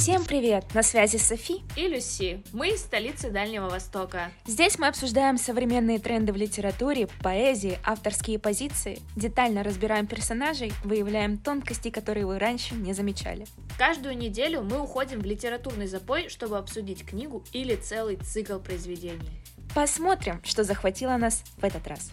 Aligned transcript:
Всем 0.00 0.24
привет! 0.24 0.64
На 0.72 0.82
связи 0.82 1.18
Софи 1.18 1.60
и 1.76 1.86
Люси. 1.86 2.42
Мы 2.54 2.70
из 2.70 2.80
столицы 2.80 3.30
Дальнего 3.30 3.68
Востока. 3.68 4.30
Здесь 4.46 4.78
мы 4.78 4.86
обсуждаем 4.86 5.36
современные 5.36 5.98
тренды 5.98 6.32
в 6.32 6.36
литературе, 6.36 7.06
поэзии, 7.22 7.78
авторские 7.84 8.38
позиции, 8.38 9.00
детально 9.14 9.62
разбираем 9.62 10.06
персонажей, 10.06 10.72
выявляем 10.84 11.36
тонкости, 11.36 11.90
которые 11.90 12.24
вы 12.24 12.38
раньше 12.38 12.76
не 12.76 12.94
замечали. 12.94 13.46
Каждую 13.76 14.16
неделю 14.16 14.62
мы 14.62 14.80
уходим 14.80 15.20
в 15.20 15.26
литературный 15.26 15.86
запой, 15.86 16.30
чтобы 16.30 16.56
обсудить 16.56 17.04
книгу 17.04 17.44
или 17.52 17.76
целый 17.76 18.16
цикл 18.16 18.58
произведений. 18.58 19.42
Посмотрим, 19.74 20.40
что 20.44 20.64
захватило 20.64 21.18
нас 21.18 21.42
в 21.58 21.62
этот 21.62 21.86
раз. 21.86 22.12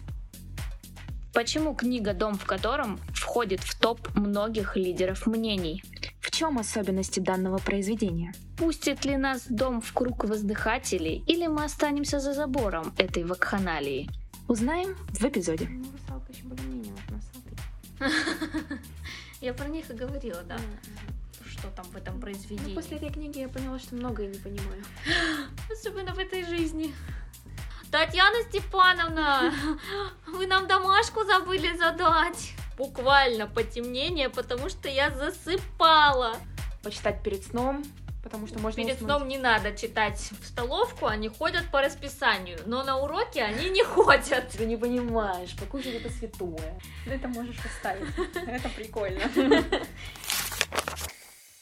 Почему 1.32 1.74
книга 1.74 2.12
«Дом 2.12 2.34
в 2.36 2.44
котором» 2.44 3.00
входит 3.14 3.60
в 3.60 3.80
топ 3.80 4.14
многих 4.14 4.76
лидеров 4.76 5.26
мнений? 5.26 5.82
В 6.28 6.30
чем 6.30 6.58
особенности 6.58 7.20
данного 7.20 7.56
произведения? 7.56 8.34
Пустит 8.58 9.06
ли 9.06 9.16
нас 9.16 9.46
дом 9.48 9.80
в 9.80 9.94
круг 9.94 10.24
воздыхателей, 10.24 11.24
или 11.26 11.46
мы 11.46 11.64
останемся 11.64 12.20
за 12.20 12.34
забором 12.34 12.92
этой 12.98 13.24
вакханалии? 13.24 14.10
Узнаем 14.46 14.94
в 15.08 15.24
эпизоде. 15.24 15.70
Я 19.40 19.54
про 19.54 19.68
них 19.68 19.90
и 19.90 19.94
говорила, 19.94 20.42
да. 20.42 20.58
Что 21.46 21.68
там 21.70 21.86
в 21.86 21.96
этом 21.96 22.16
Ну, 22.16 22.20
произведении. 22.20 22.74
После 22.74 22.98
этой 22.98 23.10
книги 23.10 23.38
я 23.38 23.48
поняла, 23.48 23.78
что 23.78 23.94
многое 23.94 24.26
не 24.26 24.38
понимаю. 24.38 24.84
Особенно 25.72 26.12
в 26.12 26.18
этой 26.18 26.44
жизни. 26.44 26.94
Татьяна 27.90 28.36
Степановна, 28.50 29.50
вы 30.26 30.46
нам 30.46 30.66
домашку 30.66 31.24
забыли 31.24 31.74
задать. 31.78 32.52
Буквально 32.78 33.46
потемнение, 33.48 34.30
потому 34.30 34.68
что 34.68 34.88
я 34.88 35.10
засыпала. 35.10 36.36
Почитать 36.82 37.22
перед 37.24 37.44
сном, 37.44 37.84
потому 38.22 38.46
что 38.46 38.58
можно 38.60 38.80
Перед 38.82 38.94
уснуть. 38.96 39.10
сном 39.10 39.28
не 39.28 39.36
надо 39.36 39.76
читать 39.76 40.30
в 40.40 40.46
столовку, 40.46 41.06
они 41.06 41.28
ходят 41.28 41.64
по 41.72 41.80
расписанию, 41.82 42.58
но 42.66 42.84
на 42.84 42.98
уроки 42.98 43.38
они 43.40 43.68
не 43.70 43.82
ходят. 43.84 44.48
Ты 44.56 44.64
не 44.64 44.76
понимаешь, 44.76 45.56
покушать 45.56 45.94
это 45.96 46.08
святое. 46.08 46.78
Это 47.06 47.26
можешь 47.28 47.58
оставить. 47.64 48.08
Это 48.46 48.68
прикольно. 48.68 49.20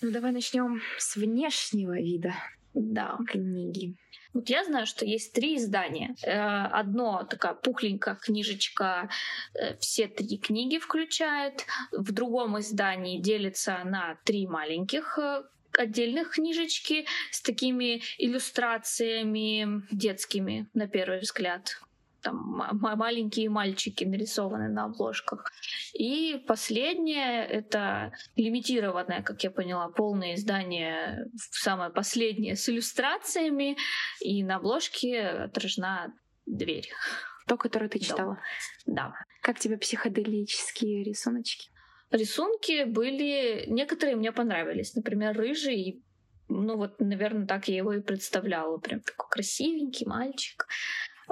Ну 0.03 0.11
давай 0.11 0.33
начнем 0.33 0.83
с 0.99 1.17
внешнего 1.17 1.95
вида 1.97 2.35
Да. 2.75 3.17
книги. 3.27 3.97
Вот 4.37 4.51
я 4.51 4.65
знаю, 4.65 4.85
что 4.87 5.07
есть 5.07 5.33
три 5.33 5.57
издания. 5.57 6.15
Э, 6.23 6.67
Одно 6.67 7.25
такая 7.25 7.55
пухленькая 7.55 8.17
книжечка, 8.17 9.09
э, 9.55 9.79
все 9.79 10.09
три 10.09 10.37
книги 10.37 10.77
включает. 10.79 11.65
В 11.91 12.13
другом 12.13 12.59
издании 12.59 13.19
делится 13.19 13.79
на 13.85 14.19
три 14.25 14.47
маленьких 14.47 15.19
э, 15.19 15.43
отдельных 15.79 16.33
книжечки 16.33 17.07
с 17.31 17.41
такими 17.41 18.03
иллюстрациями 18.19 19.83
детскими, 19.91 20.69
на 20.75 20.87
первый 20.87 21.21
взгляд. 21.21 21.81
Там 22.23 22.37
ма- 22.37 22.73
ма- 22.73 22.97
маленькие 22.97 23.49
мальчики 23.51 24.05
нарисованы 24.05 24.69
на 24.69 24.85
обложках. 24.85 25.53
И 25.95 26.43
последнее— 26.47 27.45
это 27.47 28.13
лимитированное, 28.37 29.23
как 29.23 29.43
я 29.45 29.51
поняла, 29.51 29.89
полное 29.89 30.35
издание, 30.35 31.27
самое 31.37 31.91
последнее, 31.91 32.57
с 32.57 32.69
иллюстрациями, 32.69 33.77
и 34.21 34.43
на 34.43 34.57
обложке 34.57 35.21
отражена 35.29 36.13
дверь. 36.47 36.89
То, 37.47 37.57
которое 37.57 37.89
ты 37.89 38.01
читала. 38.01 38.39
Да. 38.87 39.15
Как 39.41 39.59
тебе 39.59 39.79
психоделические 39.79 41.05
рисуночки? 41.05 41.71
Рисунки 42.11 42.85
были... 42.85 43.65
Некоторые 43.69 44.17
мне 44.17 44.33
понравились. 44.33 44.95
Например, 44.95 45.37
рыжий. 45.37 46.03
Ну 46.49 46.77
вот, 46.77 47.01
наверное, 47.01 47.47
так 47.47 47.69
я 47.69 47.77
его 47.77 47.93
и 47.93 48.01
представляла. 48.01 48.79
Прям 48.79 49.01
такой 49.01 49.29
красивенький 49.31 50.07
мальчик. 50.07 50.67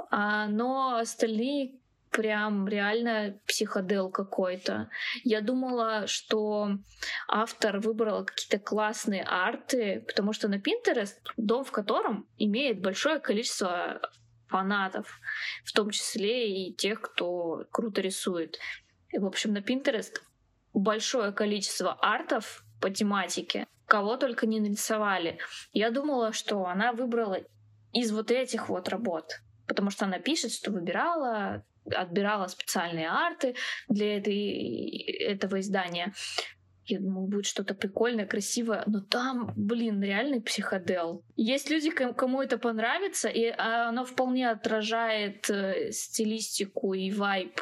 А, 0.09 0.47
но 0.47 0.97
остальные 0.97 1.75
прям 2.15 2.67
реально 2.67 3.37
психодел 3.45 4.09
какой-то. 4.09 4.89
Я 5.23 5.41
думала, 5.41 6.07
что 6.07 6.69
автор 7.27 7.79
выбрал 7.79 8.23
какие-то 8.25 8.57
классные 8.57 9.23
арты, 9.23 10.03
потому 10.07 10.31
что 10.31 10.47
на 10.47 10.55
Pinterest 10.55 11.15
дом 11.35 11.65
в 11.65 11.71
котором 11.71 12.27
имеет 12.37 12.81
большое 12.81 13.19
количество 13.19 13.99
фанатов, 14.47 15.19
в 15.65 15.73
том 15.73 15.89
числе 15.89 16.67
и 16.69 16.73
тех, 16.73 17.01
кто 17.01 17.65
круто 17.71 17.99
рисует. 17.99 18.59
И, 19.09 19.17
в 19.17 19.25
общем, 19.25 19.51
на 19.51 19.59
Pinterest 19.59 20.21
большое 20.73 21.33
количество 21.33 21.97
артов 22.01 22.63
по 22.79 22.89
тематике, 22.89 23.67
кого 23.87 24.15
только 24.17 24.47
не 24.47 24.59
нарисовали. 24.59 25.39
Я 25.73 25.91
думала, 25.91 26.31
что 26.31 26.65
она 26.65 26.93
выбрала 26.93 27.39
из 27.93 28.11
вот 28.11 28.31
этих 28.31 28.69
вот 28.69 28.89
работ, 28.89 29.41
потому 29.67 29.89
что 29.89 30.05
она 30.05 30.19
пишет, 30.19 30.51
что 30.51 30.71
выбирала, 30.71 31.65
отбирала 31.85 32.47
специальные 32.47 33.09
арты 33.09 33.55
для 33.89 34.17
этой, 34.17 34.89
этого 35.19 35.59
издания. 35.59 36.13
Я 36.87 36.99
думала, 36.99 37.25
будет 37.25 37.47
что-то 37.47 37.73
прикольное, 37.73 38.27
красивое, 38.27 38.83
но 38.85 39.01
там, 39.01 39.53
блин, 39.55 40.03
реальный 40.03 40.39
психодел. 40.39 41.23
Есть 41.35 41.71
люди, 41.71 41.89
ком- 41.89 42.13
кому 42.13 42.43
это 42.43 42.59
понравится, 42.59 43.27
и 43.27 43.47
а, 43.47 43.89
оно 43.89 44.05
вполне 44.05 44.51
отражает 44.51 45.49
э, 45.49 45.91
стилистику 45.91 46.93
и 46.93 47.11
вайб 47.11 47.59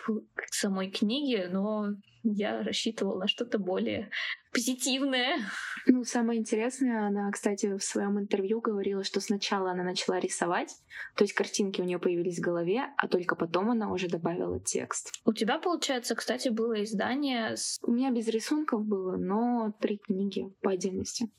самой 0.52 0.92
книги, 0.92 1.48
но 1.50 1.96
я 2.24 2.64
рассчитывала 2.64 3.20
на 3.20 3.28
что-то 3.28 3.60
более 3.60 4.10
позитивное. 4.52 5.40
Ну, 5.86 6.04
самое 6.04 6.40
интересное, 6.40 7.08
она, 7.08 7.30
кстати, 7.32 7.76
в 7.76 7.84
своем 7.84 8.20
интервью 8.20 8.62
говорила, 8.62 9.04
что 9.04 9.20
сначала 9.20 9.72
она 9.72 9.84
начала 9.84 10.20
рисовать, 10.20 10.76
то 11.16 11.24
есть 11.24 11.34
картинки 11.34 11.82
у 11.82 11.84
нее 11.84 12.00
появились 12.00 12.40
в 12.40 12.44
голове, 12.44 12.86
а 12.98 13.08
только 13.08 13.36
потом 13.36 13.72
она 13.72 13.92
уже 13.92 14.08
добавила 14.08 14.60
текст. 14.60 15.12
У 15.26 15.34
тебя, 15.34 15.60
получается, 15.60 16.16
кстати, 16.16 16.50
было 16.50 16.84
издание 16.84 17.58
с... 17.58 17.80
У 17.84 17.92
меня 17.92 18.12
без 18.12 18.28
рисунков 18.28 18.86
было, 18.86 19.18
но 19.18 19.74
три 19.80 19.98
книги 19.98 20.54
по 20.62 20.72
отдельности. 20.72 21.30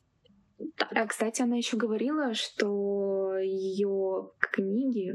А, 0.79 1.07
кстати, 1.07 1.43
она 1.43 1.57
еще 1.57 1.77
говорила, 1.77 2.35
что 2.35 3.37
ее 3.39 4.31
книги, 4.39 5.15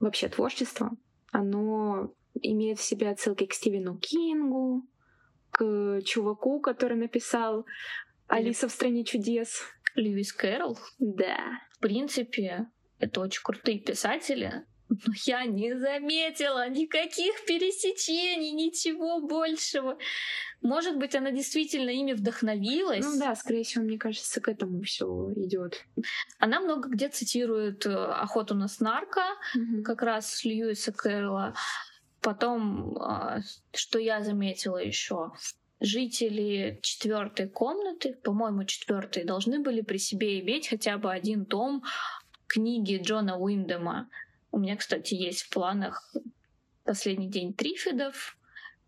вообще 0.00 0.28
творчество, 0.28 0.90
оно 1.30 2.12
имеет 2.34 2.78
в 2.78 2.82
себе 2.82 3.10
отсылки 3.10 3.46
к 3.46 3.52
Стивену 3.52 3.98
Кингу, 3.98 4.86
к 5.52 6.00
чуваку, 6.04 6.60
который 6.60 6.96
написал 6.96 7.66
«Алиса 8.26 8.68
в 8.68 8.72
стране 8.72 9.04
чудес». 9.04 9.62
Льюис 9.94 10.32
Кэрролл. 10.32 10.78
Да. 10.98 11.60
В 11.76 11.78
принципе, 11.80 12.66
это 12.98 13.20
очень 13.20 13.42
крутые 13.42 13.78
писатели, 13.78 14.64
но 14.88 15.12
я 15.26 15.44
не 15.44 15.76
заметила 15.78 16.68
никаких 16.68 17.44
пересечений, 17.46 18.52
ничего 18.52 19.20
большего. 19.20 19.98
Может 20.60 20.96
быть, 20.96 21.14
она 21.14 21.30
действительно 21.30 21.90
ими 21.90 22.12
вдохновилась. 22.12 23.04
Ну 23.04 23.18
да, 23.18 23.34
скорее 23.34 23.64
всего, 23.64 23.84
мне 23.84 23.98
кажется, 23.98 24.40
к 24.40 24.48
этому 24.48 24.82
все 24.82 25.06
идет. 25.36 25.84
Она 26.38 26.60
много 26.60 26.88
где 26.88 27.08
цитирует 27.08 27.84
э, 27.84 27.90
«Охоту 27.92 28.54
на 28.54 28.68
снарка», 28.68 29.24
как 29.84 30.02
раз 30.02 30.44
Льюиса 30.44 30.92
Кэрролла. 30.92 31.54
Потом, 32.22 32.96
а, 32.98 33.40
что 33.74 33.98
я 33.98 34.22
заметила 34.22 34.78
еще, 34.78 35.32
жители 35.80 36.78
четвертой 36.82 37.48
комнаты, 37.48 38.14
по-моему, 38.14 38.64
четвертой, 38.64 39.24
должны 39.24 39.60
были 39.60 39.80
при 39.80 39.98
себе 39.98 40.40
иметь 40.40 40.68
хотя 40.68 40.98
бы 40.98 41.12
один 41.12 41.44
том 41.44 41.82
книги 42.46 43.00
Джона 43.02 43.38
Уиндема. 43.38 44.08
У 44.52 44.58
меня, 44.58 44.76
кстати, 44.76 45.14
есть 45.14 45.42
в 45.42 45.50
планах 45.50 46.14
«Последний 46.84 47.28
день 47.28 47.54
Трифидов», 47.54 48.36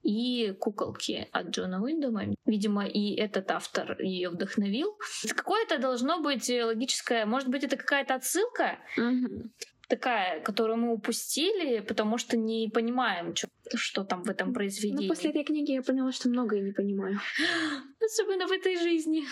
и 0.05 0.53
куколки 0.61 1.29
от 1.33 1.49
Джона 1.49 1.83
Уиндема. 1.83 2.25
Видимо, 2.45 2.87
и 2.87 3.15
этот 3.15 3.51
автор 3.51 4.01
ее 4.01 4.29
вдохновил. 4.29 4.99
Какое-то 5.35 5.79
должно 5.79 6.21
быть 6.21 6.49
логическое, 6.49 7.25
может 7.25 7.49
быть, 7.49 7.65
это 7.65 7.77
какая-то 7.77 8.15
отсылка 8.15 8.79
Мгм. 8.97 9.51
Такая, 9.89 10.41
которую 10.41 10.79
мы 10.79 10.93
упустили, 10.93 11.81
потому 11.81 12.19
что 12.19 12.37
не 12.37 12.71
понимаем, 12.73 13.35
чё- 13.35 13.49
что 13.75 14.05
там 14.05 14.23
в 14.23 14.31
этом 14.31 14.53
произведении. 14.53 15.07
Ну, 15.07 15.09
после 15.09 15.31
этой 15.31 15.45
книги 15.45 15.73
я 15.73 15.83
поняла, 15.83 16.13
что 16.13 16.29
многое 16.29 16.61
не 16.61 16.73
понимаю. 16.73 17.19
Особенно 18.01 18.47
в 18.47 18.53
этой 18.53 18.77
жизни. 18.77 19.25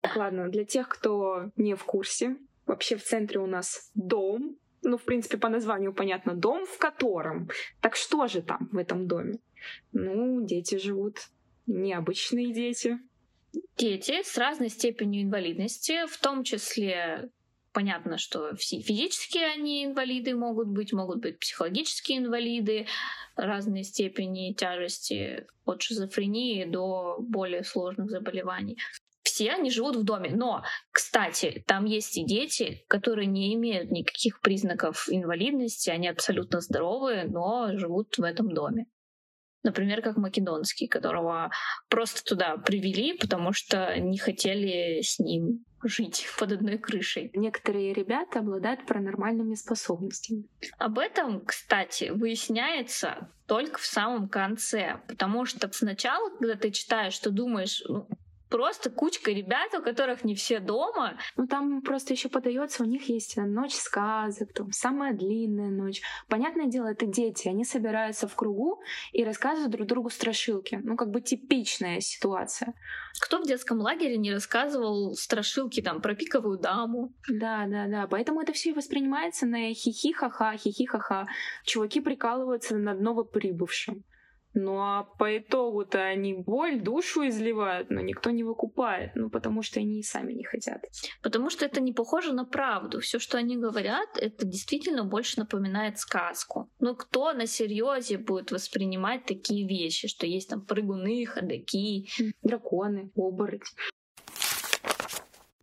Так, 0.00 0.16
ладно, 0.16 0.48
для 0.48 0.64
тех, 0.64 0.88
кто 0.88 1.50
не 1.56 1.74
в 1.74 1.84
курсе, 1.84 2.36
вообще 2.66 2.96
в 2.96 3.02
центре 3.02 3.40
у 3.40 3.46
нас 3.46 3.90
дом. 3.94 4.56
Ну, 4.82 4.98
в 4.98 5.04
принципе, 5.04 5.38
по 5.38 5.48
названию 5.48 5.94
понятно, 5.94 6.34
дом 6.34 6.66
в 6.66 6.78
котором. 6.78 7.48
Так 7.80 7.96
что 7.96 8.26
же 8.28 8.42
там 8.42 8.68
в 8.72 8.76
этом 8.76 9.06
доме? 9.06 9.38
Ну, 9.92 10.44
дети 10.46 10.76
живут, 10.76 11.16
необычные 11.66 12.52
дети. 12.52 12.98
Дети 13.78 14.22
с 14.22 14.36
разной 14.36 14.68
степенью 14.68 15.22
инвалидности, 15.22 16.06
в 16.06 16.18
том 16.18 16.44
числе 16.44 17.30
понятно, 17.74 18.16
что 18.16 18.54
все 18.56 18.80
физические 18.80 19.46
они 19.46 19.84
инвалиды 19.84 20.34
могут 20.34 20.68
быть, 20.68 20.92
могут 20.92 21.20
быть 21.20 21.38
психологические 21.38 22.18
инвалиды 22.18 22.86
разной 23.36 23.82
степени 23.82 24.54
тяжести 24.54 25.46
от 25.66 25.82
шизофрении 25.82 26.64
до 26.64 27.16
более 27.18 27.64
сложных 27.64 28.08
заболеваний. 28.08 28.78
Все 29.24 29.50
они 29.50 29.70
живут 29.70 29.96
в 29.96 30.04
доме. 30.04 30.30
Но, 30.30 30.62
кстати, 30.92 31.64
там 31.66 31.86
есть 31.86 32.16
и 32.16 32.24
дети, 32.24 32.84
которые 32.88 33.26
не 33.26 33.54
имеют 33.54 33.90
никаких 33.90 34.40
признаков 34.40 35.08
инвалидности, 35.10 35.90
они 35.90 36.08
абсолютно 36.08 36.60
здоровые, 36.60 37.24
но 37.24 37.76
живут 37.76 38.16
в 38.16 38.22
этом 38.22 38.54
доме. 38.54 38.86
Например, 39.64 40.02
как 40.02 40.18
Македонский, 40.18 40.86
которого 40.86 41.50
просто 41.88 42.22
туда 42.22 42.58
привели, 42.58 43.16
потому 43.16 43.52
что 43.52 43.98
не 43.98 44.18
хотели 44.18 45.00
с 45.00 45.18
ним 45.18 45.64
жить 45.88 46.26
под 46.38 46.52
одной 46.52 46.78
крышей. 46.78 47.30
Некоторые 47.34 47.92
ребята 47.92 48.40
обладают 48.40 48.86
паранормальными 48.86 49.54
способностями. 49.54 50.44
Об 50.78 50.98
этом, 50.98 51.44
кстати, 51.44 52.10
выясняется 52.10 53.30
только 53.46 53.78
в 53.78 53.86
самом 53.86 54.28
конце, 54.28 55.00
потому 55.08 55.44
что 55.44 55.70
сначала, 55.72 56.30
когда 56.30 56.54
ты 56.54 56.70
читаешь, 56.70 57.14
что 57.14 57.30
думаешь, 57.30 57.82
ну, 57.86 58.08
просто 58.48 58.90
кучка 58.90 59.30
ребят, 59.30 59.74
у 59.74 59.82
которых 59.82 60.24
не 60.24 60.34
все 60.34 60.60
дома. 60.60 61.18
Ну 61.36 61.46
там 61.46 61.82
просто 61.82 62.12
еще 62.14 62.28
подается, 62.28 62.82
у 62.82 62.86
них 62.86 63.08
есть 63.08 63.36
ночь 63.36 63.74
сказок, 63.74 64.52
там 64.52 64.72
самая 64.72 65.12
длинная 65.12 65.70
ночь. 65.70 66.02
Понятное 66.28 66.66
дело, 66.66 66.88
это 66.88 67.06
дети, 67.06 67.48
они 67.48 67.64
собираются 67.64 68.28
в 68.28 68.34
кругу 68.34 68.80
и 69.12 69.24
рассказывают 69.24 69.72
друг 69.72 69.88
другу 69.88 70.10
страшилки. 70.10 70.80
Ну 70.82 70.96
как 70.96 71.10
бы 71.10 71.20
типичная 71.20 72.00
ситуация. 72.00 72.74
Кто 73.20 73.38
в 73.38 73.46
детском 73.46 73.80
лагере 73.80 74.16
не 74.16 74.32
рассказывал 74.32 75.14
страшилки 75.14 75.80
там 75.80 76.00
про 76.00 76.14
пиковую 76.14 76.58
даму? 76.58 77.12
Да, 77.28 77.66
да, 77.66 77.86
да. 77.86 78.06
Поэтому 78.08 78.40
это 78.40 78.52
все 78.52 78.74
воспринимается 78.74 79.46
на 79.46 79.72
хихи-ха-ха, 79.72 80.56
хихи-ха-ха. 80.56 81.26
Чуваки 81.64 82.00
прикалываются 82.00 82.76
над 82.76 83.00
новоприбывшим. 83.00 84.04
Ну 84.54 84.78
а 84.78 85.02
по 85.18 85.36
итогу-то 85.36 86.00
они 86.00 86.32
боль, 86.34 86.80
душу 86.80 87.26
изливают, 87.28 87.90
но 87.90 88.00
никто 88.00 88.30
не 88.30 88.44
выкупает, 88.44 89.10
ну 89.16 89.28
потому 89.28 89.62
что 89.62 89.80
они 89.80 89.98
и 89.98 90.02
сами 90.02 90.32
не 90.32 90.44
хотят. 90.44 90.84
Потому 91.22 91.50
что 91.50 91.64
это 91.64 91.80
не 91.80 91.92
похоже 91.92 92.32
на 92.32 92.44
правду. 92.44 93.00
Все, 93.00 93.18
что 93.18 93.36
они 93.36 93.56
говорят, 93.56 94.16
это 94.16 94.46
действительно 94.46 95.04
больше 95.04 95.40
напоминает 95.40 95.98
сказку. 95.98 96.70
Но 96.78 96.94
кто 96.94 97.32
на 97.32 97.46
серьезе 97.46 98.16
будет 98.16 98.52
воспринимать 98.52 99.24
такие 99.26 99.66
вещи, 99.66 100.06
что 100.06 100.26
есть 100.26 100.48
там 100.48 100.64
прыгуны, 100.64 101.26
ходаки, 101.26 102.08
драконы, 102.42 103.10
оборотни 103.16 103.68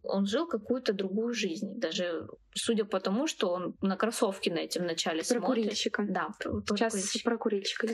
он 0.04 0.26
жил 0.26 0.48
какую-то 0.48 0.94
другую 0.94 1.34
жизнь. 1.34 1.80
Даже 1.80 2.28
судя 2.54 2.86
по 2.86 3.00
тому, 3.00 3.28
что 3.28 3.50
он 3.50 3.76
на 3.82 3.96
кроссовки 3.96 4.50
на 4.50 4.60
этим 4.60 4.86
начале 4.86 5.20
про 5.20 5.26
смотрит. 5.40 5.46
Курильщика. 5.46 6.06
Да, 6.10 6.30
про, 6.40 6.62
про 6.62 6.76
Сейчас 6.76 6.94
курильщика. 6.94 7.30
про 7.30 7.38
курильщика 7.38 7.88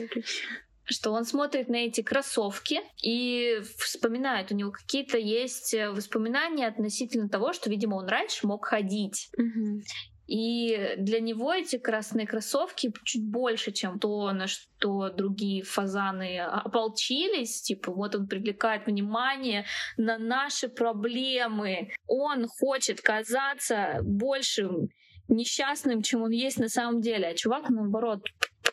что 0.90 1.12
он 1.12 1.24
смотрит 1.24 1.68
на 1.68 1.76
эти 1.76 2.02
кроссовки 2.02 2.80
и 3.02 3.60
вспоминает, 3.78 4.50
у 4.50 4.54
него 4.54 4.70
какие-то 4.70 5.18
есть 5.18 5.74
э, 5.74 5.90
воспоминания 5.90 6.66
относительно 6.66 7.28
того, 7.28 7.52
что, 7.52 7.70
видимо, 7.70 7.96
он 7.96 8.08
раньше 8.08 8.46
мог 8.46 8.64
ходить. 8.64 9.30
Угу. 9.36 9.82
И 10.28 10.94
для 10.98 11.20
него 11.20 11.54
эти 11.54 11.78
красные 11.78 12.26
кроссовки 12.26 12.92
чуть 13.04 13.26
больше, 13.26 13.72
чем 13.72 13.98
то, 13.98 14.30
на 14.32 14.46
что 14.46 15.08
другие 15.08 15.62
фазаны 15.62 16.38
ополчились. 16.40 17.62
Типа, 17.62 17.92
вот 17.92 18.14
он 18.14 18.28
привлекает 18.28 18.86
внимание 18.86 19.64
на 19.96 20.18
наши 20.18 20.68
проблемы. 20.68 21.92
Он 22.06 22.46
хочет 22.46 23.00
казаться 23.00 24.00
большим 24.02 24.90
несчастным, 25.28 26.02
чем 26.02 26.22
он 26.22 26.30
есть 26.30 26.58
на 26.58 26.68
самом 26.68 27.00
деле. 27.00 27.28
А 27.28 27.34
чувак, 27.34 27.70
наоборот, 27.70 28.20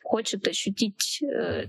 хочет 0.06 0.48
ощутить 0.48 1.22
э, 1.24 1.66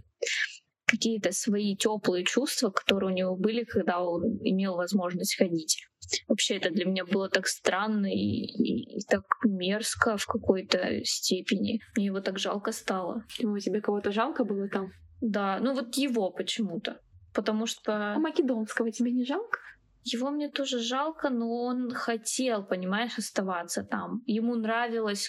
какие-то 0.87 1.33
свои 1.33 1.75
теплые 1.77 2.25
чувства, 2.25 2.71
которые 2.71 3.11
у 3.13 3.15
него 3.15 3.37
были, 3.37 3.65
когда 3.65 4.01
он 4.01 4.39
имел 4.43 4.77
возможность 4.77 5.37
ходить. 5.37 5.85
Вообще 6.29 6.57
это 6.57 6.71
для 6.71 6.85
меня 6.85 7.05
было 7.05 7.29
так 7.29 7.47
странно 7.49 8.07
и, 8.07 8.17
и, 8.17 8.99
и 8.99 9.01
так 9.09 9.25
мерзко 9.45 10.17
в 10.17 10.27
какой-то 10.27 11.05
степени. 11.05 11.81
Мне 11.97 12.07
его 12.07 12.21
так 12.21 12.39
жалко 12.39 12.73
стало. 12.73 13.25
Ну, 13.41 13.59
тебе 13.59 13.81
кого-то 13.81 14.13
жалко 14.13 14.45
было 14.45 14.69
там? 14.69 14.93
Да, 15.21 15.59
ну 15.61 15.75
вот 15.75 15.97
его 15.97 16.31
почему-то. 16.31 17.01
Потому 17.35 17.67
что... 17.67 18.15
А 18.15 18.19
Македонского 18.19 18.93
тебе 18.93 19.11
не 19.13 19.25
жалко? 19.25 19.59
Его 20.05 20.31
мне 20.31 20.49
тоже 20.49 20.79
жалко, 20.79 21.31
но 21.31 21.65
он 21.65 21.91
хотел, 21.91 22.65
понимаешь, 22.65 23.19
оставаться 23.19 23.83
там. 23.83 24.23
Ему 24.27 24.55
нравилось 24.55 25.27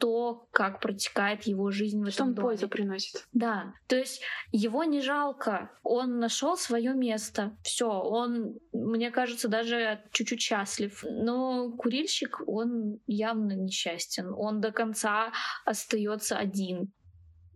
то, 0.00 0.48
как 0.50 0.80
протекает 0.80 1.42
его 1.42 1.70
жизнь 1.70 2.02
в 2.02 2.10
Что 2.10 2.24
этом 2.24 2.28
он 2.28 2.34
доме. 2.34 2.48
пользу 2.48 2.68
приносит. 2.68 3.26
Да, 3.32 3.74
то 3.86 3.96
есть 3.96 4.22
его 4.50 4.82
не 4.84 5.00
жалко, 5.02 5.70
он 5.82 6.18
нашел 6.18 6.56
свое 6.56 6.94
место, 6.94 7.56
все, 7.62 7.86
он, 7.88 8.58
мне 8.72 9.10
кажется, 9.10 9.48
даже 9.48 10.00
чуть-чуть 10.10 10.40
счастлив. 10.40 11.04
Но 11.08 11.70
курильщик, 11.72 12.40
он 12.46 12.98
явно 13.06 13.52
несчастен, 13.52 14.32
он 14.34 14.60
до 14.60 14.72
конца 14.72 15.32
остается 15.66 16.38
один. 16.38 16.92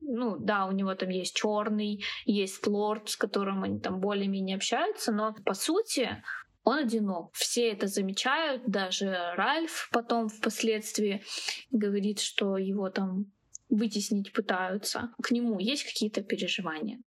Ну 0.06 0.36
да, 0.36 0.66
у 0.66 0.72
него 0.72 0.94
там 0.94 1.08
есть 1.08 1.34
черный, 1.34 2.04
есть 2.26 2.66
лорд, 2.66 3.08
с 3.08 3.16
которым 3.16 3.64
они 3.64 3.80
там 3.80 4.00
более-менее 4.00 4.56
общаются, 4.56 5.12
но 5.12 5.34
по 5.46 5.54
сути 5.54 6.22
он 6.64 6.78
одинок. 6.78 7.30
Все 7.34 7.70
это 7.70 7.86
замечают, 7.86 8.62
даже 8.66 9.16
Ральф 9.36 9.88
потом 9.92 10.28
впоследствии 10.28 11.22
говорит, 11.70 12.20
что 12.20 12.56
его 12.56 12.90
там 12.90 13.26
вытеснить 13.68 14.32
пытаются. 14.32 15.12
К 15.22 15.30
нему 15.30 15.58
есть 15.58 15.84
какие-то 15.84 16.22
переживания? 16.22 17.00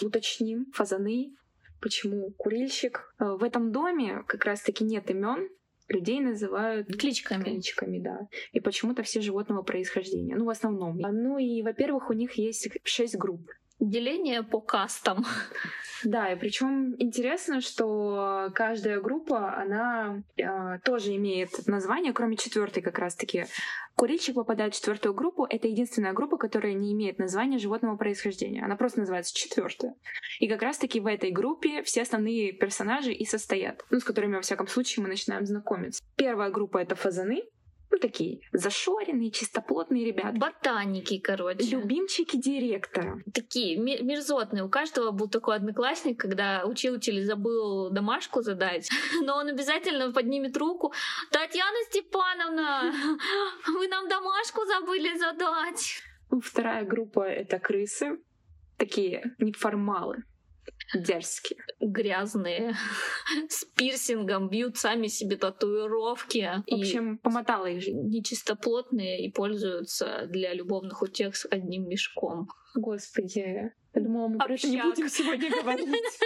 Уточним, 0.00 0.66
фазаны, 0.72 1.34
почему 1.80 2.30
курильщик. 2.32 3.14
Э, 3.18 3.36
в 3.38 3.42
этом 3.44 3.72
доме 3.72 4.24
как 4.26 4.44
раз-таки 4.44 4.84
нет 4.84 5.10
имен, 5.10 5.48
людей 5.88 6.20
называют 6.20 6.88
кличками. 6.96 7.44
Кличками, 7.44 7.98
да. 7.98 8.28
И 8.52 8.60
почему-то 8.60 9.02
все 9.02 9.20
животного 9.20 9.62
происхождения. 9.62 10.36
Ну, 10.36 10.44
в 10.44 10.50
основном. 10.50 10.98
Ну 10.98 11.38
и, 11.38 11.62
во-первых, 11.62 12.10
у 12.10 12.12
них 12.12 12.32
есть 12.38 12.68
шесть 12.84 13.16
групп. 13.16 13.50
Деление 13.90 14.42
по 14.42 14.60
кастам. 14.60 15.24
Да, 16.02 16.30
и 16.30 16.36
причем 16.36 16.94
интересно, 16.98 17.62
что 17.62 18.50
каждая 18.54 19.00
группа, 19.00 19.56
она 19.56 20.22
э, 20.36 20.78
тоже 20.84 21.16
имеет 21.16 21.66
название, 21.66 22.12
кроме 22.12 22.36
четвертой 22.36 22.82
как 22.82 22.98
раз-таки. 22.98 23.46
Курильщик 23.94 24.34
попадает 24.34 24.74
в 24.74 24.76
четвертую 24.76 25.14
группу. 25.14 25.46
Это 25.48 25.66
единственная 25.66 26.12
группа, 26.12 26.36
которая 26.36 26.74
не 26.74 26.92
имеет 26.92 27.18
названия 27.18 27.56
животного 27.56 27.96
происхождения. 27.96 28.62
Она 28.62 28.76
просто 28.76 29.00
называется 29.00 29.34
четвертая. 29.34 29.94
И 30.40 30.48
как 30.48 30.60
раз-таки 30.60 31.00
в 31.00 31.06
этой 31.06 31.30
группе 31.30 31.82
все 31.84 32.02
основные 32.02 32.52
персонажи 32.52 33.12
и 33.12 33.24
состоят, 33.24 33.82
ну, 33.88 33.98
с 33.98 34.04
которыми, 34.04 34.34
во 34.34 34.42
всяком 34.42 34.66
случае, 34.66 35.04
мы 35.04 35.08
начинаем 35.08 35.46
знакомиться. 35.46 36.02
Первая 36.16 36.50
группа— 36.50 36.78
это 36.82 36.96
фазаны, 36.96 37.44
ну, 37.90 37.98
такие 37.98 38.40
зашоренные, 38.52 39.30
чистоплотные 39.30 40.04
ребята. 40.04 40.36
Ботаники, 40.36 41.18
короче. 41.18 41.64
Любимчики 41.64 42.36
директора. 42.36 43.22
Такие 43.32 43.76
мерзотные. 43.76 44.64
У 44.64 44.68
каждого 44.68 45.10
был 45.10 45.28
такой 45.28 45.56
одноклассник, 45.56 46.18
когда 46.18 46.64
учитель 46.66 47.24
забыл 47.24 47.90
домашку 47.90 48.42
задать, 48.42 48.88
но 49.22 49.36
он 49.36 49.48
обязательно 49.48 50.12
поднимет 50.12 50.56
руку. 50.56 50.92
Татьяна 51.30 51.78
Степановна, 51.88 52.92
вы 53.66 53.88
нам 53.88 54.08
домашку 54.08 54.64
забыли 54.66 55.16
задать. 55.16 56.02
Вторая 56.42 56.84
группа— 56.84 57.20
это 57.20 57.58
крысы. 57.58 58.18
Такие 58.76 59.22
неформалы 59.38 60.24
дерзкие. 60.94 61.60
Грязные, 61.80 62.74
с 63.48 63.64
пирсингом, 63.64 64.48
бьют 64.48 64.76
сами 64.76 65.08
себе 65.08 65.36
татуировки. 65.36 66.62
В 66.66 66.74
общем, 66.74 67.18
помотала 67.18 67.66
их 67.66 67.82
жизнь. 67.82 68.08
Нечистоплотные 68.08 69.26
и 69.26 69.30
пользуются 69.30 70.26
для 70.28 70.52
любовных 70.54 71.02
утех 71.02 71.36
с 71.36 71.46
одним 71.50 71.88
мешком. 71.88 72.48
Господи, 72.74 73.72
я 73.94 74.02
думала, 74.02 74.28
мы 74.28 74.38
про 74.38 74.54
это 74.54 74.68
не 74.68 74.82
будем 74.82 75.08
сегодня 75.08 75.50
говорить. 75.62 76.18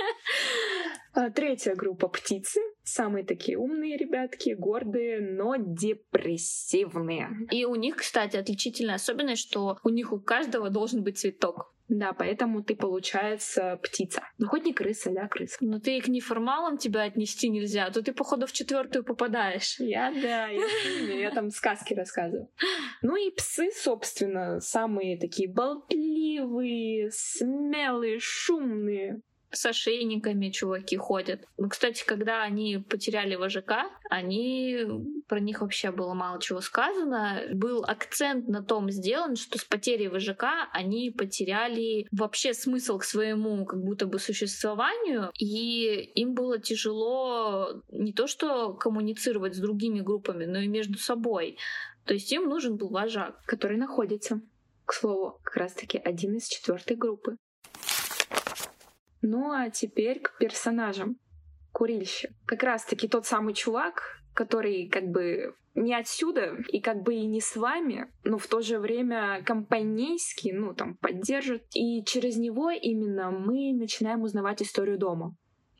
А, 1.12 1.30
третья 1.30 1.74
группа 1.74 2.08
птицы. 2.08 2.60
Самые 2.82 3.24
такие 3.24 3.58
умные 3.58 3.96
ребятки, 3.96 4.54
гордые, 4.54 5.20
но 5.20 5.56
депрессивные. 5.58 7.28
И 7.50 7.64
у 7.64 7.74
них, 7.74 7.96
кстати, 7.96 8.36
отличительная 8.36 8.94
особенность, 8.94 9.42
что 9.42 9.78
у 9.84 9.88
них 9.90 10.12
у 10.12 10.20
каждого 10.20 10.70
должен 10.70 11.02
быть 11.02 11.18
цветок. 11.18 11.74
Да, 11.88 12.12
поэтому 12.12 12.62
ты, 12.62 12.76
получается, 12.76 13.78
птица. 13.82 14.22
Ну, 14.36 14.46
хоть 14.46 14.64
не 14.64 14.74
крыса, 14.74 15.10
да, 15.10 15.26
крыса. 15.26 15.56
Но 15.60 15.80
ты 15.80 16.00
к 16.00 16.08
неформалам 16.08 16.76
тебя 16.76 17.04
отнести 17.04 17.48
нельзя, 17.48 17.86
а 17.86 17.90
то 17.90 18.02
ты, 18.02 18.12
походу, 18.12 18.46
в 18.46 18.52
четвертую 18.52 19.04
попадаешь. 19.04 19.80
Я, 19.80 20.12
да, 20.12 20.48
я, 20.48 20.66
я 21.14 21.30
там 21.30 21.50
сказки 21.50 21.94
рассказываю. 21.94 22.50
Ну 23.00 23.16
и 23.16 23.30
псы, 23.30 23.70
собственно, 23.74 24.60
самые 24.60 25.18
такие 25.18 25.50
болтливые, 25.50 27.10
смелые, 27.10 28.18
шумные. 28.20 29.22
С 29.50 29.66
ошейниками 29.66 30.50
чуваки 30.50 30.96
ходят. 30.96 31.44
Ну, 31.56 31.68
кстати, 31.68 32.04
когда 32.04 32.42
они 32.42 32.78
потеряли 32.78 33.34
вожака, 33.34 33.90
они 34.10 34.84
про 35.26 35.40
них 35.40 35.60
вообще 35.60 35.90
было 35.90 36.14
мало 36.14 36.40
чего 36.40 36.60
сказано. 36.60 37.42
Был 37.52 37.84
акцент 37.84 38.48
на 38.48 38.62
том 38.62 38.90
сделан, 38.90 39.36
что 39.36 39.58
с 39.58 39.64
потерей 39.64 40.08
вожака 40.08 40.68
они 40.72 41.10
потеряли 41.10 42.06
вообще 42.12 42.54
смысл 42.54 42.98
к 42.98 43.04
своему 43.04 43.64
как 43.64 43.80
будто 43.82 44.06
бы 44.06 44.18
существованию, 44.18 45.30
и 45.38 46.10
им 46.14 46.34
было 46.34 46.58
тяжело 46.58 47.82
не 47.90 48.12
то 48.12 48.26
что 48.26 48.74
коммуницировать 48.74 49.54
с 49.54 49.58
другими 49.58 50.00
группами, 50.00 50.44
но 50.44 50.58
и 50.58 50.68
между 50.68 50.98
собой. 50.98 51.58
То 52.04 52.14
есть 52.14 52.32
им 52.32 52.48
нужен 52.48 52.76
был 52.76 52.88
вожак. 52.88 53.42
Который 53.44 53.76
находится, 53.76 54.40
к 54.84 54.94
слову, 54.94 55.38
как 55.44 55.56
раз-таки 55.56 55.98
один 55.98 56.36
из 56.36 56.48
четвертой 56.48 56.96
группы. 56.96 57.36
Ну 59.22 59.52
а 59.52 59.70
теперь 59.70 60.20
к 60.20 60.36
персонажам. 60.38 61.16
Курильщик. 61.72 62.30
Как 62.46 62.62
раз-таки 62.62 63.08
тот 63.08 63.26
самый 63.26 63.54
чувак, 63.54 64.20
который 64.34 64.88
как 64.88 65.08
бы 65.08 65.54
не 65.74 65.94
отсюда 65.94 66.56
и 66.68 66.80
как 66.80 67.02
бы 67.02 67.14
и 67.14 67.26
не 67.26 67.40
с 67.40 67.54
вами, 67.56 68.10
но 68.24 68.38
в 68.38 68.46
то 68.46 68.60
же 68.60 68.78
время 68.78 69.42
компанейский, 69.44 70.52
ну 70.52 70.74
там 70.74 70.96
поддержит. 70.96 71.64
И 71.74 72.02
через 72.04 72.36
него 72.36 72.70
именно 72.70 73.30
мы 73.30 73.72
начинаем 73.72 74.22
узнавать 74.22 74.62
историю 74.62 74.98
дома 74.98 75.36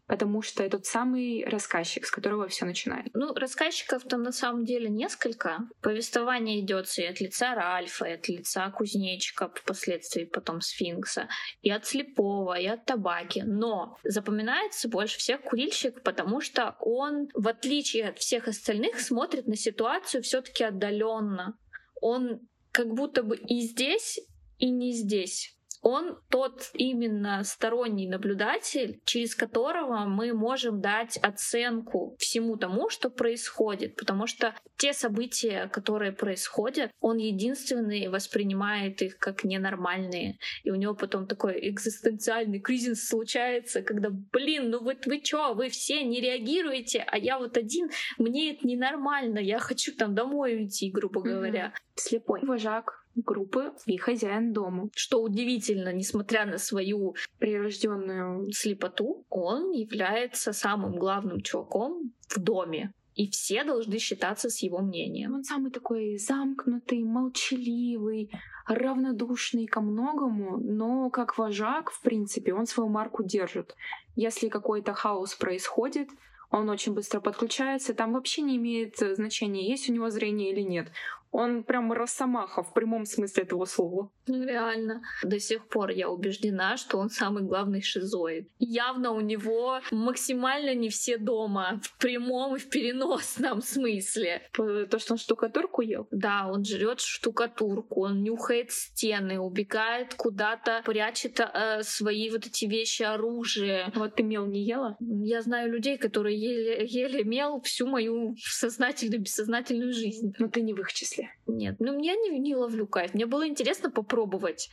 потому 0.08 0.40
что 0.40 0.64
это 0.64 0.78
тот 0.78 0.86
самый 0.86 1.44
рассказчик, 1.44 2.06
с 2.06 2.10
которого 2.10 2.48
все 2.48 2.64
начинает. 2.64 3.08
Ну, 3.14 3.34
рассказчиков 3.34 4.04
там 4.04 4.22
на 4.22 4.32
самом 4.32 4.64
деле 4.64 4.88
несколько. 4.88 5.68
Повествование 5.82 6.60
идет 6.60 6.86
и 6.96 7.04
от 7.04 7.20
лица 7.20 7.54
Ральфа, 7.54 8.06
и 8.06 8.12
от 8.12 8.28
лица 8.28 8.70
кузнечика, 8.70 9.52
впоследствии 9.54 10.24
потом 10.24 10.60
сфинкса, 10.60 11.28
и 11.60 11.70
от 11.70 11.84
слепого, 11.84 12.58
и 12.58 12.66
от 12.66 12.86
табаки. 12.86 13.42
Но 13.44 13.98
запоминается 14.02 14.88
больше 14.88 15.18
всех 15.18 15.42
курильщик, 15.42 16.02
потому 16.02 16.40
что 16.40 16.76
он, 16.80 17.28
в 17.34 17.46
отличие 17.46 18.08
от 18.08 18.18
всех 18.18 18.48
остальных, 18.48 19.00
смотрит 19.00 19.46
на 19.46 19.56
ситуацию 19.56 20.22
все-таки 20.22 20.64
отдаленно. 20.64 21.58
Он 22.00 22.40
как 22.72 22.94
будто 22.94 23.22
бы 23.22 23.36
и 23.36 23.60
здесь, 23.60 24.20
и 24.58 24.70
не 24.70 24.92
здесь 24.92 25.57
он 25.82 26.18
тот 26.28 26.70
именно 26.74 27.42
сторонний 27.44 28.08
наблюдатель, 28.08 29.00
через 29.04 29.34
которого 29.34 30.04
мы 30.06 30.32
можем 30.32 30.80
дать 30.80 31.18
оценку 31.18 32.16
всему 32.18 32.56
тому, 32.56 32.90
что 32.90 33.10
происходит, 33.10 33.96
потому 33.96 34.26
что 34.26 34.54
те 34.76 34.92
события, 34.92 35.68
которые 35.72 36.12
происходят, 36.12 36.90
он 37.00 37.18
единственный 37.18 38.08
воспринимает 38.08 39.02
их 39.02 39.18
как 39.18 39.44
ненормальные, 39.44 40.38
и 40.64 40.70
у 40.70 40.74
него 40.74 40.94
потом 40.94 41.26
такой 41.26 41.68
экзистенциальный 41.68 42.60
кризис 42.60 43.08
случается, 43.08 43.82
когда, 43.82 44.10
блин, 44.10 44.70
ну 44.70 44.82
вот 44.82 45.06
вы 45.06 45.20
чё, 45.20 45.54
вы 45.54 45.68
все 45.68 46.02
не 46.02 46.20
реагируете, 46.20 47.04
а 47.06 47.18
я 47.18 47.38
вот 47.38 47.56
один, 47.56 47.90
мне 48.18 48.52
это 48.52 48.66
ненормально, 48.66 49.38
я 49.38 49.58
хочу 49.58 49.94
там 49.94 50.14
домой 50.14 50.56
уйти, 50.56 50.90
грубо 50.90 51.20
говоря. 51.20 51.72
Слепой. 51.94 52.40
Вожак 52.42 53.04
группы 53.24 53.72
и 53.86 53.96
хозяин 53.96 54.52
дома. 54.52 54.88
Что 54.94 55.22
удивительно, 55.22 55.92
несмотря 55.92 56.46
на 56.46 56.58
свою 56.58 57.14
прирожденную 57.38 58.50
слепоту, 58.52 59.24
он 59.28 59.72
является 59.72 60.52
самым 60.52 60.96
главным 60.96 61.40
чуваком 61.40 62.12
в 62.28 62.38
доме. 62.38 62.92
И 63.14 63.28
все 63.30 63.64
должны 63.64 63.98
считаться 63.98 64.48
с 64.48 64.62
его 64.62 64.78
мнением. 64.78 65.34
Он 65.34 65.42
самый 65.42 65.72
такой 65.72 66.18
замкнутый, 66.18 67.02
молчаливый, 67.02 68.30
равнодушный 68.68 69.66
ко 69.66 69.80
многому, 69.80 70.56
но 70.58 71.10
как 71.10 71.36
вожак, 71.36 71.90
в 71.90 72.00
принципе, 72.02 72.54
он 72.54 72.66
свою 72.66 72.88
марку 72.88 73.24
держит. 73.24 73.74
Если 74.14 74.48
какой-то 74.48 74.94
хаос 74.94 75.34
происходит, 75.34 76.08
он 76.50 76.70
очень 76.70 76.94
быстро 76.94 77.20
подключается, 77.20 77.92
там 77.92 78.12
вообще 78.12 78.42
не 78.42 78.56
имеет 78.56 78.96
значения, 78.96 79.68
есть 79.68 79.90
у 79.90 79.92
него 79.92 80.10
зрение 80.10 80.52
или 80.52 80.62
нет. 80.62 80.88
Он 81.30 81.62
прям 81.62 81.92
росомаха 81.92 82.62
в 82.62 82.72
прямом 82.72 83.04
смысле 83.04 83.42
этого 83.42 83.64
слова. 83.64 84.10
Ну, 84.28 84.44
реально. 84.46 85.02
До 85.22 85.38
сих 85.40 85.66
пор 85.68 85.90
я 85.90 86.08
убеждена, 86.08 86.76
что 86.76 86.98
он 86.98 87.10
самый 87.10 87.42
главный 87.42 87.82
шизоид. 87.82 88.48
Явно 88.58 89.12
у 89.12 89.20
него 89.20 89.80
максимально 89.90 90.74
не 90.74 90.88
все 90.88 91.18
дома. 91.18 91.80
В 91.82 91.96
прямом 91.98 92.56
и 92.56 92.58
в 92.58 92.68
переносном 92.68 93.62
смысле. 93.62 94.42
То, 94.52 94.98
что 94.98 95.14
он 95.14 95.18
штукатурку 95.18 95.82
ел? 95.82 96.06
Да, 96.10 96.48
он 96.50 96.64
жрет 96.64 97.00
штукатурку, 97.00 98.02
он 98.02 98.22
нюхает 98.22 98.70
стены, 98.70 99.38
убегает 99.38 100.14
куда-то, 100.14 100.82
прячет 100.84 101.40
э, 101.40 101.82
свои 101.82 102.30
вот 102.30 102.46
эти 102.46 102.66
вещи, 102.66 103.02
оружие. 103.02 103.90
Вот 103.94 104.16
ты 104.16 104.22
мел 104.22 104.46
не 104.46 104.64
ела? 104.64 104.96
Я 105.00 105.42
знаю 105.42 105.72
людей, 105.72 105.98
которые 105.98 106.38
ели, 106.38 106.86
ели 106.86 107.22
мел 107.22 107.60
всю 107.62 107.86
мою 107.86 108.36
сознательную, 108.38 109.20
бессознательную 109.20 109.92
жизнь. 109.92 110.34
Но 110.38 110.48
ты 110.48 110.60
не 110.60 110.74
в 110.74 110.80
их 110.80 110.92
числе? 110.92 111.30
Нет, 111.46 111.76
ну 111.78 111.96
меня 111.96 112.14
не, 112.14 112.38
не 112.38 112.54
ловлю 112.54 112.86
кайф. 112.86 113.14
Мне 113.14 113.26
было 113.26 113.46
интересно 113.46 113.90
попробовать. 113.90 114.17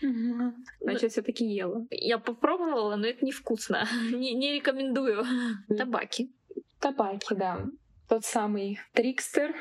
Угу. 0.02 0.54
Значит, 0.82 1.04
но... 1.04 1.10
все-таки 1.10 1.46
ела. 1.46 1.86
Я 1.90 2.18
попробовала, 2.18 2.96
но 2.96 3.08
это 3.08 3.26
невкусно. 3.26 3.88
не, 4.12 4.34
не 4.34 4.54
рекомендую. 4.54 5.24
Табаки. 5.78 6.34
Табаки, 6.80 7.36
да. 7.36 7.66
Тот 8.08 8.24
самый 8.26 8.80
трикстер, 8.94 9.56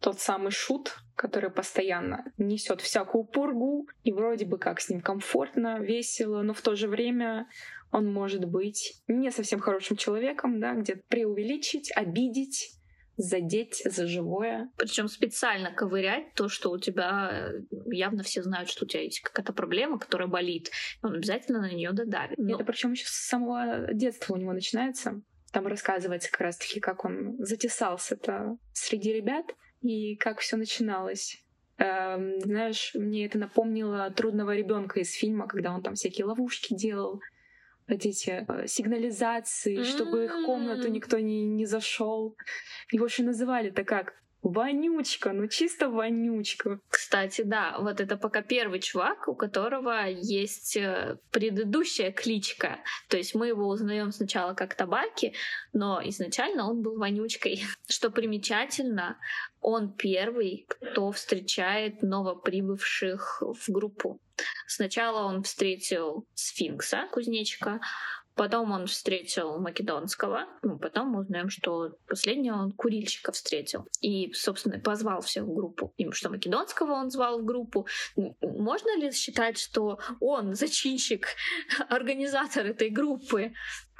тот 0.00 0.20
самый 0.20 0.50
шут, 0.50 0.96
который 1.14 1.50
постоянно 1.50 2.24
несет 2.38 2.80
всякую 2.80 3.24
пургу, 3.24 3.86
и 4.02 4.12
вроде 4.12 4.46
бы 4.46 4.58
как 4.58 4.80
с 4.80 4.88
ним 4.88 5.00
комфортно, 5.00 5.78
весело, 5.78 6.42
но 6.42 6.54
в 6.54 6.60
то 6.62 6.74
же 6.74 6.88
время 6.88 7.46
он 7.92 8.12
может 8.12 8.44
быть 8.44 9.02
не 9.08 9.30
совсем 9.30 9.60
хорошим 9.60 9.96
человеком, 9.96 10.60
да, 10.60 10.74
где-то 10.74 11.02
преувеличить, 11.08 11.90
обидеть, 11.94 12.79
задеть 13.20 13.82
за 13.84 14.06
живое. 14.06 14.70
Причем 14.76 15.08
специально 15.08 15.72
ковырять 15.72 16.34
то, 16.34 16.48
что 16.48 16.70
у 16.70 16.78
тебя 16.78 17.30
э, 17.30 17.60
явно 17.92 18.22
все 18.22 18.42
знают, 18.42 18.68
что 18.68 18.84
у 18.84 18.88
тебя 18.88 19.02
есть 19.02 19.20
какая-то 19.20 19.52
проблема, 19.52 19.98
которая 19.98 20.28
болит. 20.28 20.70
Он 21.02 21.14
обязательно 21.14 21.60
на 21.60 21.70
нее 21.70 21.92
додавит. 21.92 22.38
Но... 22.38 22.54
Это 22.54 22.64
причем 22.64 22.92
еще 22.92 23.06
с 23.06 23.28
самого 23.28 23.92
детства 23.92 24.34
у 24.34 24.36
него 24.36 24.52
начинается. 24.52 25.20
Там 25.52 25.66
рассказывается 25.66 26.30
как 26.30 26.40
раз-таки, 26.40 26.80
как 26.80 27.04
он 27.04 27.36
затесался-то 27.38 28.56
среди 28.72 29.12
ребят 29.12 29.46
и 29.82 30.16
как 30.16 30.38
все 30.38 30.56
начиналось. 30.56 31.44
Эм, 31.78 32.40
знаешь, 32.40 32.92
мне 32.94 33.26
это 33.26 33.38
напомнило 33.38 34.10
трудного 34.10 34.54
ребенка 34.54 35.00
из 35.00 35.12
фильма, 35.12 35.48
когда 35.48 35.72
он 35.72 35.82
там 35.82 35.94
всякие 35.94 36.26
ловушки 36.26 36.74
делал, 36.74 37.20
эти 37.90 38.08
э, 38.26 38.66
сигнализации, 38.66 39.78
mm-hmm. 39.78 39.84
чтобы 39.84 40.24
их 40.24 40.46
комнату 40.46 40.88
никто 40.88 41.18
не, 41.18 41.44
не 41.44 41.66
зашел. 41.66 42.36
Его 42.90 43.06
еще 43.06 43.22
называли-то 43.22 43.84
как? 43.84 44.14
Вонючка, 44.42 45.32
ну 45.32 45.48
чисто 45.48 45.90
вонючка. 45.90 46.80
Кстати, 46.88 47.42
да, 47.42 47.76
вот 47.78 48.00
это 48.00 48.16
пока 48.16 48.40
первый 48.42 48.80
чувак, 48.80 49.28
у 49.28 49.34
которого 49.34 50.06
есть 50.08 50.76
э, 50.76 51.18
предыдущая 51.30 52.10
кличка. 52.10 52.78
То 53.08 53.18
есть 53.18 53.34
мы 53.34 53.48
его 53.48 53.68
узнаем 53.68 54.12
сначала 54.12 54.54
как 54.54 54.74
табаки, 54.74 55.34
но 55.74 56.00
изначально 56.04 56.70
он 56.70 56.80
был 56.80 56.98
вонючкой. 56.98 57.62
Что 57.88 58.10
примечательно, 58.10 59.18
он 59.60 59.92
первый, 59.92 60.66
кто 60.68 61.12
встречает 61.12 62.02
новоприбывших 62.02 63.42
в 63.42 63.70
группу. 63.70 64.20
Сначала 64.66 65.26
он 65.26 65.42
встретил 65.42 66.26
сфинкса, 66.34 67.08
кузнечика, 67.12 67.80
Потом 68.40 68.72
он 68.72 68.86
встретил 68.86 69.58
Македонского. 69.58 70.46
Ну, 70.62 70.78
потом 70.78 71.08
мы 71.08 71.20
узнаем, 71.20 71.50
что 71.50 71.90
последнего 72.08 72.54
он 72.54 72.72
курильщика 72.72 73.32
встретил. 73.32 73.86
И, 74.00 74.32
собственно, 74.32 74.80
позвал 74.80 75.20
всех 75.20 75.44
в 75.44 75.52
группу. 75.52 75.92
И 75.98 76.10
что 76.12 76.30
Македонского 76.30 76.92
он 76.92 77.10
звал 77.10 77.42
в 77.42 77.44
группу. 77.44 77.86
Можно 78.16 78.98
ли 78.98 79.12
считать, 79.12 79.58
что 79.58 79.98
он 80.20 80.54
зачинщик, 80.54 81.26
организатор 81.90 82.64
этой 82.64 82.88
группы? 82.88 83.52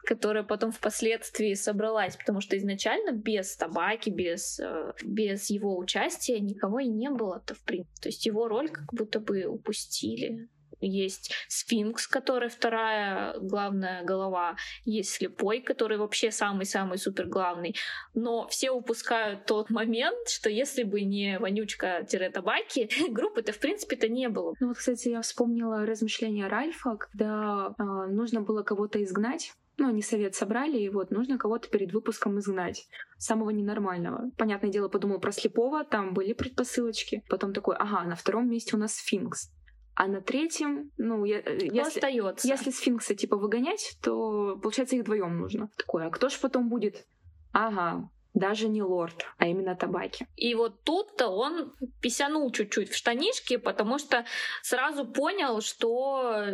которая 0.03 0.45
потом 0.45 0.73
впоследствии 0.73 1.53
собралась, 1.53 2.17
потому 2.17 2.41
что 2.41 2.57
изначально 2.57 3.13
без 3.13 3.55
табаки, 3.55 4.09
без, 4.09 4.59
э, 4.59 4.95
без 5.05 5.51
его 5.51 5.77
участия 5.77 6.41
никого 6.41 6.81
и 6.81 6.89
не 6.89 7.11
было-то 7.11 7.55
в 7.55 7.63
принципе. 7.65 8.01
То 8.01 8.09
есть 8.09 8.25
его 8.25 8.49
роль 8.49 8.71
как 8.71 8.91
будто 8.95 9.21
бы 9.21 9.45
упустили 9.45 10.49
есть 10.81 11.33
сфинкс, 11.49 12.07
который 12.07 12.49
вторая 12.49 13.39
главная 13.39 14.03
голова, 14.05 14.57
есть 14.85 15.11
слепой, 15.11 15.61
который 15.61 15.99
вообще 15.99 16.31
самый-самый 16.31 16.99
супер 16.99 17.27
главный. 17.27 17.77
Но 18.15 18.47
все 18.49 18.71
упускают 18.71 19.47
тот 19.47 19.71
момент, 19.71 20.29
что 20.29 20.51
если 20.51 20.83
бы 20.83 21.03
не 21.03 21.39
вонючка-табаки, 21.39 22.91
группы-то 23.11 23.53
в 23.53 23.59
принципе-то 23.59 24.09
не 24.09 24.29
было. 24.29 24.55
Ну 24.61 24.69
вот, 24.69 24.79
кстати, 24.79 25.09
я 25.09 25.23
вспомнила 25.23 25.87
размышления 25.87 26.49
Ральфа, 26.49 26.97
когда 26.97 27.75
э, 27.79 27.83
нужно 27.83 28.41
было 28.41 28.63
кого-то 28.63 29.03
изгнать, 29.03 29.53
ну, 29.81 29.89
они 29.89 30.03
совет 30.03 30.35
собрали, 30.35 30.79
и 30.79 30.91
вот 30.91 31.11
нужно 31.11 31.39
кого-то 31.39 31.69
перед 31.71 31.93
выпуском 31.95 32.39
изгнать. 32.39 32.87
Самого 33.17 33.49
ненормального. 33.49 34.31
Понятное 34.37 34.71
дело, 34.71 34.89
подумал 34.89 35.21
про 35.21 35.33
слепого, 35.33 35.85
там 35.85 36.13
были 36.13 36.35
предпосылочки. 36.35 37.25
Потом 37.31 37.55
такой, 37.55 37.77
ага, 37.77 38.05
на 38.05 38.15
втором 38.15 38.51
месте 38.51 38.77
у 38.77 38.79
нас 38.79 38.95
сфинкс. 38.95 39.51
А 39.95 40.07
на 40.07 40.21
третьем, 40.21 40.91
ну, 40.97 41.25
я, 41.25 41.41
э, 41.41 41.59
если, 41.63 41.99
остается. 41.99 42.49
если 42.49 42.71
сфинкса 42.71 43.15
типа 43.15 43.37
выгонять, 43.37 43.99
то 44.03 44.57
получается 44.63 44.97
их 44.97 45.03
вдвоем 45.03 45.39
нужно. 45.39 45.71
Такое, 45.77 46.07
а 46.07 46.11
кто 46.11 46.29
ж 46.29 46.39
потом 46.41 46.69
будет? 46.69 47.07
Ага, 47.53 48.09
даже 48.35 48.69
не 48.69 48.83
лорд, 48.83 49.27
а 49.39 49.47
именно 49.47 49.75
табаки. 49.75 50.27
И 50.37 50.55
вот 50.55 50.83
тут-то 50.85 51.29
он 51.29 51.75
писянул 52.01 52.51
чуть-чуть 52.53 52.91
в 52.91 52.97
штанишки, 52.97 53.57
потому 53.57 53.99
что 53.99 54.25
сразу 54.63 55.05
понял, 55.05 55.61
что 55.61 56.45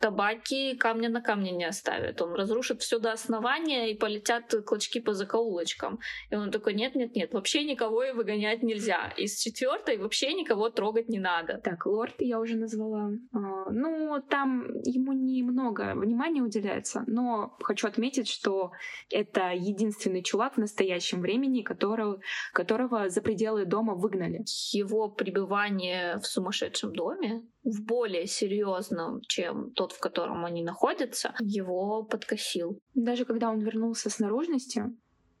табаки 0.00 0.76
камня 0.76 1.08
на 1.08 1.20
камне 1.20 1.52
не 1.52 1.64
оставят. 1.64 2.22
Он 2.22 2.34
разрушит 2.34 2.80
все 2.80 2.98
до 2.98 3.12
основания 3.12 3.90
и 3.90 3.96
полетят 3.96 4.54
клочки 4.64 5.00
по 5.00 5.12
закоулочкам. 5.12 5.98
И 6.30 6.36
он 6.36 6.50
такой, 6.50 6.74
нет-нет-нет, 6.74 7.32
вообще 7.34 7.64
никого 7.64 8.02
и 8.02 8.12
выгонять 8.12 8.62
нельзя. 8.62 9.12
Из 9.16 9.38
четвертой 9.38 9.98
вообще 9.98 10.32
никого 10.32 10.70
трогать 10.70 11.08
не 11.08 11.18
надо. 11.18 11.58
Так, 11.58 11.86
лорд 11.86 12.14
я 12.18 12.40
уже 12.40 12.56
назвала. 12.56 13.10
А, 13.32 13.70
ну, 13.70 14.22
там 14.28 14.66
ему 14.84 15.12
немного 15.12 15.94
внимания 15.94 16.42
уделяется, 16.42 17.04
но 17.06 17.56
хочу 17.60 17.86
отметить, 17.86 18.28
что 18.28 18.72
это 19.10 19.52
единственный 19.52 20.22
чувак 20.22 20.54
в 20.54 20.58
настоящем 20.58 21.25
времени, 21.26 21.62
которого, 21.62 22.20
которого 22.52 23.08
за 23.08 23.20
пределы 23.20 23.64
дома 23.64 23.94
выгнали. 23.94 24.44
Его 24.72 25.08
пребывание 25.08 26.18
в 26.18 26.26
сумасшедшем 26.26 26.92
доме, 26.92 27.42
в 27.64 27.82
более 27.82 28.26
серьезном, 28.26 29.20
чем 29.22 29.72
тот, 29.72 29.92
в 29.92 29.98
котором 29.98 30.44
они 30.44 30.62
находятся, 30.62 31.34
его 31.40 32.04
подкосил. 32.04 32.78
Даже 32.94 33.24
когда 33.24 33.50
он 33.50 33.60
вернулся 33.60 34.08
с 34.08 34.18
наружности, 34.20 34.84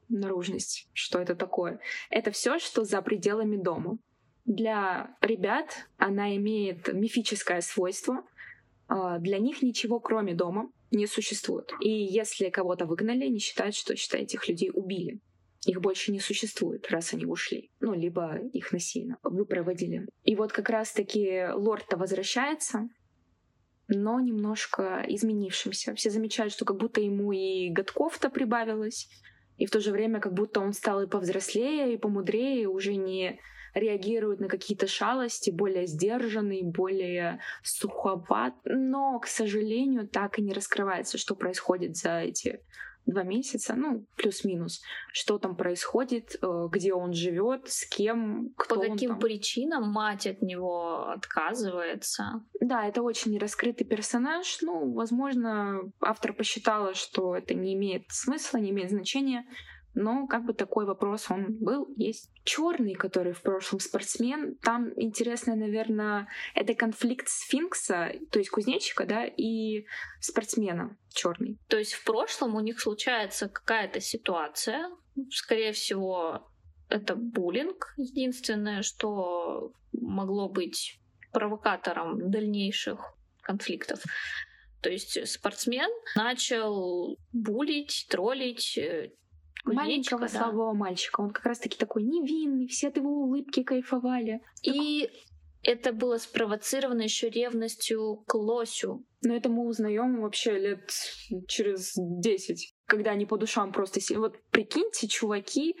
наружность, 0.08 0.88
что 0.92 1.20
это 1.20 1.34
такое? 1.34 1.78
Это 2.10 2.30
все, 2.30 2.58
что 2.58 2.84
за 2.84 3.02
пределами 3.02 3.56
дома. 3.56 3.98
Для 4.44 5.16
ребят 5.20 5.88
она 5.98 6.36
имеет 6.36 6.92
мифическое 6.92 7.60
свойство. 7.60 8.24
А, 8.88 9.18
для 9.18 9.38
них 9.38 9.62
ничего, 9.62 10.00
кроме 10.00 10.34
дома, 10.34 10.70
не 10.90 11.06
существует. 11.06 11.72
И 11.80 11.90
если 11.90 12.50
кого-то 12.50 12.86
выгнали, 12.86 13.24
они 13.24 13.38
считают, 13.38 13.74
что 13.74 13.96
считай, 13.96 14.22
этих 14.22 14.48
людей 14.48 14.70
убили 14.72 15.20
их 15.66 15.80
больше 15.80 16.12
не 16.12 16.20
существует, 16.20 16.90
раз 16.90 17.12
они 17.12 17.26
ушли. 17.26 17.70
Ну, 17.80 17.92
либо 17.94 18.36
их 18.52 18.72
насильно 18.72 19.18
выпроводили. 19.22 20.06
И 20.24 20.36
вот 20.36 20.52
как 20.52 20.70
раз-таки 20.70 21.48
лорд-то 21.52 21.96
возвращается, 21.96 22.88
но 23.88 24.20
немножко 24.20 25.04
изменившимся. 25.08 25.94
Все 25.94 26.10
замечают, 26.10 26.52
что 26.52 26.64
как 26.64 26.76
будто 26.76 27.00
ему 27.00 27.32
и 27.32 27.68
годков-то 27.70 28.30
прибавилось, 28.30 29.08
и 29.56 29.66
в 29.66 29.70
то 29.70 29.80
же 29.80 29.90
время 29.90 30.20
как 30.20 30.34
будто 30.34 30.60
он 30.60 30.72
стал 30.72 31.02
и 31.02 31.08
повзрослее, 31.08 31.94
и 31.94 31.96
помудрее, 31.98 32.62
и 32.62 32.66
уже 32.66 32.94
не 32.94 33.40
реагирует 33.74 34.40
на 34.40 34.48
какие-то 34.48 34.86
шалости, 34.86 35.50
более 35.50 35.86
сдержанный, 35.86 36.62
более 36.62 37.40
суховат. 37.62 38.54
Но, 38.64 39.18
к 39.18 39.26
сожалению, 39.26 40.08
так 40.08 40.38
и 40.38 40.42
не 40.42 40.52
раскрывается, 40.52 41.18
что 41.18 41.34
происходит 41.34 41.96
за 41.96 42.20
эти 42.20 42.60
два 43.06 43.22
месяца, 43.22 43.74
ну, 43.74 44.04
плюс-минус, 44.16 44.82
что 45.12 45.38
там 45.38 45.56
происходит, 45.56 46.36
э, 46.42 46.68
где 46.70 46.92
он 46.92 47.12
живет, 47.12 47.68
с 47.68 47.88
кем, 47.88 48.50
кто 48.56 48.74
По 48.74 48.80
каким 48.82 49.12
он 49.12 49.16
там. 49.16 49.20
причинам 49.20 49.90
мать 49.90 50.26
от 50.26 50.42
него 50.42 51.08
отказывается. 51.08 52.42
Да, 52.60 52.86
это 52.86 53.02
очень 53.02 53.38
раскрытый 53.38 53.86
персонаж. 53.86 54.58
Ну, 54.62 54.92
возможно, 54.92 55.90
автор 56.00 56.32
посчитала, 56.32 56.94
что 56.94 57.36
это 57.36 57.54
не 57.54 57.74
имеет 57.74 58.04
смысла, 58.10 58.58
не 58.58 58.70
имеет 58.70 58.90
значения. 58.90 59.46
Но 59.96 60.26
как 60.26 60.44
бы 60.44 60.52
такой 60.52 60.84
вопрос 60.84 61.30
он 61.30 61.56
был, 61.58 61.88
есть. 61.96 62.30
Черный, 62.44 62.94
который 62.94 63.32
в 63.32 63.40
прошлом 63.40 63.80
спортсмен, 63.80 64.56
там 64.56 64.92
интересно, 64.96 65.56
наверное, 65.56 66.28
это 66.54 66.74
конфликт 66.74 67.28
сфинкса, 67.28 68.12
то 68.30 68.38
есть 68.38 68.50
кузнечика, 68.50 69.06
да, 69.06 69.24
и 69.24 69.86
спортсмена 70.20 70.94
черный. 71.14 71.58
То 71.68 71.78
есть 71.78 71.94
в 71.94 72.04
прошлом 72.04 72.56
у 72.56 72.60
них 72.60 72.78
случается 72.78 73.48
какая-то 73.48 74.00
ситуация, 74.00 74.90
скорее 75.30 75.72
всего, 75.72 76.46
это 76.90 77.16
буллинг, 77.16 77.94
единственное, 77.96 78.82
что 78.82 79.72
могло 79.92 80.50
быть 80.50 81.00
провокатором 81.32 82.30
дальнейших 82.30 83.14
конфликтов. 83.40 84.02
То 84.82 84.90
есть 84.90 85.26
спортсмен 85.26 85.90
начал 86.16 87.16
булить, 87.32 88.06
троллить 88.10 88.76
э, 88.76 89.10
маленького 89.66 90.20
да. 90.20 90.28
слабого 90.28 90.72
мальчика. 90.72 91.20
Он 91.20 91.30
как 91.30 91.44
раз-таки 91.46 91.76
такой 91.76 92.02
невинный, 92.02 92.66
все 92.66 92.88
от 92.88 92.96
его 92.96 93.10
улыбки 93.10 93.62
кайфовали. 93.62 94.40
И 94.62 95.10
это 95.62 95.92
было 95.92 96.16
спровоцировано 96.18 97.02
еще 97.02 97.28
ревностью 97.28 98.22
к 98.26 98.34
лосю. 98.34 99.04
Но 99.22 99.34
это 99.34 99.48
мы 99.48 99.66
узнаем 99.66 100.20
вообще 100.20 100.58
лет 100.58 100.90
через 101.48 101.92
10, 101.96 102.74
когда 102.86 103.10
они 103.10 103.26
по 103.26 103.36
душам 103.36 103.72
просто... 103.72 104.00
Вот 104.16 104.38
прикиньте, 104.50 105.08
чуваки 105.08 105.76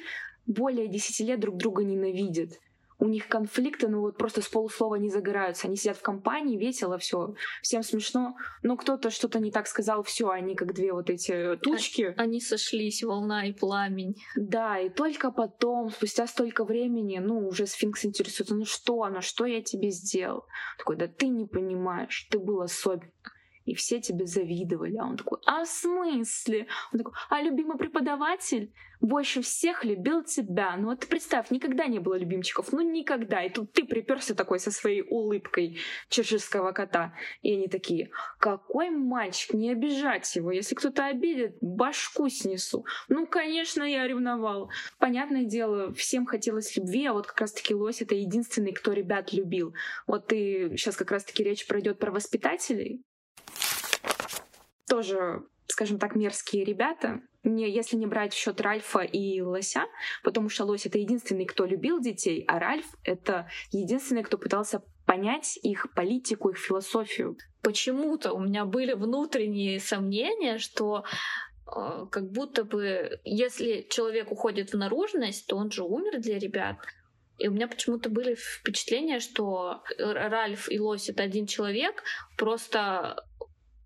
более 0.46 0.88
10 0.88 1.26
лет 1.26 1.40
друг 1.40 1.56
друга 1.56 1.84
ненавидят 1.84 2.50
у 2.98 3.06
них 3.06 3.28
конфликты, 3.28 3.88
ну 3.88 4.00
вот 4.00 4.16
просто 4.16 4.42
с 4.42 4.48
полуслова 4.48 4.96
не 4.96 5.10
загораются. 5.10 5.66
Они 5.66 5.76
сидят 5.76 5.98
в 5.98 6.02
компании, 6.02 6.56
весело, 6.56 6.98
все, 6.98 7.34
всем 7.62 7.82
смешно. 7.82 8.36
Но 8.62 8.76
кто-то 8.76 9.10
что-то 9.10 9.38
не 9.38 9.50
так 9.50 9.66
сказал, 9.66 10.02
все, 10.02 10.30
они 10.30 10.54
как 10.54 10.74
две 10.74 10.92
вот 10.92 11.10
эти 11.10 11.56
тучки. 11.56 12.14
Они 12.16 12.40
сошлись, 12.40 13.02
волна 13.02 13.46
и 13.46 13.52
пламень. 13.52 14.16
Да, 14.36 14.78
и 14.78 14.88
только 14.88 15.30
потом, 15.30 15.90
спустя 15.90 16.26
столько 16.26 16.64
времени, 16.64 17.18
ну, 17.18 17.46
уже 17.46 17.66
сфинкс 17.66 18.04
интересуется, 18.04 18.54
ну 18.54 18.64
что 18.64 19.02
она, 19.02 19.20
что 19.20 19.44
я 19.44 19.62
тебе 19.62 19.90
сделал? 19.90 20.44
Такой, 20.78 20.96
да 20.96 21.06
ты 21.06 21.28
не 21.28 21.46
понимаешь, 21.46 22.26
ты 22.30 22.38
был 22.38 22.62
особенный 22.62 23.12
и 23.66 23.74
все 23.74 24.00
тебе 24.00 24.26
завидовали. 24.26 24.96
А 24.96 25.04
он 25.04 25.16
такой, 25.16 25.38
а 25.44 25.64
в 25.64 25.68
смысле? 25.68 26.66
Он 26.92 26.98
такой, 26.98 27.12
а 27.28 27.42
любимый 27.42 27.76
преподаватель 27.76 28.72
больше 29.00 29.42
всех 29.42 29.84
любил 29.84 30.22
тебя. 30.22 30.76
Ну 30.76 30.86
вот 30.86 31.00
ты 31.00 31.06
представь, 31.06 31.50
никогда 31.50 31.86
не 31.86 31.98
было 31.98 32.14
любимчиков, 32.14 32.72
ну 32.72 32.80
никогда. 32.80 33.42
И 33.42 33.50
тут 33.50 33.72
ты 33.72 33.84
приперся 33.84 34.34
такой 34.34 34.58
со 34.58 34.70
своей 34.70 35.02
улыбкой 35.02 35.78
чеширского 36.08 36.72
кота. 36.72 37.14
И 37.42 37.52
они 37.52 37.68
такие, 37.68 38.10
какой 38.38 38.90
мальчик, 38.90 39.54
не 39.54 39.72
обижать 39.72 40.34
его. 40.36 40.50
Если 40.50 40.74
кто-то 40.74 41.06
обидит, 41.06 41.56
башку 41.60 42.28
снесу. 42.28 42.86
Ну, 43.08 43.26
конечно, 43.26 43.82
я 43.82 44.06
ревновал. 44.06 44.70
Понятное 44.98 45.44
дело, 45.44 45.92
всем 45.92 46.26
хотелось 46.26 46.76
любви, 46.76 47.06
а 47.06 47.12
вот 47.12 47.26
как 47.26 47.40
раз-таки 47.40 47.74
Лось— 47.74 48.00
это 48.02 48.14
единственный, 48.14 48.72
кто 48.72 48.92
ребят 48.92 49.32
любил. 49.32 49.74
Вот 50.06 50.28
ты 50.28 50.70
сейчас 50.76 50.96
как 50.96 51.10
раз-таки 51.10 51.44
речь 51.44 51.66
пройдет 51.66 51.98
про 51.98 52.10
воспитателей, 52.10 53.02
тоже 54.88 55.44
скажем 55.68 55.98
так, 55.98 56.14
мерзкие 56.14 56.64
ребята, 56.64 57.20
не, 57.42 57.70
если 57.70 57.96
не 57.96 58.06
брать 58.06 58.32
в 58.32 58.36
счет 58.36 58.60
Ральфа 58.60 59.00
и 59.00 59.40
Лося, 59.40 59.84
потому 60.22 60.48
что 60.48 60.64
Лось 60.64 60.86
это 60.86 60.98
единственный, 60.98 61.44
кто 61.44 61.64
любил 61.64 62.00
детей, 62.00 62.44
а 62.46 62.58
Ральф 62.58 62.86
это 63.04 63.48
единственный, 63.72 64.22
кто 64.22 64.38
пытался 64.38 64.82
понять 65.06 65.58
их 65.62 65.92
политику, 65.94 66.50
их 66.50 66.58
философию. 66.58 67.36
Почему-то 67.62 68.32
у 68.32 68.40
меня 68.40 68.64
были 68.64 68.92
внутренние 68.92 69.80
сомнения, 69.80 70.58
что 70.58 71.04
э, 71.66 72.06
как 72.10 72.30
будто 72.30 72.64
бы, 72.64 73.20
если 73.24 73.86
человек 73.88 74.32
уходит 74.32 74.72
в 74.72 74.76
наружность, 74.76 75.46
то 75.46 75.56
он 75.56 75.70
же 75.70 75.84
умер 75.84 76.20
для 76.20 76.38
ребят. 76.38 76.78
И 77.38 77.48
у 77.48 77.52
меня 77.52 77.68
почему-то 77.68 78.08
были 78.08 78.34
впечатления, 78.34 79.20
что 79.20 79.82
Ральф 79.98 80.70
и 80.70 80.80
Лось 80.80 81.10
это 81.10 81.22
один 81.22 81.46
человек, 81.46 82.02
просто 82.38 83.25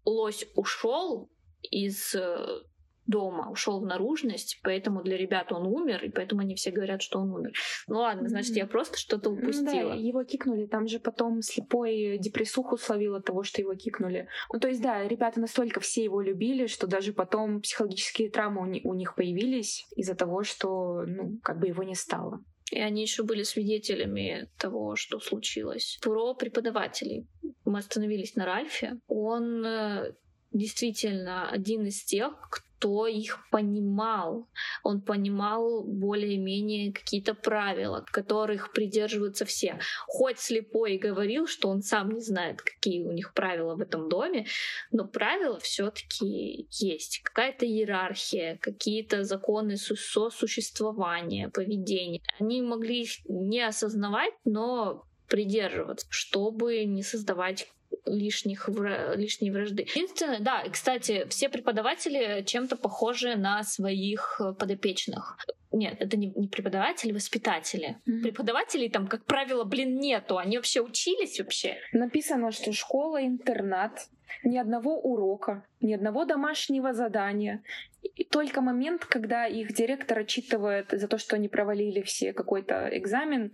лось 0.05 0.47
ушел 0.55 1.31
из 1.63 2.15
э, 2.15 2.63
дома, 3.11 3.51
ушел 3.51 3.81
в 3.81 3.87
наружность, 3.87 4.61
поэтому 4.63 5.03
для 5.03 5.17
ребят 5.17 5.53
он 5.53 5.67
умер, 5.67 6.05
и 6.05 6.11
поэтому 6.11 6.41
они 6.41 6.55
все 6.55 6.71
говорят, 6.71 7.03
что 7.03 7.19
он 7.19 7.33
умер. 7.33 7.53
Ну 7.89 7.99
ладно, 7.99 8.29
значит, 8.29 8.57
я 8.57 8.67
просто 8.67 8.99
что-то 8.99 9.31
упустила. 9.31 9.83
Ну, 9.83 9.89
да, 9.91 9.95
его 9.95 10.25
кикнули, 10.25 10.67
там 10.67 10.87
же 10.87 11.01
потом 11.01 11.43
слепой 11.43 12.19
депрессуху 12.19 12.79
словил 12.79 13.17
от 13.17 13.25
того, 13.25 13.43
что 13.43 13.61
его 13.61 13.75
кикнули. 13.75 14.29
Ну, 14.53 14.61
то 14.61 14.69
есть, 14.69 14.81
да, 14.81 15.07
ребята 15.07 15.41
настолько 15.41 15.81
все 15.81 16.05
его 16.05 16.21
любили, 16.21 16.67
что 16.67 16.87
даже 16.87 17.13
потом 17.13 17.61
психологические 17.61 18.31
травмы 18.31 18.81
у, 18.85 18.91
у 18.91 18.95
них 18.95 19.15
появились 19.15 19.87
из-за 19.97 20.15
того, 20.15 20.45
что, 20.45 21.03
ну, 21.07 21.39
как 21.43 21.59
бы 21.59 21.67
его 21.67 21.83
не 21.83 21.95
стало. 21.95 22.43
И 22.71 22.79
они 22.79 23.03
еще 23.03 23.23
были 23.23 23.43
свидетелями 23.43 24.49
того, 24.59 24.97
что 24.97 25.21
случилось. 25.21 25.99
Про 26.01 26.35
преподавателей. 26.35 27.27
Мы 27.65 27.79
остановились 27.79 28.37
на 28.37 28.47
Ральфе. 28.47 28.99
Он 29.09 29.65
э, 29.65 30.13
действительно 30.53 31.51
один 31.51 31.87
из 31.87 32.05
тех, 32.05 32.63
кто 32.81 33.07
их 33.07 33.47
понимал. 33.51 34.49
Он 34.83 35.03
понимал 35.03 35.85
более-менее 35.85 36.93
какие-то 36.93 37.35
правила, 37.35 38.07
которых 38.11 38.73
придерживаются 38.73 39.45
все. 39.45 39.79
Хоть 40.07 40.39
слепой 40.39 40.95
и 40.95 40.99
говорил, 40.99 41.47
что 41.47 41.69
он 41.69 41.83
сам 41.83 42.11
не 42.11 42.21
знает, 42.21 42.63
какие 42.63 43.05
у 43.05 43.13
них 43.13 43.35
правила 43.35 43.75
в 43.77 43.83
этом 43.83 44.09
доме, 44.09 44.47
но 44.93 45.07
правила 45.07 45.61
все-таки 45.61 46.69
есть. 46.71 47.21
Какая-то 47.23 47.67
иерархия, 47.67 48.59
какие-то 48.63 49.25
законы 49.25 49.77
сосуществования, 49.77 51.51
поведения. 51.51 52.23
Они 52.39 52.63
могли 52.63 53.03
их 53.03 53.11
не 53.29 53.61
осознавать, 53.61 54.33
но 54.45 55.05
придерживаться, 55.29 56.07
чтобы 56.09 56.83
не 56.87 57.03
создавать 57.03 57.69
лишних, 58.07 58.69
лишней 58.69 59.51
вражды. 59.51 59.83
Единственное, 59.83 60.41
да, 60.41 60.63
и, 60.63 60.71
кстати, 60.71 61.27
все 61.29 61.49
преподаватели 61.49 62.43
чем-то 62.45 62.77
похожи 62.77 63.37
на 63.37 63.63
своих 63.63 64.41
подопечных. 64.59 65.39
Нет, 65.73 65.97
это 66.01 66.17
не, 66.17 66.33
не 66.35 66.49
преподаватели, 66.49 67.13
воспитатели. 67.13 67.99
Mm-hmm. 68.09 68.23
Преподавателей 68.23 68.91
там, 68.91 69.07
как 69.07 69.25
правило, 69.25 69.65
блин, 69.65 70.01
нету. 70.01 70.39
Они 70.39 70.57
вообще 70.57 70.81
учились 70.81 71.39
вообще. 71.39 71.77
Написано, 71.93 72.51
что 72.51 72.73
школа-интернат, 72.73 74.09
ни 74.43 74.59
одного 74.59 74.99
урока, 74.99 75.65
ни 75.81 75.95
одного 75.95 76.25
домашнего 76.25 76.93
задания. 76.93 77.63
И 78.03 78.25
только 78.25 78.63
момент, 78.63 79.05
когда 79.05 79.47
их 79.47 79.73
директор 79.73 80.19
отчитывает 80.19 80.89
за 80.91 81.07
то, 81.07 81.19
что 81.19 81.37
они 81.37 81.49
провалили 81.49 82.03
все 82.03 82.33
какой-то 82.33 82.89
экзамен, 82.93 83.53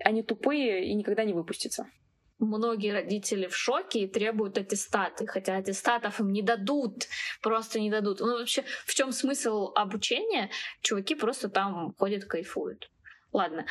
они 0.00 0.22
тупые 0.22 0.86
и 0.86 0.94
никогда 0.94 1.24
не 1.24 1.32
выпустятся 1.32 1.86
многие 2.46 2.92
родители 2.92 3.46
в 3.46 3.56
шоке 3.56 4.00
и 4.00 4.08
требуют 4.08 4.58
аттестаты, 4.58 5.26
хотя 5.26 5.56
аттестатов 5.56 6.20
им 6.20 6.32
не 6.32 6.42
дадут, 6.42 7.06
просто 7.42 7.80
не 7.80 7.90
дадут. 7.90 8.20
Ну 8.20 8.38
вообще, 8.38 8.64
в 8.86 8.94
чем 8.94 9.12
смысл 9.12 9.72
обучения? 9.74 10.50
Чуваки 10.80 11.14
просто 11.14 11.48
там 11.48 11.94
ходят, 11.98 12.24
кайфуют. 12.24 12.90
Ладно, 13.32 13.66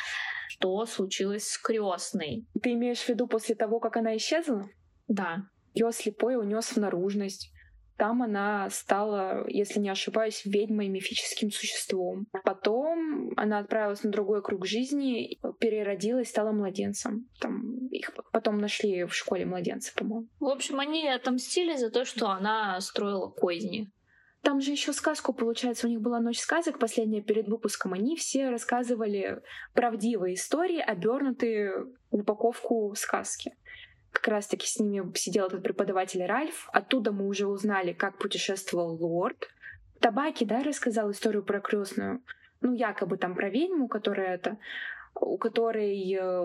что 0.49 0.85
случилось 0.85 1.47
с 1.47 1.57
крестной? 1.57 2.45
Ты 2.61 2.73
имеешь 2.73 2.99
в 2.99 3.09
виду 3.09 3.27
после 3.27 3.55
того, 3.55 3.79
как 3.79 3.95
она 3.95 4.17
исчезла? 4.17 4.69
Да. 5.07 5.47
Ее 5.73 5.91
слепой 5.91 6.35
унес 6.35 6.75
в 6.75 6.77
наружность. 6.77 7.52
Там 7.97 8.23
она 8.23 8.69
стала, 8.69 9.45
если 9.47 9.79
не 9.79 9.89
ошибаюсь, 9.89 10.45
ведьмой, 10.45 10.89
мифическим 10.89 11.51
существом. 11.51 12.27
Потом 12.43 13.31
она 13.37 13.59
отправилась 13.59 14.03
на 14.03 14.11
другой 14.11 14.41
круг 14.41 14.65
жизни, 14.65 15.39
переродилась, 15.59 16.29
стала 16.29 16.51
младенцем. 16.51 17.27
Там 17.39 17.87
их 17.87 18.11
потом 18.31 18.57
нашли 18.57 19.05
в 19.05 19.13
школе 19.13 19.45
младенца, 19.45 19.93
по-моему. 19.95 20.27
В 20.39 20.47
общем, 20.47 20.79
они 20.79 21.07
отомстили 21.07 21.75
за 21.75 21.91
то, 21.91 22.05
что 22.05 22.29
она 22.29 22.79
строила 22.81 23.29
козни. 23.29 23.91
Там 24.41 24.59
же 24.59 24.71
еще 24.71 24.91
сказку, 24.91 25.31
получается, 25.31 25.87
у 25.87 25.89
них 25.89 26.01
была 26.01 26.19
ночь 26.19 26.39
сказок, 26.39 26.77
последняя 26.77 27.21
перед 27.21 27.47
выпуском. 27.47 27.93
Они 27.93 28.17
все 28.17 28.49
рассказывали 28.49 29.41
правдивые 29.73 30.35
истории, 30.35 30.79
обернутые 30.79 31.85
в 32.11 32.17
упаковку 32.17 32.93
сказки 32.95 33.53
как 34.13 34.27
раз-таки 34.27 34.67
с 34.67 34.79
ними 34.79 35.11
сидел 35.17 35.47
этот 35.47 35.63
преподаватель 35.63 36.23
Ральф. 36.23 36.69
Оттуда 36.71 37.11
мы 37.11 37.27
уже 37.27 37.47
узнали, 37.47 37.91
как 37.91 38.17
путешествовал 38.17 38.95
лорд. 38.95 39.49
Табаки, 39.99 40.45
да, 40.45 40.63
рассказал 40.63 41.11
историю 41.11 41.43
про 41.43 41.59
крестную. 41.59 42.21
Ну, 42.61 42.73
якобы 42.73 43.17
там 43.17 43.35
про 43.35 43.49
ведьму, 43.49 43.87
которая 43.87 44.35
это, 44.35 44.57
у 45.15 45.37
которой 45.37 46.13
э, 46.13 46.43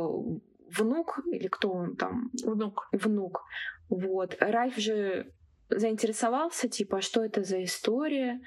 внук, 0.76 1.20
или 1.30 1.48
кто 1.48 1.70
он 1.70 1.96
там? 1.96 2.30
Внук. 2.42 2.88
Внук. 2.92 3.44
Вот. 3.90 4.36
Ральф 4.40 4.76
же 4.76 5.32
заинтересовался, 5.68 6.68
типа, 6.68 6.98
а 6.98 7.02
что 7.02 7.22
это 7.22 7.44
за 7.44 7.62
история, 7.62 8.40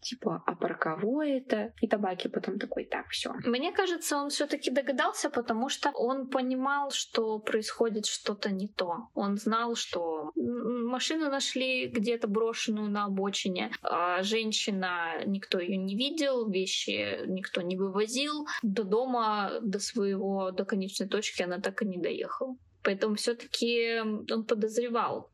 типа, 0.00 0.42
а 0.46 0.54
про 0.54 0.74
кого 0.74 1.22
это? 1.22 1.72
И 1.80 1.88
табаки 1.88 2.28
потом 2.28 2.58
такой, 2.58 2.84
так, 2.84 3.08
все. 3.08 3.32
Мне 3.44 3.72
кажется, 3.72 4.16
он 4.16 4.30
все-таки 4.30 4.70
догадался, 4.70 5.30
потому 5.30 5.68
что 5.68 5.90
он 5.90 6.28
понимал, 6.28 6.90
что 6.90 7.38
происходит 7.38 8.06
что-то 8.06 8.50
не 8.50 8.68
то. 8.68 9.08
Он 9.14 9.36
знал, 9.36 9.74
что 9.74 10.32
машину 10.34 11.30
нашли 11.30 11.86
где-то 11.86 12.28
брошенную 12.28 12.90
на 12.90 13.04
обочине, 13.04 13.70
а 13.82 14.22
женщина, 14.22 15.24
никто 15.26 15.58
ее 15.58 15.76
не 15.76 15.96
видел, 15.96 16.48
вещи 16.48 17.26
никто 17.26 17.62
не 17.62 17.76
вывозил. 17.76 18.46
До 18.62 18.84
дома, 18.84 19.58
до 19.62 19.78
своего, 19.78 20.50
до 20.50 20.64
конечной 20.64 21.08
точки 21.08 21.42
она 21.42 21.58
так 21.58 21.82
и 21.82 21.86
не 21.86 21.98
доехала. 21.98 22.56
Поэтому 22.82 23.16
все-таки 23.16 23.98
он 23.98 24.44
подозревал, 24.44 25.30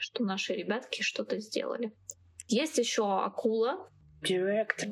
что 0.00 0.24
наши 0.24 0.54
ребятки 0.54 1.02
что-то 1.02 1.38
сделали. 1.38 1.92
Есть 2.48 2.78
еще 2.78 3.04
акула, 3.22 3.90
Директор. 4.22 4.88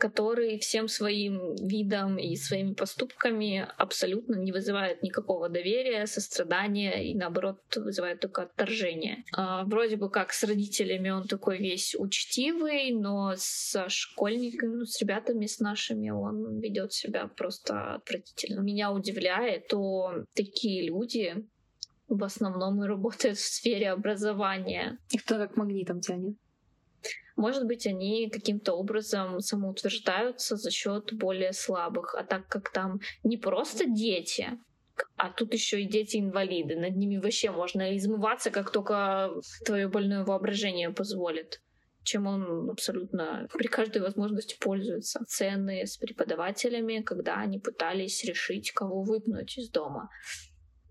который 0.00 0.58
всем 0.58 0.88
своим 0.88 1.54
видом 1.56 2.16
и 2.16 2.34
своими 2.34 2.72
поступками 2.72 3.68
абсолютно 3.76 4.36
не 4.36 4.50
вызывает 4.50 5.02
никакого 5.02 5.50
доверия, 5.50 6.06
сострадания 6.06 7.04
и, 7.04 7.14
наоборот, 7.14 7.58
вызывает 7.76 8.20
только 8.20 8.42
отторжение. 8.42 9.24
А, 9.36 9.64
вроде 9.64 9.96
бы 9.96 10.10
как 10.10 10.32
с 10.32 10.42
родителями 10.42 11.10
он 11.10 11.28
такой 11.28 11.58
весь 11.58 11.94
учтивый, 11.94 12.92
но 12.92 13.34
со 13.36 13.90
школьниками, 13.90 14.76
ну, 14.76 14.84
с 14.86 14.98
ребятами, 15.02 15.44
с 15.44 15.60
нашими 15.60 16.08
он 16.08 16.60
ведет 16.60 16.94
себя 16.94 17.28
просто 17.28 17.96
отвратительно. 17.96 18.60
Меня 18.60 18.92
удивляет, 18.92 19.68
то 19.68 20.24
такие 20.34 20.88
люди 20.88 21.44
в 22.08 22.24
основном 22.24 22.82
и 22.82 22.88
работают 22.88 23.36
в 23.36 23.44
сфере 23.44 23.90
образования. 23.90 24.98
Их 25.10 25.24
кто 25.24 25.36
как 25.36 25.56
магнитом 25.56 26.00
тянет. 26.00 26.36
Может 27.40 27.66
быть, 27.66 27.86
они 27.86 28.28
каким-то 28.28 28.74
образом 28.74 29.40
самоутверждаются 29.40 30.56
за 30.56 30.70
счет 30.70 31.14
более 31.14 31.54
слабых. 31.54 32.14
А 32.14 32.22
так 32.22 32.46
как 32.48 32.70
там 32.70 33.00
не 33.24 33.38
просто 33.38 33.86
дети, 33.86 34.58
а 35.16 35.30
тут 35.30 35.54
еще 35.54 35.80
и 35.80 35.88
дети-инвалиды. 35.88 36.76
Над 36.76 36.96
ними 36.96 37.16
вообще 37.16 37.50
можно 37.50 37.96
измываться, 37.96 38.50
как 38.50 38.70
только 38.70 39.30
твое 39.64 39.88
больное 39.88 40.24
воображение 40.24 40.90
позволит 40.90 41.62
чем 42.02 42.26
он 42.26 42.70
абсолютно 42.70 43.46
при 43.52 43.68
каждой 43.68 44.00
возможности 44.02 44.56
пользуется. 44.58 45.20
Цены 45.28 45.86
с 45.86 45.96
преподавателями, 45.98 47.02
когда 47.02 47.36
они 47.36 47.58
пытались 47.58 48.24
решить, 48.24 48.72
кого 48.72 49.02
выпнуть 49.02 49.58
из 49.58 49.68
дома. 49.68 50.08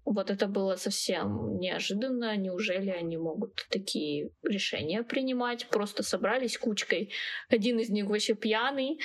Вот 0.10 0.32
это 0.32 0.48
было 0.48 0.76
совсем 0.76 1.60
неожиданно. 1.60 2.36
Неужели 2.36 2.90
они 2.90 3.18
могут 3.18 3.68
такие 3.70 4.32
решения 4.42 5.04
принимать? 5.04 5.68
Просто 5.70 6.02
собрались 6.02 6.58
кучкой. 6.58 7.12
Один 7.48 7.78
из 7.78 7.92
них 7.92 8.08
вообще 8.08 8.34
пьяный. 8.34 9.00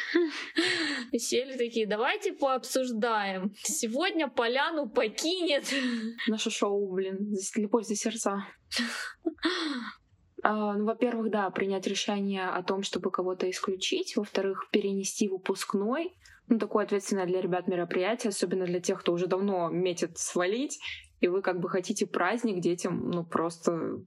И 1.12 1.18
сели 1.18 1.58
такие, 1.58 1.86
давайте 1.86 2.32
пообсуждаем. 2.32 3.54
Сегодня 3.62 4.28
поляну 4.28 4.88
покинет. 4.88 5.66
Наше 6.26 6.50
шоу, 6.50 6.90
блин, 6.94 7.34
любовь 7.56 7.84
за 7.84 7.96
сердца. 7.96 8.46
А, 10.42 10.72
ну, 10.72 10.86
во-первых, 10.86 11.30
да, 11.30 11.50
принять 11.50 11.86
решение 11.86 12.46
о 12.46 12.62
том, 12.62 12.82
чтобы 12.82 13.10
кого-то 13.10 13.50
исключить. 13.50 14.16
Во-вторых, 14.16 14.68
перенести 14.70 15.28
выпускной 15.28 16.14
ну, 16.48 16.58
такое 16.58 16.84
ответственное 16.84 17.26
для 17.26 17.40
ребят 17.40 17.68
мероприятие, 17.68 18.30
особенно 18.30 18.66
для 18.66 18.80
тех, 18.80 19.00
кто 19.00 19.12
уже 19.12 19.26
давно 19.26 19.70
метит 19.70 20.18
свалить, 20.18 20.78
и 21.20 21.28
вы 21.28 21.42
как 21.42 21.60
бы 21.60 21.68
хотите 21.68 22.06
праздник 22.06 22.60
детям, 22.60 23.10
ну, 23.10 23.24
просто 23.24 24.00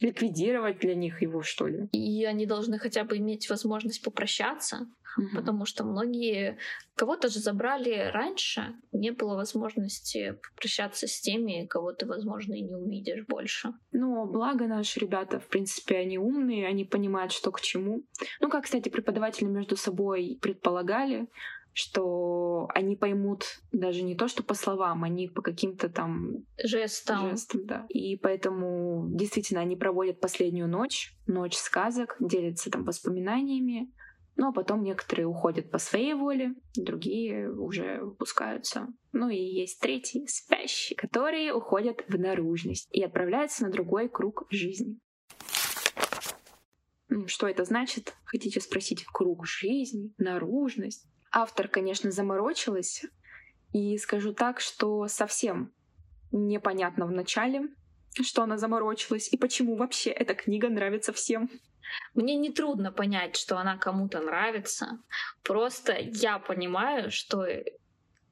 ликвидировать 0.00 0.80
для 0.80 0.94
них 0.94 1.22
его, 1.22 1.42
что 1.42 1.66
ли. 1.66 1.88
И 1.92 2.24
они 2.24 2.46
должны 2.46 2.78
хотя 2.78 3.04
бы 3.04 3.16
иметь 3.16 3.48
возможность 3.48 4.02
попрощаться, 4.02 4.86
угу. 5.16 5.28
потому 5.34 5.64
что 5.64 5.84
многие 5.84 6.58
кого-то 6.94 7.28
же 7.28 7.40
забрали 7.40 8.10
раньше, 8.12 8.74
не 8.92 9.10
было 9.10 9.34
возможности 9.34 10.38
попрощаться 10.42 11.06
с 11.06 11.20
теми, 11.20 11.66
кого 11.66 11.92
ты, 11.92 12.06
возможно, 12.06 12.54
и 12.54 12.62
не 12.62 12.74
увидишь 12.74 13.26
больше. 13.26 13.74
Ну, 13.92 14.26
благо 14.26 14.66
наши 14.66 15.00
ребята, 15.00 15.38
в 15.40 15.46
принципе, 15.48 15.98
они 15.98 16.18
умные, 16.18 16.66
они 16.66 16.84
понимают, 16.84 17.32
что 17.32 17.50
к 17.50 17.60
чему. 17.60 18.04
Ну, 18.40 18.48
как, 18.48 18.64
кстати, 18.64 18.88
преподаватели 18.88 19.46
между 19.46 19.76
собой 19.76 20.38
предполагали, 20.40 21.28
что 21.76 22.68
они 22.74 22.96
поймут 22.96 23.60
даже 23.70 24.02
не 24.02 24.14
то, 24.14 24.28
что 24.28 24.42
по 24.42 24.54
словам, 24.54 25.04
они 25.04 25.28
по 25.28 25.42
каким-то 25.42 25.90
там 25.90 26.46
жестам. 26.56 27.28
жестам 27.28 27.66
да. 27.66 27.86
И 27.90 28.16
поэтому 28.16 29.08
действительно 29.10 29.60
они 29.60 29.76
проводят 29.76 30.18
последнюю 30.18 30.68
ночь, 30.68 31.14
ночь 31.26 31.54
сказок, 31.54 32.16
делятся 32.18 32.70
там 32.70 32.84
воспоминаниями, 32.84 33.92
ну 34.36 34.48
а 34.48 34.52
потом 34.52 34.82
некоторые 34.82 35.26
уходят 35.26 35.70
по 35.70 35.78
своей 35.78 36.14
воле, 36.14 36.54
другие 36.74 37.50
уже 37.50 38.00
выпускаются. 38.00 38.88
Ну 39.12 39.30
и 39.30 39.36
есть 39.36 39.80
третий, 39.80 40.26
спящий, 40.28 40.94
которые 40.94 41.54
уходят 41.54 42.04
в 42.06 42.18
наружность 42.18 42.88
и 42.92 43.02
отправляются 43.02 43.64
на 43.64 43.70
другой 43.70 44.08
круг 44.08 44.46
жизни. 44.50 44.98
Что 47.26 47.48
это 47.48 47.64
значит? 47.64 48.14
Хотите 48.24 48.60
спросить? 48.60 49.04
Круг 49.06 49.46
жизни, 49.46 50.12
наружность. 50.18 51.06
Автор, 51.32 51.68
конечно, 51.68 52.10
заморочилась. 52.10 53.04
И 53.72 53.96
скажу 53.96 54.32
так, 54.32 54.60
что 54.60 55.06
совсем 55.08 55.72
непонятно 56.30 57.06
в 57.06 57.10
начале, 57.10 57.68
что 58.22 58.42
она 58.42 58.58
заморочилась 58.58 59.32
и 59.32 59.36
почему 59.36 59.76
вообще 59.76 60.10
эта 60.10 60.34
книга 60.34 60.68
нравится 60.68 61.12
всем. 61.12 61.50
Мне 62.14 62.34
не 62.36 62.50
трудно 62.50 62.92
понять, 62.92 63.36
что 63.36 63.58
она 63.58 63.76
кому-то 63.76 64.20
нравится. 64.20 64.98
Просто 65.42 65.96
я 65.98 66.38
понимаю, 66.38 67.10
что 67.10 67.46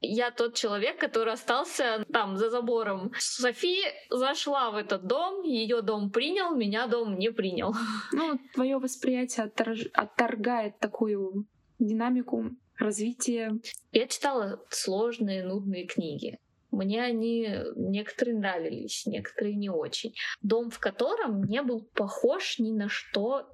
я 0.01 0.31
тот 0.31 0.55
человек, 0.55 0.99
который 0.99 1.33
остался 1.33 2.05
там 2.12 2.37
за 2.37 2.51
забором. 2.51 3.12
Софи 3.18 3.79
зашла 4.11 4.70
в 4.70 4.77
этот 4.77 5.07
дом, 5.07 5.42
ее 5.42 5.83
дом 5.83 6.11
принял, 6.11 6.55
меня 6.55 6.87
дом 6.87 7.18
не 7.18 7.31
принял. 7.31 7.75
Ну, 8.12 8.38
твое 8.55 8.79
восприятие 8.79 9.47
отторж... 9.47 9.87
отторгает 9.92 10.79
такую 10.79 11.47
динамику 11.79 12.51
развитие. 12.79 13.61
Я 13.92 14.07
читала 14.07 14.62
сложные, 14.68 15.44
нудные 15.44 15.87
книги. 15.87 16.38
Мне 16.74 17.02
они 17.02 17.48
некоторые 17.76 18.38
нравились, 18.38 19.06
некоторые 19.06 19.54
не 19.56 19.70
очень. 19.70 20.14
Дом, 20.42 20.70
в 20.70 20.78
котором 20.78 21.44
не 21.44 21.62
был 21.62 21.84
похож 21.94 22.58
ни 22.58 22.72
на 22.72 22.88
что 22.88 23.48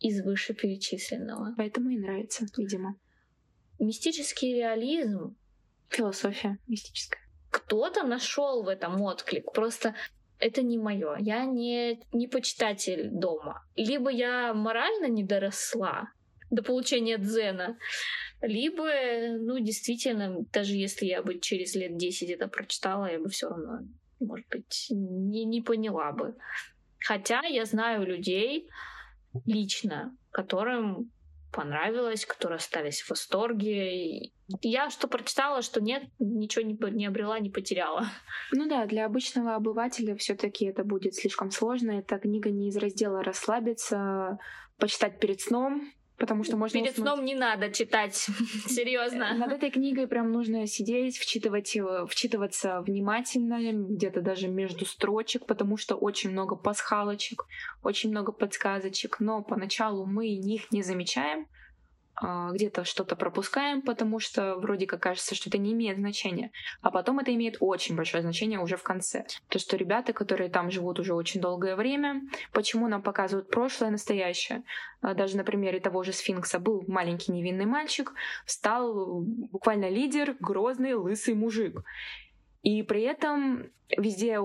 из 0.00 0.22
вышеперечисленного. 0.24 1.54
Поэтому 1.56 1.90
и 1.90 1.98
нравится, 1.98 2.46
видимо. 2.56 2.96
Мистический 3.78 4.54
реализм. 4.54 5.36
Философия 5.88 6.58
мистическая. 6.66 7.20
Кто-то 7.50 8.02
нашел 8.04 8.62
в 8.62 8.68
этом 8.68 9.00
отклик. 9.02 9.52
Просто 9.52 9.94
это 10.38 10.62
не 10.62 10.78
мое. 10.78 11.16
Я 11.18 11.44
не, 11.44 12.00
не 12.12 12.26
почитатель 12.26 13.10
дома. 13.10 13.64
Либо 13.76 14.10
я 14.10 14.54
морально 14.54 15.06
не 15.06 15.22
доросла 15.22 16.08
до 16.50 16.62
получения 16.62 17.18
дзена, 17.18 17.78
либо, 18.42 18.84
ну, 19.38 19.58
действительно, 19.60 20.44
даже 20.52 20.74
если 20.74 21.06
я 21.06 21.22
бы 21.22 21.38
через 21.38 21.74
лет 21.74 21.96
10 21.96 22.30
это 22.30 22.48
прочитала, 22.48 23.10
я 23.10 23.18
бы 23.18 23.28
все 23.28 23.48
равно, 23.48 23.80
может 24.20 24.48
быть, 24.48 24.86
не, 24.90 25.44
не 25.44 25.62
поняла 25.62 26.12
бы. 26.12 26.34
Хотя 26.98 27.40
я 27.42 27.64
знаю 27.64 28.04
людей 28.04 28.68
лично, 29.46 30.16
которым 30.30 31.10
понравилось, 31.52 32.26
которые 32.26 32.56
остались 32.56 33.02
в 33.02 33.10
восторге. 33.10 34.32
Я 34.60 34.90
что 34.90 35.06
прочитала, 35.06 35.62
что 35.62 35.80
нет, 35.80 36.04
ничего 36.18 36.64
не, 36.64 36.76
не 36.92 37.06
обрела, 37.06 37.38
не 37.38 37.50
потеряла. 37.50 38.06
Ну 38.52 38.68
да, 38.68 38.86
для 38.86 39.06
обычного 39.06 39.54
обывателя 39.54 40.16
все 40.16 40.34
таки 40.34 40.64
это 40.64 40.82
будет 40.82 41.14
слишком 41.14 41.50
сложно. 41.50 41.92
Эта 41.92 42.18
книга 42.18 42.50
не 42.50 42.68
из 42.68 42.76
раздела 42.76 43.22
«Расслабиться», 43.22 44.38
почитать 44.78 45.20
перед 45.20 45.40
сном, 45.40 45.92
потому 46.22 46.44
что 46.44 46.56
можно 46.56 46.78
Перед 46.78 46.92
уснуть. 46.92 47.08
сном 47.08 47.24
не 47.24 47.34
надо 47.34 47.68
читать, 47.72 48.14
серьезно. 48.68 49.34
Над 49.34 49.50
этой 49.50 49.72
книгой 49.72 50.06
прям 50.06 50.30
нужно 50.30 50.68
сидеть, 50.68 51.18
вчитывать, 51.18 51.76
вчитываться 52.08 52.80
внимательно, 52.82 53.72
где-то 53.72 54.20
даже 54.20 54.46
между 54.46 54.86
строчек, 54.86 55.46
потому 55.46 55.76
что 55.76 55.96
очень 55.96 56.30
много 56.30 56.54
пасхалочек, 56.54 57.44
очень 57.82 58.10
много 58.10 58.30
подсказочек, 58.30 59.18
но 59.18 59.42
поначалу 59.42 60.06
мы 60.06 60.28
их 60.28 60.70
не 60.70 60.84
замечаем, 60.84 61.48
где-то 62.52 62.84
что-то 62.84 63.16
пропускаем, 63.16 63.82
потому 63.82 64.20
что 64.20 64.56
вроде 64.56 64.86
как 64.86 65.00
кажется, 65.00 65.34
что 65.34 65.50
это 65.50 65.58
не 65.58 65.72
имеет 65.72 65.96
значения. 65.96 66.50
А 66.80 66.90
потом 66.90 67.18
это 67.18 67.34
имеет 67.34 67.56
очень 67.60 67.96
большое 67.96 68.22
значение 68.22 68.60
уже 68.60 68.76
в 68.76 68.82
конце. 68.82 69.26
То, 69.48 69.58
что 69.58 69.76
ребята, 69.76 70.12
которые 70.12 70.50
там 70.50 70.70
живут 70.70 70.98
уже 71.00 71.14
очень 71.14 71.40
долгое 71.40 71.76
время, 71.76 72.22
почему 72.52 72.88
нам 72.88 73.02
показывают 73.02 73.50
прошлое, 73.50 73.90
настоящее. 73.90 74.62
А, 75.00 75.14
Даже 75.14 75.36
на 75.36 75.44
примере 75.44 75.80
того 75.80 76.02
же 76.02 76.12
сфинкса 76.12 76.58
был 76.58 76.84
маленький 76.86 77.32
невинный 77.32 77.66
мальчик, 77.66 78.12
стал 78.46 79.22
буквально 79.22 79.88
лидер, 79.88 80.36
грозный, 80.40 80.94
лысый 80.94 81.34
мужик. 81.34 81.82
И 82.62 82.82
при 82.82 83.02
этом 83.02 83.70
везде 83.96 84.38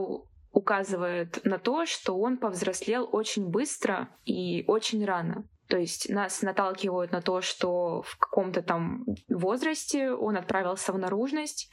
указывает 0.52 1.44
на 1.46 1.60
то, 1.60 1.86
что 1.86 2.18
он 2.18 2.38
повзрослел 2.38 3.08
очень 3.12 3.48
быстро 3.48 4.10
и 4.26 4.64
очень 4.68 5.06
рано. 5.06 5.44
То 5.68 5.78
есть 5.78 6.10
нас 6.10 6.42
наталкивают 6.42 7.12
на 7.12 7.22
то, 7.22 7.42
что 7.42 8.02
в 8.02 8.18
каком-то 8.18 8.62
там 8.62 9.06
возрасте 9.28 10.12
он 10.12 10.38
отправился 10.38 10.94
в 10.94 10.98
наружность, 10.98 11.70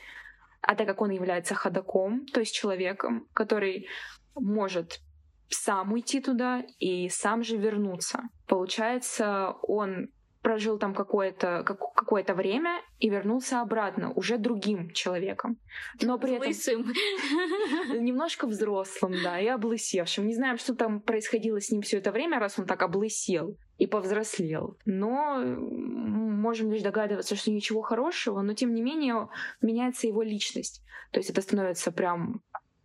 а 0.61 0.75
так 0.75 0.87
как 0.87 1.01
он 1.01 1.11
является 1.11 1.55
ходаком, 1.55 2.27
то 2.27 2.41
есть 2.41 2.55
человеком, 2.55 3.29
который 3.35 3.87
может 4.35 5.01
сам 5.49 5.93
уйти 5.93 6.21
туда 6.21 6.65
и 6.79 7.09
сам 7.09 7.45
же 7.45 7.57
вернуться. 7.57 8.23
Получается, 8.47 9.55
он 9.63 10.09
прожил 10.45 10.79
там 10.79 10.95
какое-то 10.95 11.65
как- 11.65 11.95
какое-то 11.95 12.35
время 12.35 12.83
и 13.01 13.09
вернулся 13.09 13.63
обратно 13.63 14.13
уже 14.13 14.37
другим 14.37 14.91
человеком. 14.93 15.57
Но 16.03 16.19
при 16.19 16.35
этом 16.35 16.49
Лысым. 16.49 16.93
немножко 18.05 18.47
взрослым, 18.47 19.15
да, 19.23 19.41
и 19.41 19.47
облысевшим. 19.47 20.27
Не 20.27 20.35
знаем, 20.35 20.59
что 20.59 20.75
там 20.75 21.01
происходило 21.01 21.61
с 21.61 21.71
ним 21.71 21.81
все 21.81 21.97
это 21.97 22.13
время, 22.13 22.39
раз 22.39 22.59
он 22.59 22.67
так 22.67 22.83
облысел 22.83 23.57
и 23.79 23.87
повзрослел. 23.87 24.77
Но 24.85 25.43
можем 25.43 26.71
лишь 26.71 26.83
догадываться, 26.83 27.37
что 27.37 27.51
ничего 27.51 27.81
хорошего, 27.81 28.43
но 28.43 28.53
тем 28.53 28.75
не 28.75 28.83
менее 28.83 29.29
меняется 29.63 30.07
его 30.07 30.23
личность. 30.23 30.83
То 31.11 31.21
есть 31.21 31.31
это 31.31 31.41
становится 31.41 31.91
прям 31.91 32.43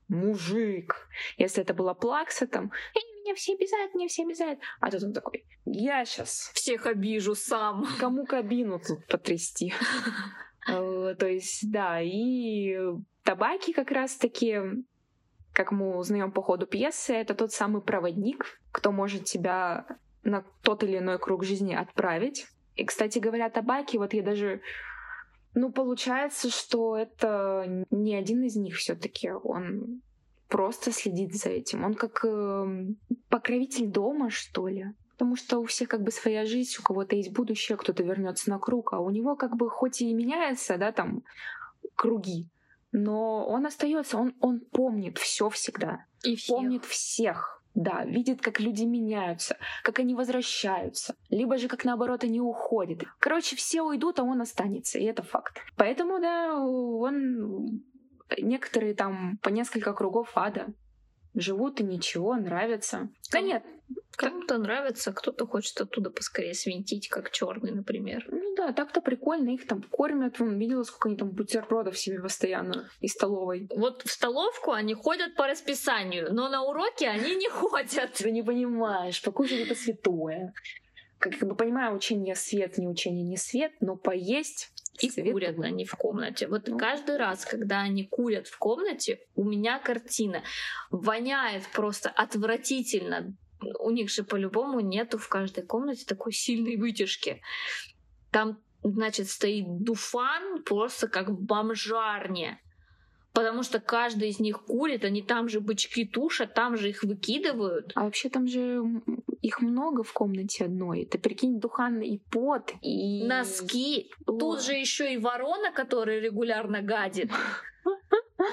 мужик. 0.08 1.10
Если 1.38 1.62
это 1.62 1.74
была 1.74 1.94
плакса, 1.94 2.48
там, 2.48 2.72
«Эй, 2.96 3.04
меня 3.30 3.36
все 3.36 3.54
обязают, 3.54 3.94
меня 3.94 4.08
все 4.08 4.24
обязают. 4.24 4.60
А 4.80 4.90
тут 4.90 5.04
он 5.04 5.14
такой, 5.14 5.46
я 5.66 6.04
сейчас 6.06 6.52
Всех 6.54 6.86
обижу 6.86 7.36
сам. 7.36 7.86
кому 8.00 8.26
кабину 8.26 8.80
тут 8.80 9.06
потрясти. 9.08 9.74
То 10.66 11.28
есть, 11.28 11.72
да, 11.72 12.02
и 12.02 12.78
табаки 13.24 13.74
как 13.74 13.92
раз-таки, 13.92 14.60
как 15.54 15.72
мы 15.72 15.98
узнаем 15.98 16.32
по 16.32 16.42
ходу 16.42 16.68
пьесы, 16.68 17.14
это 17.14 17.34
тот 17.34 17.52
самый 17.52 17.82
проводник, 17.82 18.60
кто 18.72 18.92
может 18.92 19.26
тебя 19.26 19.86
на 20.24 20.44
тот 20.64 20.84
или 20.84 20.98
иной 20.98 21.20
круг 21.20 21.44
жизни 21.44 21.74
отправить. 21.74 22.48
И, 22.76 22.86
кстати 22.86 23.20
говоря, 23.20 23.50
табаки, 23.50 23.98
вот 23.98 24.14
я 24.14 24.24
даже 24.24 24.62
ну, 25.56 25.72
получается, 25.72 26.50
что 26.50 26.96
это 26.96 27.86
не 27.90 28.16
один 28.16 28.44
из 28.44 28.56
них 28.56 28.76
все-таки. 28.76 29.32
Он 29.32 30.02
просто 30.50 30.92
следит 30.92 31.34
за 31.36 31.50
этим. 31.50 31.86
Он 31.86 31.94
как 31.94 32.26
эм, 32.26 32.98
покровитель 33.30 33.88
дома, 33.88 34.30
что 34.30 34.68
ли. 34.68 34.88
Потому 35.12 35.36
что 35.36 35.60
у 35.60 35.66
всех 35.66 35.90
как 35.90 36.02
бы 36.02 36.12
своя 36.12 36.46
жизнь, 36.46 36.76
у 36.80 36.84
кого-то 36.84 37.16
есть 37.16 37.32
будущее, 37.34 37.78
кто-то 37.78 38.04
вернется 38.04 38.50
на 38.50 38.58
круг, 38.58 38.94
а 38.94 39.00
у 39.00 39.10
него 39.10 39.36
как 39.36 39.56
бы 39.58 39.70
хоть 39.70 40.02
и 40.02 40.14
меняется, 40.14 40.78
да, 40.78 40.92
там 40.94 41.24
круги, 41.96 42.48
но 42.94 43.46
он 43.46 43.66
остается, 43.66 44.18
он, 44.18 44.34
он 44.40 44.62
помнит 44.62 45.18
все 45.18 45.50
всегда, 45.50 46.06
И 46.24 46.36
всех. 46.38 46.56
помнит 46.56 46.86
всех. 46.86 47.62
Да, 47.76 48.04
видит, 48.04 48.42
как 48.42 48.60
люди 48.60 48.84
меняются, 48.84 49.58
как 49.84 50.00
они 50.00 50.16
возвращаются, 50.16 51.16
либо 51.30 51.58
же 51.58 51.68
как 51.68 51.86
наоборот 51.86 52.24
они 52.24 52.42
уходят. 52.42 53.04
Короче, 53.20 53.56
все 53.56 53.82
уйдут, 53.84 54.20
а 54.20 54.24
он 54.24 54.42
останется, 54.42 54.98
и 55.00 55.04
это 55.04 55.22
факт. 55.22 55.58
Поэтому, 55.78 56.20
да, 56.20 56.56
он 56.58 57.84
некоторые 58.38 58.94
там 58.94 59.38
по 59.42 59.50
несколько 59.50 59.94
кругов 59.94 60.32
ада 60.36 60.68
живут 61.34 61.80
и 61.80 61.84
ничего, 61.84 62.36
нравится. 62.36 63.10
Да 63.32 63.42
нет, 63.42 63.64
Кому-то 64.16 64.58
нравится, 64.58 65.14
кто-то 65.14 65.48
хочет 65.48 65.80
оттуда 65.80 66.10
поскорее 66.10 66.54
свинтить, 66.54 67.08
как 67.08 67.32
черный, 67.32 67.72
например. 67.72 68.26
ну 68.30 68.54
да, 68.56 68.74
так-то 68.74 69.00
прикольно, 69.00 69.52
их 69.52 69.66
там 69.66 69.82
кормят, 69.82 70.40
вон, 70.40 70.60
видела, 70.60 70.84
сколько 70.84 71.08
они 71.08 71.18
там 71.18 71.30
бутербродов 71.30 71.98
себе 71.98 72.20
постоянно 72.20 72.90
из 73.00 73.14
столовой. 73.14 73.70
Вот 73.74 74.02
в 74.02 74.12
столовку 74.12 74.72
они 74.72 74.94
ходят 74.94 75.36
по 75.36 75.48
расписанию, 75.48 76.34
но 76.34 76.50
на 76.50 76.64
уроки 76.64 77.06
они 77.06 77.36
не 77.36 77.50
ходят. 77.50 78.12
Ты 78.14 78.32
не 78.32 78.44
понимаешь, 78.44 79.24
покушать 79.24 79.62
это 79.62 79.76
святое. 79.76 80.54
Как, 81.20 81.38
бы 81.40 81.54
понимаю, 81.54 81.96
учение 81.96 82.34
свет, 82.36 82.78
не 82.78 82.88
учение 82.88 83.24
не 83.24 83.36
свет, 83.36 83.74
но 83.82 83.98
поесть 83.98 84.72
И 85.02 85.10
святое. 85.10 85.34
курят 85.34 85.60
они 85.60 85.84
в 85.86 85.96
комнате. 85.96 86.48
Вот 86.48 86.68
Ну. 86.68 86.78
каждый 86.78 87.18
раз, 87.18 87.44
когда 87.46 87.82
они 87.82 88.06
курят 88.06 88.48
в 88.48 88.58
комнате, 88.58 89.20
у 89.36 89.44
меня 89.44 89.80
картина 89.80 90.44
воняет 90.92 91.64
просто 91.74 92.10
отвратительно. 92.10 93.36
У 93.80 93.92
них 93.92 94.10
же 94.10 94.24
по-любому 94.24 94.80
нету 94.80 95.18
в 95.18 95.28
каждой 95.28 95.64
комнате 95.66 96.06
такой 96.06 96.32
сильной 96.32 96.78
вытяжки. 96.78 97.42
Там, 98.32 98.58
значит, 98.84 99.30
стоит 99.30 99.66
дуфан 99.84 100.64
просто 100.64 101.10
как 101.10 101.28
в 101.28 101.42
бомжарне. 101.42 102.62
Потому 103.34 103.64
что 103.64 103.80
каждый 103.80 104.30
из 104.30 104.40
них 104.40 104.64
курит, 104.64 105.06
они 105.06 105.22
там 105.22 105.50
же 105.50 105.60
бычки 105.60 106.06
тушат, 106.06 106.54
там 106.54 106.78
же 106.78 106.90
их 106.90 107.04
выкидывают. 107.04 107.92
А 107.96 108.06
вообще 108.06 108.30
там 108.30 108.48
же 108.48 108.84
их 109.42 109.62
много 109.62 110.04
в 110.04 110.14
комнате 110.14 110.66
одной. 110.66 111.06
Ты 111.06 111.20
прикинь, 111.20 111.60
духан 111.60 112.02
и 112.02 112.18
пот, 112.18 112.74
и... 112.82 113.24
Носки. 113.26 114.12
О. 114.26 114.38
Тут 114.38 114.64
же 114.64 114.74
еще 114.74 115.14
и 115.14 115.18
ворона, 115.18 115.72
которая 115.72 116.20
регулярно 116.20 116.82
гадит. 116.82 117.32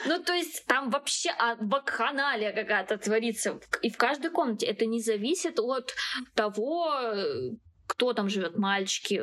Ну, 0.06 0.22
то 0.22 0.32
есть 0.32 0.66
там 0.66 0.90
вообще 0.90 1.30
а, 1.38 1.56
вакханалия 1.60 2.52
какая-то 2.52 2.98
творится. 2.98 3.60
И 3.82 3.90
в 3.90 3.96
каждой 3.96 4.30
комнате. 4.30 4.66
Это 4.66 4.84
не 4.84 5.00
зависит 5.00 5.60
от 5.60 5.94
того, 6.34 6.92
э, 7.00 7.50
кто 7.86 8.12
там 8.12 8.28
живет, 8.28 8.56
мальчики, 8.56 9.22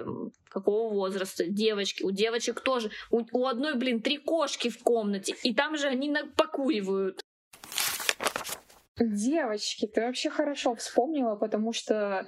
какого 0.50 0.94
возраста, 0.94 1.46
девочки. 1.46 2.04
У 2.04 2.12
девочек 2.12 2.62
тоже. 2.62 2.92
У, 3.12 3.22
у 3.32 3.48
одной, 3.48 3.76
блин, 3.76 4.02
три 4.02 4.18
кошки 4.18 4.70
в 4.70 4.82
комнате. 4.84 5.36
И 5.44 5.54
там 5.54 5.78
же 5.78 5.88
они 5.88 6.14
покуривают. 6.36 7.22
Девочки, 9.00 9.88
ты 9.88 10.02
вообще 10.02 10.30
хорошо 10.30 10.76
вспомнила, 10.76 11.36
потому 11.36 11.74
что 11.74 12.28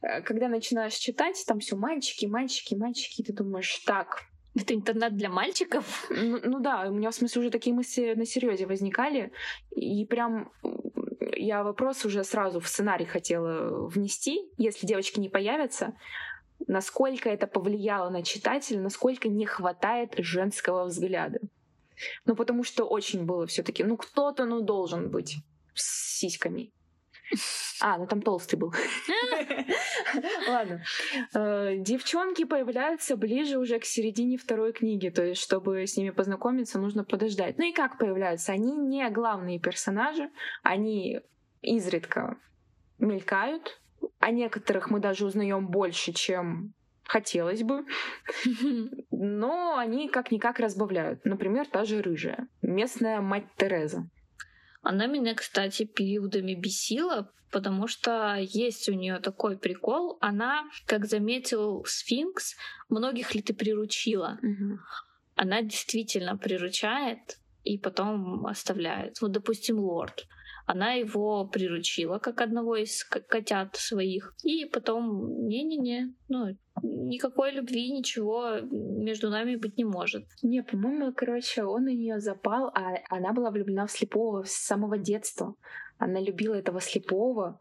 э, 0.00 0.22
когда 0.22 0.48
начинаешь 0.48 0.94
читать, 0.94 1.42
там 1.46 1.58
все 1.58 1.76
мальчики, 1.76 2.26
мальчики, 2.26 2.74
мальчики, 2.74 3.20
и 3.20 3.24
ты 3.24 3.32
думаешь, 3.32 3.78
так, 3.84 4.22
Это 4.54 4.74
интернет 4.74 5.16
для 5.16 5.28
мальчиков. 5.28 6.06
Ну, 6.10 6.38
ну 6.44 6.60
да, 6.60 6.86
у 6.88 6.94
меня 6.94 7.10
в 7.10 7.14
смысле 7.14 7.40
уже 7.40 7.50
такие 7.50 7.74
мысли 7.74 8.14
на 8.14 8.24
серьезе 8.24 8.66
возникали. 8.66 9.32
И 9.74 10.06
прям 10.06 10.52
я 11.36 11.62
вопрос 11.62 12.04
уже 12.04 12.24
сразу 12.24 12.60
в 12.60 12.68
сценарий 12.68 13.06
хотела 13.06 13.86
внести, 13.86 14.48
если 14.56 14.86
девочки 14.86 15.20
не 15.20 15.28
появятся, 15.28 15.94
насколько 16.66 17.28
это 17.28 17.46
повлияло 17.46 18.10
на 18.10 18.22
читателя, 18.22 18.80
насколько 18.80 19.28
не 19.28 19.46
хватает 19.46 20.14
женского 20.18 20.84
взгляда. 20.84 21.40
Ну, 22.24 22.34
потому 22.34 22.64
что 22.64 22.84
очень 22.84 23.24
было 23.24 23.46
все 23.46 23.62
таки 23.62 23.84
ну, 23.84 23.96
кто-то, 23.96 24.44
ну, 24.44 24.60
должен 24.60 25.10
быть 25.10 25.36
с 25.74 26.18
сиськами. 26.18 26.72
А, 27.80 27.98
ну 27.98 28.06
там 28.06 28.22
толстый 28.22 28.56
был. 28.56 28.72
Ладно. 30.48 30.82
Э, 31.34 31.76
девчонки 31.78 32.44
появляются 32.44 33.16
ближе 33.16 33.58
уже 33.58 33.78
к 33.78 33.84
середине 33.84 34.36
второй 34.36 34.72
книги, 34.72 35.08
то 35.08 35.24
есть, 35.24 35.42
чтобы 35.42 35.86
с 35.86 35.96
ними 35.96 36.10
познакомиться, 36.10 36.78
нужно 36.78 37.04
подождать. 37.04 37.58
Ну 37.58 37.64
и 37.64 37.72
как 37.72 37.98
появляются? 37.98 38.52
Они 38.52 38.76
не 38.76 39.08
главные 39.10 39.58
персонажи, 39.58 40.30
они 40.62 41.20
изредка 41.62 42.36
мелькают. 42.98 43.80
О 44.18 44.30
некоторых 44.30 44.90
мы 44.90 45.00
даже 45.00 45.26
узнаем 45.26 45.66
больше, 45.68 46.12
чем 46.12 46.74
хотелось 47.04 47.62
бы. 47.62 47.84
Но 49.10 49.76
они 49.76 50.08
как-никак 50.08 50.58
разбавляют. 50.58 51.24
Например, 51.24 51.66
та 51.66 51.84
же 51.84 52.02
рыжая, 52.02 52.48
местная 52.62 53.20
мать 53.20 53.46
Тереза. 53.56 54.08
Она 54.84 55.06
меня, 55.06 55.34
кстати, 55.34 55.84
периодами 55.84 56.54
бесила, 56.54 57.32
потому 57.50 57.86
что 57.86 58.36
есть 58.38 58.88
у 58.88 58.92
нее 58.92 59.18
такой 59.18 59.58
прикол. 59.58 60.18
Она, 60.20 60.64
как 60.86 61.06
заметил 61.06 61.84
Сфинкс, 61.86 62.54
многих 62.90 63.34
ли 63.34 63.40
ты 63.40 63.54
приручила? 63.54 64.38
Мгм. 64.42 64.80
Она 65.36 65.62
действительно 65.62 66.36
приручает 66.36 67.38
и 67.64 67.78
потом 67.78 68.46
оставляет. 68.46 69.20
Вот, 69.22 69.32
допустим, 69.32 69.78
лорд. 69.78 70.26
Она 70.66 70.92
его 70.92 71.46
приручила 71.46 72.18
как 72.18 72.40
одного 72.42 72.76
из 72.76 73.04
котят 73.04 73.76
своих. 73.76 74.34
И 74.42 74.66
потом, 74.66 75.46
не-не-не, 75.46 76.14
ну, 76.28 76.56
никакой 76.82 77.52
любви, 77.52 77.90
ничего 77.90 78.60
между 78.60 79.30
нами 79.30 79.56
быть 79.56 79.76
не 79.78 79.84
может. 79.84 80.26
Не, 80.42 80.62
по-моему, 80.62 81.12
короче, 81.12 81.64
он 81.64 81.84
на 81.84 81.94
нее 81.94 82.20
запал, 82.20 82.70
а 82.74 82.96
она 83.08 83.32
была 83.32 83.50
влюблена 83.50 83.86
в 83.86 83.92
слепого 83.92 84.44
с 84.44 84.52
самого 84.52 84.98
детства. 84.98 85.54
Она 85.98 86.20
любила 86.20 86.54
этого 86.54 86.80
слепого. 86.80 87.60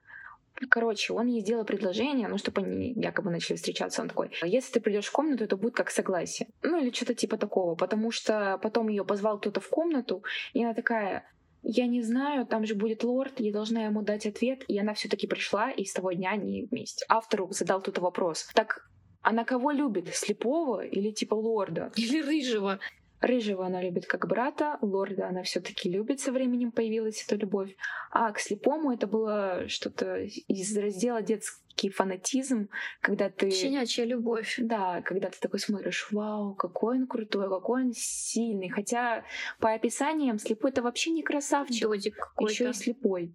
Короче, 0.69 1.13
он 1.13 1.28
ей 1.28 1.41
сделал 1.41 1.65
предложение, 1.65 2.28
ну, 2.28 2.38
чтобы 2.38 2.62
они 2.62 2.93
якобы 2.93 3.32
начали 3.32 3.56
встречаться. 3.56 4.02
Он 4.02 4.08
такой, 4.08 4.32
если 4.43 4.73
ты 4.73 4.82
придешь 4.82 5.08
в 5.08 5.12
комнату, 5.12 5.43
это 5.43 5.58
будет 5.58 5.76
как 5.76 5.89
согласие. 5.89 6.49
Ну, 6.62 6.80
или 6.80 6.91
что-то 6.91 7.15
типа 7.15 7.38
такого. 7.38 7.76
Потому 7.76 8.12
что 8.12 8.60
потом 8.62 8.88
ее 8.88 9.04
позвал 9.04 9.39
кто-то 9.39 9.60
в 9.60 9.69
комнату, 9.69 10.23
и 10.54 10.63
она 10.63 10.73
такая, 10.73 11.28
я 11.63 11.88
не 11.88 12.02
знаю, 12.02 12.45
там 12.45 12.65
же 12.65 12.76
будет 12.76 13.04
лорд, 13.04 13.39
я 13.39 13.52
должна 13.52 13.86
ему 13.86 14.04
дать 14.04 14.26
ответ. 14.26 14.63
И 14.67 14.78
она 14.80 14.93
все 14.93 15.10
таки 15.10 15.28
пришла, 15.28 15.71
и 15.71 15.86
с 15.86 15.93
того 15.93 16.12
дня 16.12 16.32
они 16.32 16.67
вместе. 16.69 17.06
Автору 17.10 17.52
задал 17.52 17.82
кто-то 17.82 18.02
вопрос. 18.02 18.49
Так, 18.54 18.89
она 19.23 19.45
кого 19.45 19.71
любит? 19.71 20.13
Слепого 20.13 20.86
или 20.86 21.12
типа 21.12 21.33
лорда? 21.33 21.91
Или 21.95 22.21
рыжего. 22.21 22.79
Рыжего 23.21 23.65
она 23.65 23.81
любит 23.81 24.05
как 24.05 24.27
брата, 24.27 24.77
лорда 24.81 25.29
она 25.29 25.43
все-таки 25.43 25.89
любит, 25.89 26.19
со 26.19 26.33
временем 26.33 26.71
появилась 26.71 27.23
эта 27.25 27.38
любовь. 27.38 27.73
А 28.12 28.29
к 28.33 28.39
слепому 28.39 28.91
это 28.91 29.07
было 29.07 29.63
что-то 29.69 30.17
из 30.17 30.77
раздела 30.77 31.21
детский 31.73 31.89
фанатизм, 31.89 32.69
когда 33.01 33.29
ты... 33.29 33.49
Щенячья 33.49 34.05
любовь. 34.05 34.55
Да, 34.57 35.01
когда 35.01 35.29
ты 35.29 35.38
такой 35.39 35.59
смотришь, 35.59 36.07
вау, 36.12 36.55
какой 36.55 36.97
он 36.99 37.07
крутой, 37.07 37.49
какой 37.49 37.83
он 37.83 37.91
сильный. 37.93 38.69
Хотя 38.69 39.23
по 39.59 39.73
описаниям 39.73 40.38
слепой 40.39 40.71
это 40.71 40.81
вообще 40.81 41.12
не 41.12 41.23
красавчик, 41.23 41.83
Додик 41.83 42.15
еще 42.15 42.19
какой-то. 42.19 42.69
и 42.69 42.73
слепой. 42.73 43.33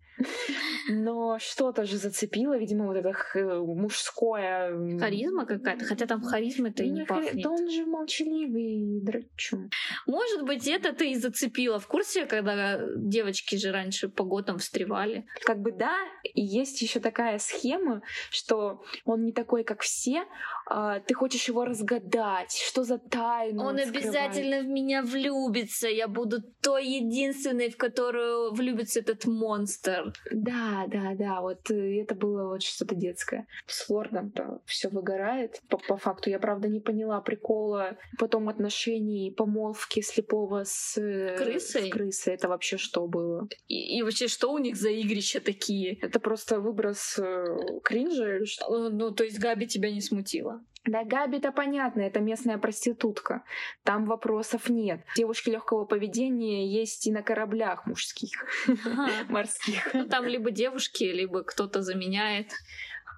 Но 0.88 1.38
что-то 1.38 1.84
же 1.84 1.96
зацепило, 1.96 2.56
видимо, 2.58 2.86
вот 2.86 2.96
это 2.96 3.12
х- 3.12 3.62
мужское... 3.64 4.98
Харизма 4.98 5.46
какая-то, 5.46 5.84
хотя 5.84 6.06
там 6.06 6.22
харизмы-то 6.22 6.82
и 6.82 6.90
ну, 6.90 6.94
не 6.96 7.04
хари- 7.04 7.24
пахнет. 7.26 7.42
Да 7.42 7.50
он 7.50 7.70
же 7.70 7.86
молчаливый, 7.86 9.00
драчун. 9.02 9.70
Может 10.06 10.44
быть, 10.44 10.66
это 10.66 10.92
ты 10.92 11.10
и 11.10 11.14
зацепила. 11.14 11.78
В 11.78 11.86
курсе, 11.86 12.26
когда 12.26 12.80
девочки 12.96 13.56
же 13.56 13.70
раньше 13.70 14.08
по 14.08 14.24
годам 14.24 14.58
встревали? 14.58 15.26
Как 15.44 15.60
бы 15.60 15.72
да, 15.72 15.94
и 16.24 16.40
есть 16.40 16.82
еще 16.82 17.00
такая 17.00 17.38
схема, 17.38 18.02
что 18.30 18.82
он 19.04 19.24
не 19.24 19.32
такой, 19.32 19.64
как 19.64 19.82
все, 19.82 20.24
а, 20.70 21.00
ты 21.00 21.14
хочешь 21.14 21.48
его 21.48 21.64
разгадать, 21.64 22.52
что 22.52 22.84
за 22.84 22.98
тайну 22.98 23.64
Он 23.64 23.78
скрывает. 23.78 23.96
обязательно 23.96 24.60
в 24.60 24.66
меня 24.66 25.02
влюбится. 25.02 25.88
Я 25.88 26.08
буду 26.08 26.42
той 26.60 26.86
единственной, 26.86 27.70
в 27.70 27.76
которую 27.78 28.52
влюбится 28.52 29.00
этот 29.00 29.24
монстр. 29.24 30.12
Да, 30.30 30.84
да, 30.88 31.14
да, 31.14 31.40
вот 31.40 31.70
э, 31.70 32.02
это 32.02 32.14
было 32.14 32.48
вот 32.48 32.62
что-то 32.62 32.94
детское. 32.94 33.46
С 33.66 33.88
лордом-то 33.88 34.60
все 34.66 34.90
выгорает. 34.90 35.62
По, 35.70 35.78
по 35.78 35.96
факту 35.96 36.28
я, 36.28 36.38
правда, 36.38 36.68
не 36.68 36.80
поняла 36.80 37.22
прикола 37.22 37.96
потом 38.18 38.50
отношений, 38.50 39.32
помолвки 39.34 40.02
слепого 40.02 40.64
с 40.64 40.98
э, 40.98 41.36
Крысой? 41.38 41.88
с 41.88 41.90
крысой. 41.90 42.34
Это 42.34 42.48
вообще 42.48 42.76
что 42.76 43.06
было? 43.06 43.48
И, 43.68 43.98
и 43.98 44.02
вообще, 44.02 44.28
что 44.28 44.52
у 44.52 44.58
них 44.58 44.76
за 44.76 44.90
игрища 44.90 45.40
такие? 45.40 45.98
Это 46.02 46.20
просто 46.20 46.60
выброс 46.60 47.18
э, 47.18 47.46
кринжа 47.82 48.36
или 48.36 48.44
что? 48.44 48.90
Ну, 48.90 49.12
то 49.12 49.24
есть 49.24 49.38
Габи 49.38 49.66
тебя 49.66 49.90
не 49.90 50.02
смутила? 50.02 50.57
Да, 50.84 51.04
Габи-то 51.04 51.52
понятно, 51.52 52.00
это 52.00 52.20
местная 52.20 52.58
проститутка. 52.58 53.44
Там 53.84 54.06
вопросов 54.06 54.70
нет. 54.70 55.00
Девушки 55.16 55.50
легкого 55.50 55.84
поведения 55.84 56.66
есть 56.66 57.06
и 57.06 57.12
на 57.12 57.22
кораблях 57.22 57.86
мужских, 57.86 58.46
морских. 59.28 59.92
Ну, 59.92 60.08
там 60.08 60.24
либо 60.24 60.50
девушки, 60.50 61.04
либо 61.04 61.42
кто-то 61.42 61.82
заменяет. 61.82 62.52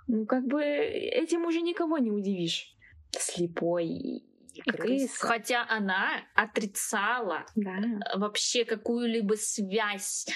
Ну, 0.09 0.27
как 0.27 0.47
бы 0.47 0.63
этим 0.63 1.45
уже 1.45 1.61
никого 1.61 1.99
не 1.99 2.11
удивишь. 2.11 2.75
Слепой 3.13 4.25
и 4.65 4.71
И 4.71 4.73
крыса. 4.73 5.27
Хотя 5.27 5.67
она 5.69 6.09
отрицала 6.35 7.45
Да. 7.57 7.73
вообще 8.17 8.65
какую-либо 8.65 9.35
связь 9.35 10.27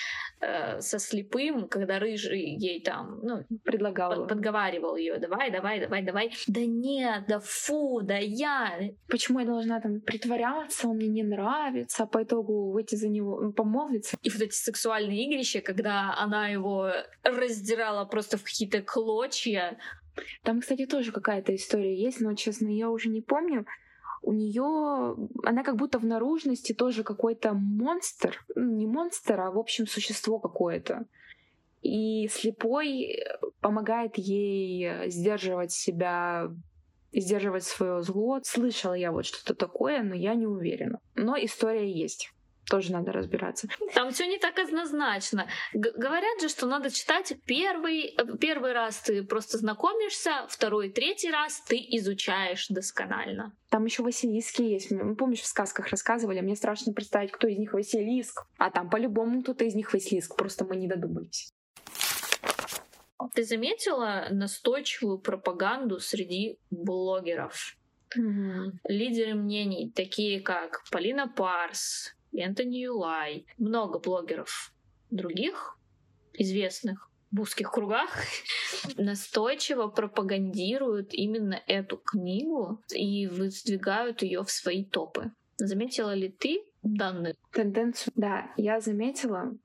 э, 0.40 0.80
со 0.80 0.98
слепым, 0.98 1.68
когда 1.68 1.98
рыжий 1.98 2.56
ей 2.56 2.82
там, 2.82 3.20
ну, 3.22 3.44
Предлагала. 3.64 4.14
под- 4.16 4.28
подговаривал 4.28 4.96
ее, 4.96 5.18
давай, 5.18 5.50
давай, 5.50 5.80
давай, 5.80 6.02
давай. 6.02 6.32
Да 6.46 6.60
нет, 6.64 7.24
да 7.28 7.40
фу, 7.40 8.00
да 8.02 8.18
я. 8.18 8.78
Почему 9.08 9.40
я 9.40 9.46
должна 9.46 9.80
там 9.80 10.00
притворяться, 10.00 10.88
он 10.88 10.96
мне 10.96 11.08
не 11.08 11.22
нравится, 11.22 12.02
а 12.02 12.06
по 12.06 12.22
итогу 12.22 12.72
выйти 12.72 12.94
за 12.96 13.08
него, 13.08 13.40
ну, 13.40 13.52
помолвиться? 13.52 14.16
И 14.22 14.30
вот 14.30 14.42
эти 14.42 14.54
сексуальные 14.54 15.24
игрища, 15.26 15.60
когда 15.60 16.14
она 16.18 16.48
его 16.48 16.90
раздирала 17.22 18.04
просто 18.04 18.36
в 18.36 18.44
какие-то 18.44 18.82
клочья. 18.82 19.78
Там, 20.42 20.60
кстати, 20.60 20.86
тоже 20.86 21.10
какая-то 21.10 21.54
история 21.54 21.94
есть, 22.00 22.20
но, 22.20 22.34
честно, 22.34 22.68
я 22.68 22.88
уже 22.90 23.08
не 23.08 23.20
помню. 23.20 23.66
У 24.24 24.32
нее 24.32 25.16
она 25.44 25.62
как 25.62 25.76
будто 25.76 25.98
в 25.98 26.06
наружности 26.06 26.72
тоже 26.72 27.04
какой-то 27.04 27.52
монстр. 27.52 28.42
Не 28.56 28.86
монстр, 28.86 29.38
а, 29.38 29.50
в 29.50 29.58
общем, 29.58 29.86
существо 29.86 30.38
какое-то. 30.38 31.04
И 31.82 32.26
слепой 32.28 33.18
помогает 33.60 34.16
ей 34.16 34.86
э, 34.86 35.10
сдерживать 35.10 35.72
себя, 35.72 36.50
сдерживать 37.12 37.64
свое 37.64 38.02
зло. 38.02 38.40
Слышала 38.42 38.94
я 38.94 39.12
вот 39.12 39.26
что-то 39.26 39.54
такое, 39.54 40.02
но 40.02 40.14
я 40.14 40.34
не 40.34 40.46
уверена. 40.46 41.00
Но 41.14 41.36
история 41.36 41.92
есть. 41.92 42.32
Тоже 42.68 42.92
надо 42.92 43.12
разбираться. 43.12 43.68
Там 43.94 44.10
все 44.10 44.26
не 44.26 44.38
так 44.38 44.58
однозначно. 44.58 45.46
Г- 45.74 45.92
говорят 45.96 46.40
же, 46.40 46.48
что 46.48 46.66
надо 46.66 46.90
читать 46.90 47.34
первый, 47.46 48.16
первый 48.40 48.72
раз 48.72 49.00
ты 49.00 49.22
просто 49.22 49.58
знакомишься, 49.58 50.46
второй, 50.48 50.90
третий 50.90 51.30
раз 51.30 51.60
ты 51.68 51.76
изучаешь 51.76 52.68
досконально. 52.68 53.54
Там 53.68 53.84
еще 53.84 54.02
Василиски 54.02 54.62
есть. 54.62 54.90
Помнишь, 55.18 55.40
в 55.40 55.46
сказках 55.46 55.88
рассказывали? 55.88 56.40
Мне 56.40 56.56
страшно 56.56 56.92
представить, 56.92 57.32
кто 57.32 57.46
из 57.48 57.58
них 57.58 57.72
Василиск. 57.72 58.46
А 58.56 58.70
там 58.70 58.88
по-любому 58.88 59.42
кто-то 59.42 59.64
из 59.64 59.74
них 59.74 59.92
Василиск. 59.92 60.36
Просто 60.36 60.64
мы 60.64 60.76
не 60.76 60.88
додумались. 60.88 61.52
Ты 63.34 63.44
заметила 63.44 64.26
настойчивую 64.30 65.18
пропаганду 65.18 65.98
среди 65.98 66.58
блогеров? 66.70 67.76
Лидеры 68.84 69.34
мнений, 69.34 69.90
такие 69.94 70.40
как 70.40 70.84
Полина 70.92 71.26
Парс, 71.26 72.13
Энтони 72.40 72.78
Юлай, 72.78 73.46
много 73.58 73.98
блогеров 73.98 74.72
других 75.10 75.78
известных 76.32 77.10
в 77.30 77.40
узких 77.40 77.72
кругах 77.72 78.10
настойчиво 78.96 79.88
пропагандируют 79.88 81.12
именно 81.12 81.60
эту 81.66 81.96
книгу 81.96 82.82
и 82.94 83.26
выдвигают 83.26 84.22
ее 84.22 84.44
в 84.44 84.50
свои 84.50 84.84
топы. 84.84 85.32
Заметила 85.56 86.14
ли 86.14 86.28
ты 86.28 86.64
данную? 86.82 87.34
Тенденцию, 87.52 88.12
да, 88.16 88.52
я 88.56 88.80
заметила. 88.80 89.56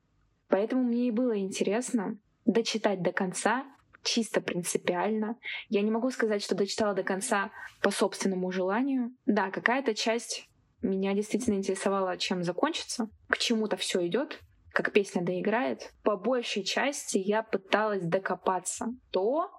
Поэтому 0.48 0.82
мне 0.82 1.08
и 1.08 1.12
было 1.12 1.38
интересно 1.38 2.18
дочитать 2.44 3.02
до 3.02 3.12
конца, 3.12 3.64
чисто 4.02 4.40
принципиально. 4.40 5.36
Я 5.68 5.82
не 5.82 5.90
могу 5.90 6.10
сказать, 6.10 6.42
что 6.42 6.54
дочитала 6.54 6.94
до 6.94 7.02
конца 7.02 7.52
по 7.82 7.90
собственному 7.90 8.50
желанию. 8.50 9.14
Да, 9.26 9.50
какая-то 9.50 9.94
часть 9.94 10.49
меня 10.82 11.14
действительно 11.14 11.56
интересовала, 11.56 12.16
чем 12.16 12.42
закончится, 12.42 13.08
к 13.28 13.38
чему-то 13.38 13.76
все 13.76 14.06
идет, 14.06 14.40
как 14.72 14.92
песня 14.92 15.22
доиграет. 15.22 15.92
По 16.02 16.16
большей 16.16 16.62
части 16.64 17.18
я 17.18 17.42
пыталась 17.42 18.02
докопаться. 18.02 18.86
То 19.10 19.50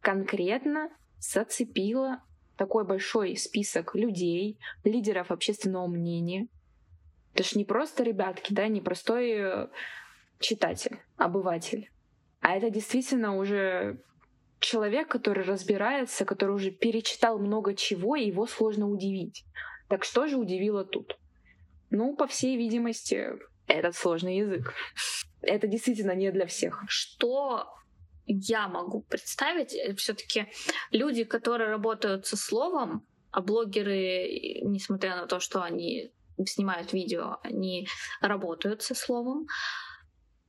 конкретно 0.00 0.90
зацепило 1.18 2.22
такой 2.56 2.84
большой 2.86 3.36
список 3.36 3.94
людей, 3.94 4.58
лидеров 4.84 5.30
общественного 5.30 5.86
мнения, 5.86 6.48
Это 7.34 7.44
ж 7.44 7.54
не 7.54 7.64
просто 7.64 8.02
ребятки, 8.02 8.52
да, 8.52 8.68
не 8.68 8.80
простой 8.80 9.68
читатель, 10.38 10.98
обыватель. 11.16 11.90
А 12.40 12.56
это 12.56 12.70
действительно 12.70 13.36
уже 13.36 14.02
человек, 14.58 15.08
который 15.08 15.44
разбирается, 15.44 16.24
который 16.24 16.54
уже 16.54 16.70
перечитал 16.70 17.38
много 17.38 17.74
чего, 17.74 18.16
и 18.16 18.26
его 18.26 18.46
сложно 18.46 18.88
удивить. 18.88 19.44
Так 19.92 20.04
что 20.04 20.26
же 20.26 20.38
удивило 20.38 20.86
тут? 20.86 21.18
Ну, 21.90 22.16
по 22.16 22.26
всей 22.26 22.56
видимости, 22.56 23.28
этот 23.66 23.94
сложный 23.94 24.38
язык. 24.38 24.72
Это 25.42 25.66
действительно 25.66 26.12
не 26.12 26.32
для 26.32 26.46
всех. 26.46 26.82
Что 26.88 27.66
я 28.26 28.68
могу 28.68 29.02
представить, 29.02 29.74
э, 29.74 29.94
все-таки 29.96 30.46
люди, 30.92 31.24
которые 31.24 31.68
работают 31.68 32.24
со 32.24 32.38
словом, 32.38 33.06
а 33.32 33.42
блогеры, 33.42 34.62
несмотря 34.62 35.14
на 35.14 35.26
то, 35.26 35.40
что 35.40 35.62
они 35.62 36.10
снимают 36.46 36.94
видео, 36.94 37.36
они 37.42 37.86
работают 38.22 38.80
со 38.80 38.94
словом, 38.94 39.46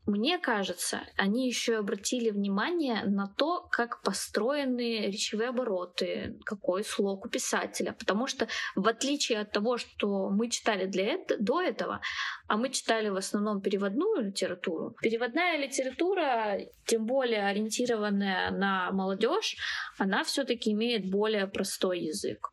мне 0.05 0.37
кажется, 0.37 1.01
они 1.15 1.47
еще 1.47 1.77
обратили 1.77 2.29
внимание 2.29 3.03
на 3.05 3.27
то, 3.27 3.65
как 3.71 4.01
построены 4.01 5.07
речевые 5.07 5.49
обороты, 5.49 6.37
какой 6.45 6.83
слог 6.83 7.25
у 7.25 7.29
писателя. 7.29 7.93
Потому 7.93 8.27
что 8.27 8.47
в 8.75 8.87
отличие 8.87 9.39
от 9.39 9.51
того, 9.51 9.77
что 9.77 10.29
мы 10.29 10.49
читали 10.49 10.87
для 10.87 11.05
это, 11.05 11.37
до 11.37 11.61
этого, 11.61 12.01
а 12.47 12.57
мы 12.57 12.69
читали 12.69 13.07
в 13.07 13.15
основном 13.15 13.61
переводную 13.61 14.25
литературу, 14.25 14.93
переводная 15.01 15.57
литература, 15.57 16.59
тем 16.85 17.05
более 17.05 17.47
ориентированная 17.47 18.51
на 18.51 18.91
молодежь, 18.91 19.55
она 19.97 20.25
все-таки 20.25 20.71
имеет 20.73 21.09
более 21.09 21.47
простой 21.47 22.01
язык. 22.01 22.49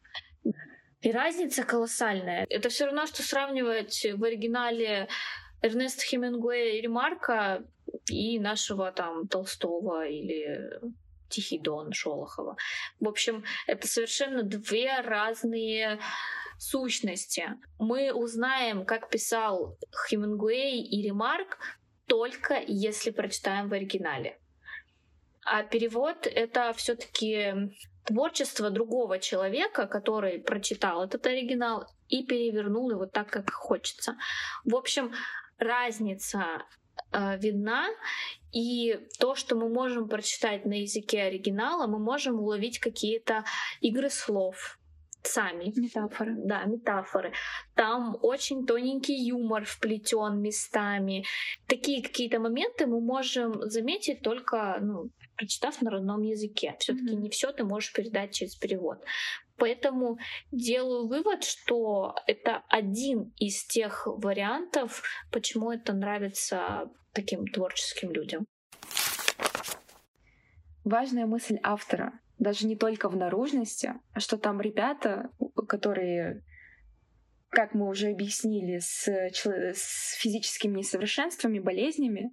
И 1.01 1.11
разница 1.11 1.65
колоссальная. 1.65 2.47
Это 2.51 2.69
все 2.69 2.85
равно, 2.85 3.07
что 3.07 3.23
сравнивать 3.23 4.07
в 4.15 4.23
оригинале 4.23 5.09
Эрнеста 5.63 6.03
Хемингуэя 6.03 6.79
и 6.79 6.81
Ремарка 6.81 7.65
и 8.09 8.39
нашего 8.39 8.93
там 8.93 9.29
Толстого 9.29 10.07
или 10.07 10.81
Тихий 11.29 11.59
Дон 11.59 11.93
Шолохова. 11.93 12.57
В 12.99 13.09
общем, 13.09 13.45
это 13.67 13.87
совершенно 13.87 14.43
две 14.43 15.01
разные 15.01 16.01
сущности. 16.59 17.57
Мы 17.79 18.13
узнаем, 18.13 18.85
как 18.85 19.09
писал 19.09 19.79
Хемингуэй 20.09 20.81
и 20.81 21.03
Ремарк, 21.03 21.59
только 22.07 22.63
если 22.67 23.11
прочитаем 23.11 23.69
в 23.69 23.73
оригинале. 23.73 24.39
А 25.45 25.63
перевод— 25.63 26.27
это 26.35 26.73
все 26.75 26.97
таки 26.97 27.55
творчество 28.05 28.71
другого 28.71 29.19
человека, 29.19 29.87
который 29.87 30.39
прочитал 30.39 31.05
этот 31.05 31.27
оригинал 31.27 31.87
и 32.09 32.25
перевернул 32.25 32.91
его 32.91 33.07
так, 33.07 33.31
как 33.31 33.51
хочется. 33.51 34.17
В 34.65 34.75
общем, 34.75 35.13
разница 35.61 36.65
э, 37.13 37.39
видна, 37.39 37.89
и 38.53 38.99
то, 39.19 39.35
что 39.35 39.55
мы 39.55 39.69
можем 39.69 40.09
прочитать 40.09 40.65
на 40.65 40.81
языке 40.81 41.23
оригинала, 41.23 41.87
мы 41.87 41.99
можем 41.99 42.41
уловить 42.41 42.79
какие-то 42.79 43.45
игры 43.81 44.11
слов, 44.11 44.79
сами. 45.23 45.73
Метафоры. 45.77 46.35
Да, 46.37 46.65
метафоры. 46.65 47.33
Там 47.75 48.17
очень 48.23 48.67
тоненький 48.67 49.15
юмор 49.15 49.65
вплетен 49.65 50.41
местами. 50.41 51.25
Такие 51.67 52.03
какие-то 52.03 52.41
моменты 52.41 52.87
мы 52.87 53.01
можем 53.01 53.71
заметить 53.71 54.23
только, 54.23 54.79
ну, 54.81 55.11
прочитав 55.37 55.81
на 55.83 55.91
родном 55.91 56.23
языке. 56.23 56.77
Все-таки 56.79 57.15
mm-hmm. 57.15 57.21
не 57.21 57.31
все 57.31 57.53
ты 57.53 57.65
можешь 57.65 57.93
передать 57.93 58.35
через 58.35 58.57
перевод. 58.57 59.05
Поэтому 59.61 60.19
делаю 60.51 61.07
вывод, 61.07 61.45
что 61.45 62.17
это 62.27 62.65
один 62.71 63.35
из 63.37 63.63
тех 63.67 64.07
вариантов, 64.07 65.03
почему 65.31 65.71
это 65.71 65.93
нравится 65.93 66.91
таким 67.13 67.47
творческим 67.47 68.11
людям. 68.11 68.47
Важная 70.83 71.27
мысль 71.27 71.59
автора, 71.63 72.19
даже 72.39 72.67
не 72.67 72.75
только 72.75 73.11
в 73.11 73.17
наружности, 73.17 73.93
а 74.15 74.21
что 74.21 74.39
там 74.39 74.63
ребята, 74.63 75.31
которые 75.69 76.43
как 77.51 77.75
мы 77.75 77.89
уже 77.89 78.11
объяснили, 78.11 78.79
с, 78.79 79.09
с 79.09 80.15
физическими 80.19 80.79
несовершенствами, 80.79 81.59
болезнями, 81.59 82.33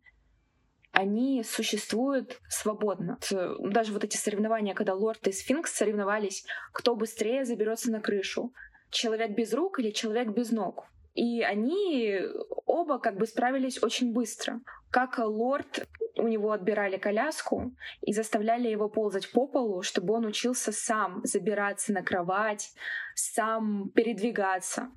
они 0.98 1.44
существуют 1.44 2.40
свободно. 2.50 3.20
Даже 3.60 3.94
вот 3.94 4.04
эти 4.04 4.18
соревнования, 4.18 4.74
когда 4.74 4.96
лорд 4.96 5.28
и 5.28 5.32
сфинкс 5.32 5.72
соревновались, 5.72 6.44
кто 6.74 6.96
быстрее 6.96 7.46
заберется 7.46 7.92
на 7.92 8.02
крышу. 8.02 8.52
Человек 8.90 9.36
без 9.36 9.54
рук 9.54 9.78
или 9.78 9.92
человек 9.92 10.30
без 10.30 10.50
ног. 10.50 10.88
И 11.14 11.44
они 11.44 12.20
оба 12.66 12.98
как 12.98 13.18
бы 13.18 13.28
справились 13.28 13.84
очень 13.84 14.12
быстро. 14.12 14.60
Как 14.90 15.20
лорд, 15.20 15.88
у 16.16 16.28
него 16.28 16.52
отбирали 16.52 16.98
коляску 16.98 17.76
и 18.02 18.12
заставляли 18.12 18.68
его 18.68 18.90
ползать 18.90 19.32
по 19.32 19.46
полу, 19.46 19.84
чтобы 19.84 20.16
он 20.16 20.26
учился 20.26 20.72
сам 20.72 21.22
забираться 21.24 21.94
на 21.94 22.02
кровать, 22.02 22.72
сам 23.14 23.92
передвигаться 23.94 24.90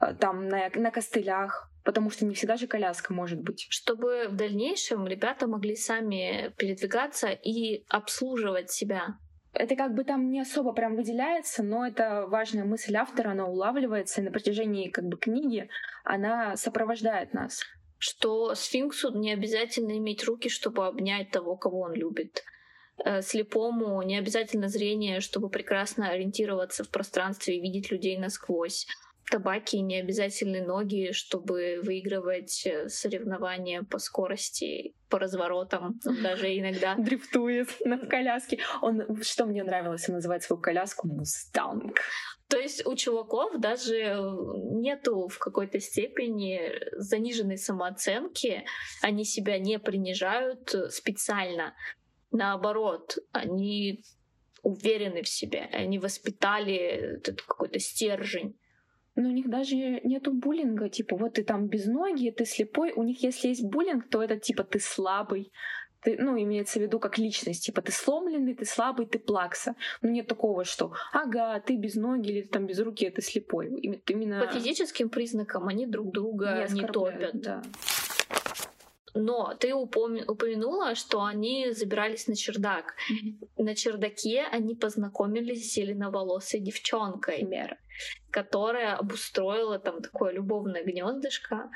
э, 0.00 0.14
там 0.20 0.48
на, 0.48 0.68
на 0.74 0.90
костылях 0.90 1.69
потому 1.84 2.10
что 2.10 2.24
не 2.24 2.34
всегда 2.34 2.56
же 2.56 2.66
коляска 2.66 3.12
может 3.12 3.40
быть. 3.40 3.66
Чтобы 3.70 4.28
в 4.28 4.36
дальнейшем 4.36 5.06
ребята 5.06 5.46
могли 5.46 5.76
сами 5.76 6.52
передвигаться 6.56 7.28
и 7.28 7.84
обслуживать 7.88 8.70
себя. 8.70 9.18
Это 9.52 9.74
как 9.74 9.94
бы 9.94 10.04
там 10.04 10.30
не 10.30 10.40
особо 10.40 10.72
прям 10.72 10.94
выделяется, 10.94 11.62
но 11.62 11.86
это 11.86 12.26
важная 12.28 12.64
мысль 12.64 12.94
автора, 12.96 13.30
она 13.30 13.46
улавливается, 13.46 14.20
и 14.20 14.24
на 14.24 14.30
протяжении 14.30 14.90
как 14.90 15.06
бы 15.06 15.18
книги 15.18 15.68
она 16.04 16.56
сопровождает 16.56 17.34
нас. 17.34 17.62
Что 17.98 18.54
сфинксу 18.54 19.12
не 19.12 19.32
обязательно 19.32 19.98
иметь 19.98 20.24
руки, 20.24 20.48
чтобы 20.48 20.86
обнять 20.86 21.30
того, 21.30 21.56
кого 21.56 21.80
он 21.80 21.94
любит 21.94 22.44
э, 23.04 23.22
слепому 23.22 24.00
не 24.02 24.16
обязательно 24.16 24.68
зрение, 24.68 25.20
чтобы 25.20 25.50
прекрасно 25.50 26.08
ориентироваться 26.08 26.84
в 26.84 26.90
пространстве 26.90 27.56
и 27.56 27.60
видеть 27.60 27.90
людей 27.90 28.16
насквозь 28.18 28.86
табаки 29.30 29.80
не 29.80 30.00
обязательны 30.00 30.60
ноги, 30.62 31.12
чтобы 31.12 31.80
выигрывать 31.82 32.66
э, 32.66 32.88
соревнования 32.88 33.82
по 33.82 33.98
скорости, 33.98 34.94
по 35.08 35.18
разворотам, 35.18 36.00
он 36.04 36.22
даже 36.22 36.46
иногда 36.58 36.94
дрифтует 36.98 37.68
на 37.84 37.98
коляске. 37.98 38.58
Он, 38.82 39.22
что 39.22 39.46
мне 39.46 39.62
нравилось, 39.62 40.08
он 40.08 40.16
называет 40.16 40.42
свою 40.42 40.60
коляску 40.60 41.08
«Мустанг». 41.08 41.98
То 42.48 42.58
есть 42.58 42.84
у 42.84 42.96
чуваков 42.96 43.60
даже 43.60 43.96
э, 43.96 44.18
нету 44.72 45.28
в 45.28 45.38
какой-то 45.38 45.78
степени 45.78 46.60
заниженной 46.96 47.56
самооценки, 47.56 48.64
они 49.02 49.24
себя 49.24 49.58
не 49.58 49.78
принижают 49.78 50.74
специально. 50.90 51.74
Наоборот, 52.32 53.18
они 53.32 54.02
уверены 54.62 55.22
в 55.22 55.28
себе, 55.28 55.68
они 55.72 55.98
воспитали 55.98 56.74
этот 56.74 57.42
какой-то 57.42 57.78
стержень 57.78 58.58
но 59.16 59.28
у 59.28 59.32
них 59.32 59.48
даже 59.48 59.76
нету 59.76 60.32
буллинга, 60.32 60.88
типа, 60.88 61.16
вот 61.16 61.34
ты 61.34 61.44
там 61.44 61.66
без 61.66 61.86
ноги, 61.86 62.30
ты 62.30 62.44
слепой. 62.44 62.92
У 62.92 63.02
них, 63.02 63.22
если 63.22 63.48
есть 63.48 63.64
буллинг, 63.64 64.08
то 64.08 64.22
это 64.22 64.38
типа 64.38 64.64
ты 64.64 64.78
слабый. 64.78 65.52
Ты, 66.02 66.16
ну, 66.18 66.40
имеется 66.40 66.78
в 66.78 66.82
виду 66.82 66.98
как 66.98 67.18
личность, 67.18 67.66
типа 67.66 67.82
ты 67.82 67.92
сломленный, 67.92 68.54
ты 68.54 68.64
слабый, 68.64 69.06
ты 69.06 69.18
плакса. 69.18 69.74
Ну, 70.00 70.08
нет 70.08 70.26
такого, 70.26 70.64
что 70.64 70.92
ага, 71.12 71.60
ты 71.60 71.76
без 71.76 71.94
ноги 71.94 72.30
или 72.30 72.42
ты 72.42 72.48
там 72.48 72.66
без 72.66 72.80
руки, 72.80 73.10
ты 73.10 73.20
слепой. 73.20 73.68
Именно... 74.08 74.46
По 74.46 74.52
физическим 74.52 75.10
признакам 75.10 75.68
они 75.68 75.86
друг 75.86 76.12
друга 76.12 76.66
не, 76.70 76.80
не 76.80 76.86
топят. 76.86 77.32
Да. 77.34 77.62
Но 79.14 79.54
ты 79.54 79.70
упомя- 79.70 80.24
упомянула, 80.26 80.94
что 80.94 81.22
они 81.22 81.72
забирались 81.72 82.28
на 82.28 82.36
чердак. 82.36 82.94
Mm-hmm. 83.10 83.64
На 83.64 83.74
чердаке 83.74 84.42
они 84.42 84.74
познакомились 84.74 85.70
с 85.70 85.74
зеленоволосой 85.74 86.60
девчонкой, 86.60 87.38
Химера. 87.38 87.78
которая 88.30 88.96
обустроила 88.96 89.78
там 89.78 90.00
такое 90.00 90.32
любовное 90.32 90.84
гнездышко. 90.84 91.70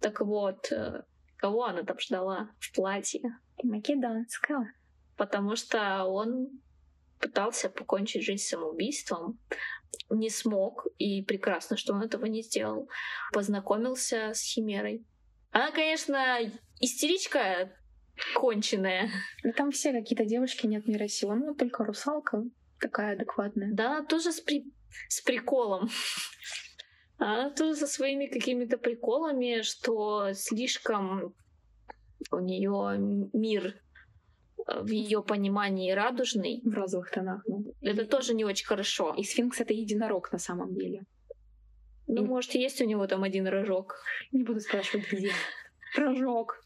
Так 0.00 0.20
вот, 0.20 0.72
э, 0.72 1.02
кого 1.36 1.64
она 1.64 1.82
там 1.82 1.98
ждала 2.00 2.50
в 2.58 2.74
платье? 2.74 3.22
Македонского. 3.62 4.66
Потому 5.16 5.56
что 5.56 6.04
он 6.04 6.48
пытался 7.20 7.70
покончить 7.70 8.24
жизнь 8.24 8.42
самоубийством, 8.42 9.38
не 10.10 10.30
смог, 10.30 10.86
и 10.98 11.22
прекрасно, 11.22 11.76
что 11.76 11.94
он 11.94 12.02
этого 12.02 12.26
не 12.26 12.42
сделал. 12.42 12.88
Познакомился 13.32 14.32
с 14.34 14.42
Химерой. 14.42 15.04
Она, 15.52 15.70
конечно, 15.70 16.38
истеричка 16.80 17.70
конченая. 18.34 19.10
Да 19.44 19.52
там 19.52 19.70
все 19.70 19.92
какие-то 19.92 20.24
девушки 20.24 20.66
нет 20.66 20.86
мира 20.86 21.08
сил. 21.08 21.34
Ну, 21.34 21.54
только 21.54 21.84
русалка 21.84 22.42
такая 22.80 23.14
адекватная. 23.14 23.70
Да, 23.72 24.02
тоже 24.02 24.32
с, 24.32 24.40
при... 24.40 24.72
с 25.08 25.20
приколом. 25.20 25.88
Она 27.18 27.50
тоже 27.50 27.76
со 27.76 27.86
своими 27.86 28.26
какими-то 28.26 28.78
приколами, 28.78 29.62
что 29.62 30.32
слишком 30.32 31.34
у 32.30 32.38
нее 32.38 32.96
мир 33.32 33.76
э, 34.66 34.80
в 34.80 34.88
ее 34.88 35.22
понимании 35.22 35.92
радужный. 35.92 36.62
В 36.64 36.72
розовых 36.72 37.10
тонах. 37.10 37.42
Ну. 37.46 37.74
Это 37.82 38.06
тоже 38.06 38.34
не 38.34 38.44
очень 38.44 38.66
хорошо. 38.66 39.14
И 39.16 39.22
сфинкс 39.22 39.60
это 39.60 39.74
единорог 39.74 40.32
на 40.32 40.38
самом 40.38 40.74
деле. 40.74 41.04
Ну, 42.14 42.26
может, 42.26 42.54
есть 42.54 42.80
у 42.82 42.84
него 42.84 43.06
там 43.06 43.22
один 43.22 43.46
рожок. 43.46 43.96
Не 44.32 44.44
буду 44.44 44.60
спрашивать, 44.60 45.10
где. 45.10 45.32
Рожок. 45.96 46.62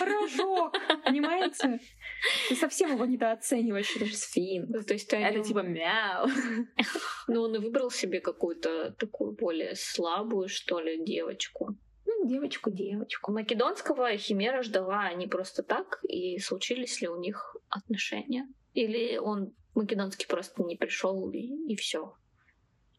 Рожок! 0.00 0.76
Понимаете? 1.04 1.80
Ты 2.48 2.54
совсем 2.54 2.92
его 2.92 3.04
недооцениваешь, 3.04 3.96
это 3.96 4.04
же 4.04 4.14
сфинкс. 4.14 4.70
Ну, 4.72 4.82
То 4.82 4.94
есть 4.94 5.10
ты 5.10 5.16
Это 5.16 5.42
типа 5.42 5.60
мяу. 5.60 6.28
Ну, 7.26 7.42
он 7.42 7.56
и 7.56 7.58
выбрал 7.58 7.90
себе 7.90 8.20
какую-то 8.20 8.92
такую 8.92 9.32
более 9.32 9.74
слабую, 9.74 10.48
что 10.48 10.78
ли, 10.78 11.04
девочку. 11.04 11.76
Ну, 12.06 12.28
девочку, 12.28 12.70
девочку. 12.70 13.32
Македонского 13.32 14.16
Химера 14.16 14.62
ждала 14.62 15.12
не 15.14 15.26
просто 15.26 15.64
так, 15.64 15.98
и 16.04 16.38
случились 16.38 17.00
ли 17.00 17.08
у 17.08 17.18
них 17.18 17.56
отношения? 17.68 18.46
Или 18.74 19.16
он 19.16 19.54
македонский 19.74 20.26
просто 20.26 20.62
не 20.62 20.76
пришел 20.76 21.30
и, 21.30 21.72
и 21.72 21.74
все? 21.74 22.14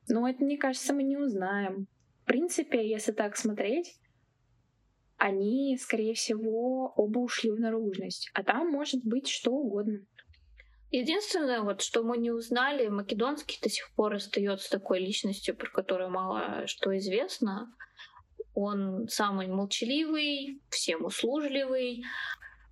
Ну, 0.07 0.27
это, 0.27 0.43
мне 0.43 0.57
кажется, 0.57 0.93
мы 0.93 1.03
не 1.03 1.17
узнаем. 1.17 1.87
В 2.23 2.25
принципе, 2.25 2.87
если 2.87 3.11
так 3.11 3.37
смотреть, 3.37 3.99
они, 5.17 5.77
скорее 5.77 6.13
всего, 6.13 6.93
оба 6.95 7.19
ушли 7.19 7.51
в 7.51 7.59
наружность. 7.59 8.29
А 8.33 8.43
там 8.43 8.69
может 8.69 9.03
быть 9.03 9.27
что 9.27 9.51
угодно. 9.51 10.05
Единственное, 10.91 11.61
вот, 11.61 11.81
что 11.81 12.03
мы 12.03 12.17
не 12.17 12.31
узнали, 12.31 12.87
Македонский 12.87 13.59
до 13.61 13.69
сих 13.69 13.91
пор 13.95 14.15
остается 14.15 14.69
такой 14.69 14.99
личностью, 14.99 15.55
про 15.55 15.69
которую 15.69 16.09
мало 16.09 16.67
что 16.67 16.95
известно. 16.97 17.73
Он 18.53 19.07
самый 19.09 19.47
молчаливый, 19.47 20.61
всем 20.69 21.03
услужливый. 21.03 22.03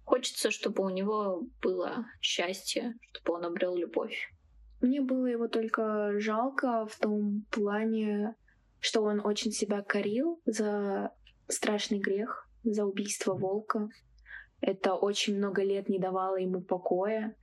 Хочется, 0.05 0.51
чтобы 0.51 0.83
у 0.83 0.89
него 0.89 1.43
было 1.61 2.05
счастье, 2.21 2.93
чтобы 3.11 3.37
он 3.37 3.45
обрел 3.45 3.75
любовь. 3.75 4.32
Мне 4.83 4.99
было 4.99 5.27
его 5.27 5.47
только 5.47 6.19
жалко 6.19 6.85
в 6.85 6.99
том 6.99 7.45
плане, 7.49 8.35
что 8.81 9.01
он 9.01 9.25
очень 9.25 9.53
себя 9.53 9.81
корил 9.81 10.41
за 10.45 11.13
страшный 11.47 11.99
грех, 11.99 12.49
за 12.65 12.83
убийство 12.83 13.33
волка. 13.33 13.87
Это 14.59 14.95
очень 14.95 15.37
много 15.37 15.63
лет 15.63 15.87
не 15.87 15.99
давало 15.99 16.35
ему 16.35 16.59
покоя. 16.59 17.33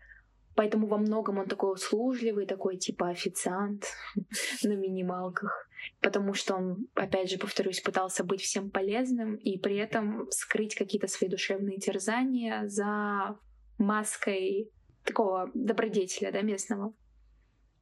Поэтому 0.55 0.86
во 0.86 0.99
многом 0.99 1.38
он 1.38 1.47
такой 1.47 1.72
услужливый, 1.72 2.45
такой 2.45 2.76
типа 2.76 3.09
официант 3.09 3.86
на 4.62 4.74
минималках. 4.74 5.66
Потому 6.03 6.34
что 6.34 6.57
он, 6.57 6.88
опять 6.95 7.30
же, 7.30 7.38
повторюсь, 7.38 7.80
пытался 7.80 8.22
быть 8.22 8.43
всем 8.43 8.70
полезным 8.70 9.36
и 9.36 9.57
при 9.57 9.76
этом 9.76 10.26
скрыть 10.30 10.74
какие-то 10.74 11.07
свои 11.07 11.30
душевные 11.30 11.78
терзания 11.78 12.66
за 12.66 13.38
маской 13.78 14.70
такого 15.05 15.51
добродетеля, 15.55 16.32
да, 16.32 16.43
местного. 16.43 16.93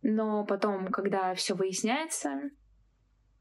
Но 0.03 0.45
потом, 0.45 0.89
когда 0.89 1.35
все 1.35 1.55
выясняется, 1.55 2.51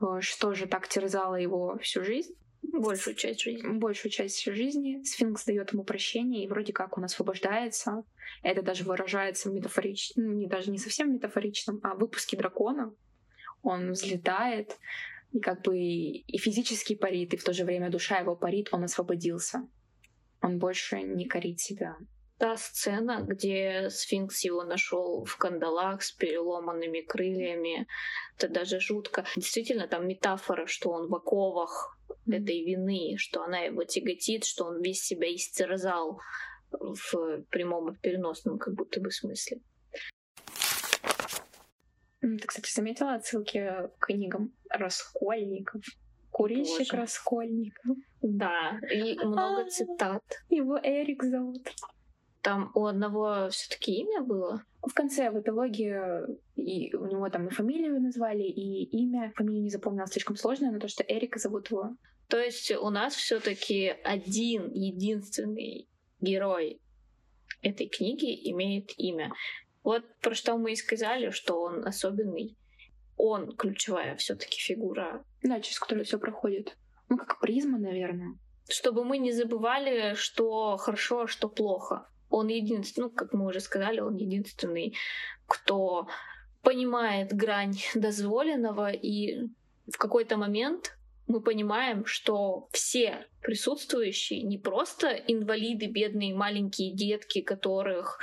э, 0.01 0.05
что 0.21 0.53
же 0.53 0.67
так 0.67 0.87
терзало 0.87 1.35
его 1.35 1.77
всю 1.79 2.03
жизнь, 2.03 2.33
Большую 2.73 3.15
часть 3.15 3.41
жизни. 3.41 3.67
большую 3.67 4.11
часть 4.11 4.43
жизни, 4.43 5.01
сфинкс 5.03 5.45
дает 5.45 5.71
ему 5.71 5.83
прощение, 5.83 6.43
и 6.43 6.47
вроде 6.47 6.73
как 6.73 6.97
он 6.97 7.05
освобождается. 7.05 8.03
Это 8.43 8.61
даже 8.61 8.83
выражается 8.83 9.49
метафорично, 9.49 10.23
ну, 10.23 10.33
не 10.33 10.47
даже 10.47 10.69
не 10.71 10.77
совсем 10.77 11.13
метафоричном, 11.13 11.79
а 11.83 11.95
в 11.95 11.99
выпуске 11.99 12.35
дракона. 12.35 12.93
Он 13.61 13.91
взлетает, 13.91 14.77
и 15.31 15.39
как 15.39 15.61
бы 15.61 15.77
и 15.77 16.37
физически 16.37 16.95
парит, 16.95 17.33
и 17.33 17.37
в 17.37 17.43
то 17.43 17.53
же 17.53 17.63
время 17.63 17.89
душа 17.89 18.19
его 18.19 18.35
парит, 18.35 18.69
он 18.71 18.83
освободился. 18.83 19.67
Он 20.41 20.59
больше 20.59 21.01
не 21.01 21.25
корит 21.25 21.59
себя. 21.59 21.95
Та 22.38 22.55
сцена, 22.55 23.25
где 23.27 23.89
сфинкс 23.89 24.43
его 24.43 24.63
нашел 24.63 25.25
в 25.25 25.38
кандалах 25.38 26.03
с 26.03 26.11
переломанными 26.11 27.01
крыльями, 27.01 27.88
это 28.38 28.47
даже 28.47 28.79
жутко. 28.79 29.25
Действительно, 29.35 29.88
там 29.88 30.07
метафора, 30.07 30.67
что 30.67 30.91
он 30.91 31.07
в 31.07 31.15
оковах 31.15 31.97
этой 32.27 32.63
вины, 32.63 33.15
что 33.17 33.41
она 33.41 33.59
его 33.59 33.83
тяготит, 33.83 34.45
что 34.45 34.65
он 34.65 34.81
весь 34.81 35.01
себя 35.01 35.33
истерзал 35.33 36.19
в 36.71 37.41
прямом 37.49 37.93
и 37.93 37.97
переносном 37.97 38.59
как 38.59 38.75
будто 38.75 38.99
бы 39.01 39.09
смысле. 39.09 39.61
Ты, 42.21 42.45
кстати, 42.45 42.71
заметила 42.71 43.15
отсылки 43.15 43.89
к 43.99 44.07
книгам 44.07 44.53
Раскольников? 44.69 45.81
Курильщик 46.29 46.91
Боже. 46.91 46.97
Раскольников. 46.97 47.97
Да, 48.21 48.79
и 48.91 49.17
много 49.17 49.61
А. 49.61 49.69
цитат. 49.69 50.23
Его 50.49 50.77
Эрик 50.77 51.23
зовут. 51.23 51.67
Там 52.47 52.71
у 52.75 52.85
одного 52.85 53.49
все 53.49 53.69
таки 53.69 53.91
имя 53.91 54.21
было. 54.21 54.63
В 54.81 54.93
конце, 54.93 55.31
в 55.31 55.37
эпилоге, 55.37 56.21
и 56.55 56.95
у 56.95 57.05
него 57.05 57.29
там 57.29 57.47
и 57.47 57.51
фамилию 57.51 57.99
назвали, 57.99 58.43
и 58.43 58.85
имя. 58.85 59.33
Фамилию 59.35 59.63
не 59.63 59.69
запомнила 59.69 60.07
слишком 60.07 60.37
сложное, 60.37 60.71
но 60.71 60.79
то, 60.79 60.87
что 60.87 61.03
Эрика 61.03 61.39
зовут 61.39 61.69
его. 61.71 61.97
То 62.29 62.39
есть 62.39 62.71
у 62.71 62.89
нас 62.89 63.15
все 63.15 63.41
таки 63.41 63.89
один 64.05 64.71
единственный 64.71 65.89
герой 66.21 66.79
этой 67.61 67.89
книги 67.89 68.49
имеет 68.51 68.97
имя. 68.97 69.33
Вот 69.83 70.05
про 70.21 70.33
что 70.33 70.55
мы 70.55 70.71
и 70.71 70.77
сказали, 70.77 71.31
что 71.31 71.59
он 71.59 71.85
особенный. 71.85 72.55
Он 73.17 73.57
ключевая 73.57 74.15
все-таки 74.15 74.57
фигура. 74.57 75.21
Да, 75.43 75.59
через 75.59 75.79
которую 75.79 76.05
все 76.05 76.17
проходит. 76.17 76.77
Ну, 77.09 77.17
как 77.17 77.41
призма, 77.41 77.77
наверное. 77.77 78.37
Чтобы 78.69 79.03
мы 79.03 79.17
не 79.17 79.33
забывали, 79.33 80.13
что 80.13 80.77
хорошо, 80.77 81.23
а 81.23 81.27
что 81.27 81.49
плохо. 81.49 82.07
Он 82.30 82.47
единственный, 82.47 83.05
ну, 83.05 83.09
как 83.09 83.34
мы 83.34 83.45
уже 83.45 83.59
сказали, 83.59 83.99
он 83.99 84.15
единственный, 84.15 84.95
кто 85.45 86.07
понимает 86.61 87.34
грань 87.34 87.78
дозволенного, 87.95 88.91
и 88.91 89.47
в 89.88 89.97
какой-то 89.97 90.38
момент 90.38 90.97
мы 91.28 91.41
понимаем, 91.41 92.05
что 92.05 92.69
все 92.71 93.28
присутствующие 93.41 94.43
не 94.43 94.57
просто 94.57 95.09
инвалиды, 95.09 95.88
бедные 95.88 96.34
маленькие 96.34 96.93
детки, 96.93 97.41
которых, 97.41 98.19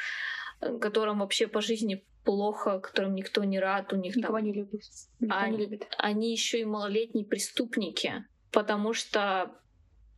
э, 0.60 0.78
которым 0.78 1.20
вообще 1.20 1.46
по 1.46 1.60
жизни 1.60 2.04
плохо, 2.24 2.80
которым 2.80 3.14
никто 3.14 3.44
не 3.44 3.60
рад, 3.60 3.92
у 3.92 3.96
них 3.96 4.16
Никого 4.16 4.38
там 4.38 4.46
не 4.46 4.52
любит. 4.52 4.82
Никто 5.20 5.36
А, 5.36 5.48
не 5.48 5.58
любит. 5.58 5.86
они 5.98 6.32
еще 6.32 6.60
и 6.60 6.64
малолетние 6.64 7.26
преступники, 7.26 8.24
потому 8.50 8.94
что 8.94 9.54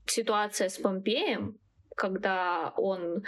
ситуация 0.07 0.69
с 0.69 0.79
Помпеем, 0.79 1.59
когда 1.97 2.73
он 2.77 3.25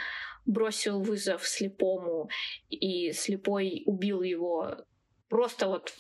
бросил 0.46 1.00
вызов 1.00 1.46
слепому, 1.46 2.28
и 2.68 3.12
слепой 3.12 3.82
убил 3.86 4.22
его 4.22 4.76
просто 5.28 5.66
вот 5.66 5.92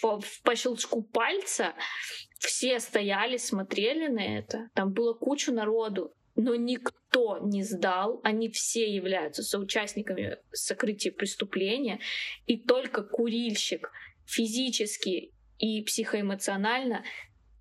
по, 0.00 0.20
по 0.42 0.56
щелчку 0.56 1.02
пальца, 1.02 1.74
все 2.38 2.80
стояли, 2.80 3.36
смотрели 3.36 4.08
на 4.08 4.38
это. 4.38 4.70
Там 4.74 4.92
было 4.92 5.14
кучу 5.14 5.52
народу, 5.52 6.12
но 6.36 6.54
никто 6.54 7.38
не 7.38 7.62
сдал. 7.62 8.20
Они 8.22 8.48
все 8.48 8.92
являются 8.92 9.42
соучастниками 9.42 10.38
сокрытия 10.52 11.12
преступления. 11.12 12.00
И 12.46 12.56
только 12.56 13.02
курильщик 13.02 13.90
физически 14.26 15.32
и 15.58 15.82
психоэмоционально 15.82 17.04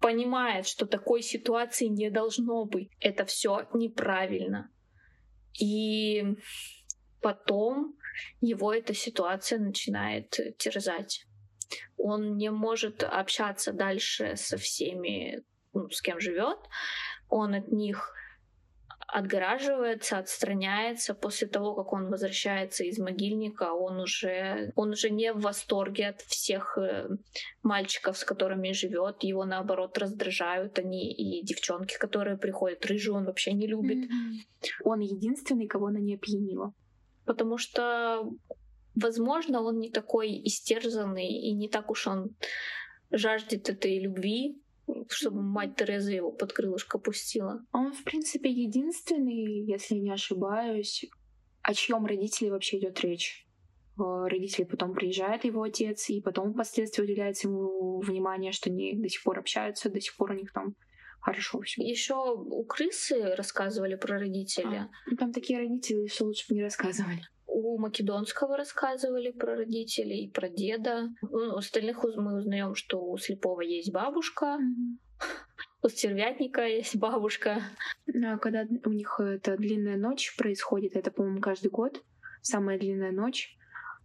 понимает, 0.03 0.67
что 0.67 0.85
такой 0.85 1.21
ситуации 1.21 1.85
не 1.85 2.09
должно 2.09 2.65
быть. 2.65 2.91
Это 2.99 3.23
все 3.23 3.69
неправильно. 3.73 4.69
И 5.57 6.25
потом 7.21 7.95
его 8.41 8.73
эта 8.73 8.93
ситуация 8.93 9.59
начинает 9.59 10.37
терзать. 10.57 11.25
Он 11.95 12.35
не 12.35 12.51
может 12.51 13.01
общаться 13.01 13.71
дальше 13.71 14.35
со 14.35 14.57
всеми, 14.57 15.41
ну, 15.71 15.89
с 15.89 16.01
кем 16.01 16.19
живет. 16.19 16.59
Он 17.29 17.53
от 17.53 17.69
них 17.71 18.13
отгораживается, 19.13 20.17
отстраняется. 20.17 21.13
После 21.13 21.47
того, 21.47 21.75
как 21.75 21.93
он 21.93 22.09
возвращается 22.09 22.83
из 22.83 22.97
могильника, 22.97 23.71
он 23.73 23.99
уже, 23.99 24.71
он 24.75 24.89
уже 24.89 25.11
не 25.11 25.33
в 25.33 25.41
восторге 25.41 26.09
от 26.09 26.21
всех 26.21 26.77
э, 26.79 27.09
мальчиков, 27.61 28.17
с 28.17 28.25
которыми 28.25 28.71
живет. 28.71 29.23
Его, 29.23 29.45
наоборот, 29.45 29.97
раздражают 29.99 30.79
они 30.79 31.13
и 31.13 31.45
девчонки, 31.45 31.95
которые 31.99 32.37
приходят. 32.37 32.85
Рыжую 32.87 33.17
он 33.17 33.25
вообще 33.25 33.53
не 33.53 33.67
любит. 33.67 34.09
Он 34.83 34.99
единственный, 34.99 35.67
кого 35.67 35.87
она 35.87 35.99
не 35.99 36.15
опьянила. 36.15 36.73
Потому 37.25 37.59
что, 37.59 38.27
возможно, 38.95 39.61
он 39.61 39.77
не 39.77 39.91
такой 39.91 40.41
истерзанный 40.43 41.27
и 41.27 41.53
не 41.53 41.69
так 41.69 41.91
уж 41.91 42.07
он 42.07 42.35
жаждет 43.11 43.69
этой 43.69 43.99
любви, 43.99 44.59
чтобы 45.09 45.41
мать 45.41 45.75
Тереза 45.75 46.11
его 46.11 46.31
под 46.31 46.53
крылышко 46.53 46.97
пустила. 46.97 47.65
Он, 47.71 47.93
в 47.93 48.03
принципе, 48.03 48.49
единственный, 48.49 49.65
если 49.65 49.95
не 49.95 50.11
ошибаюсь, 50.11 51.05
о 51.61 51.73
чьем 51.73 52.05
родителе 52.05 52.51
вообще 52.51 52.79
идет 52.79 52.99
речь. 53.01 53.47
Э, 53.97 54.27
Родители 54.27 54.65
потом 54.65 54.93
приезжает 54.93 55.45
его 55.45 55.63
отец, 55.63 56.09
и 56.09 56.21
потом 56.21 56.53
впоследствии 56.53 57.03
уделяется 57.03 57.47
ему 57.47 57.99
внимание, 58.01 58.51
что 58.51 58.69
они 58.69 58.93
до 58.95 59.09
сих 59.09 59.23
пор 59.23 59.39
общаются, 59.39 59.89
до 59.89 60.01
сих 60.01 60.15
пор 60.15 60.31
у 60.31 60.35
них 60.35 60.51
там 60.51 60.75
хорошо 61.21 61.61
все. 61.61 61.81
Еще 61.81 62.15
у 62.15 62.63
крысы 62.65 63.35
рассказывали 63.35 63.95
про 63.95 64.19
родителя. 64.19 64.89
Ну, 65.07 65.15
там 65.15 65.31
такие 65.31 65.59
родители, 65.59 66.07
что 66.07 66.25
лучше 66.25 66.45
бы 66.49 66.55
не 66.55 66.63
рассказывали. 66.63 67.21
У 67.73 67.79
Македонского 67.79 68.55
рассказывали 68.55 69.31
про 69.31 69.55
родителей, 69.55 70.29
про 70.31 70.47
деда. 70.47 71.09
Ну, 71.23 71.55
у 71.55 71.57
остальных 71.57 72.03
мы 72.03 72.37
узнаем, 72.37 72.75
что 72.75 73.03
у 73.03 73.17
слепого 73.17 73.61
есть 73.61 73.91
бабушка, 73.91 74.59
у 75.81 75.89
стервятника 75.89 76.67
есть 76.67 76.95
бабушка. 76.95 77.63
А 78.07 78.37
когда 78.37 78.67
у 78.85 78.91
них 78.91 79.19
эта 79.19 79.57
длинная 79.57 79.97
ночь 79.97 80.35
происходит, 80.37 80.95
это, 80.95 81.09
по-моему, 81.09 81.41
каждый 81.41 81.71
год, 81.71 82.03
самая 82.43 82.77
длинная 82.77 83.11
ночь, 83.11 83.57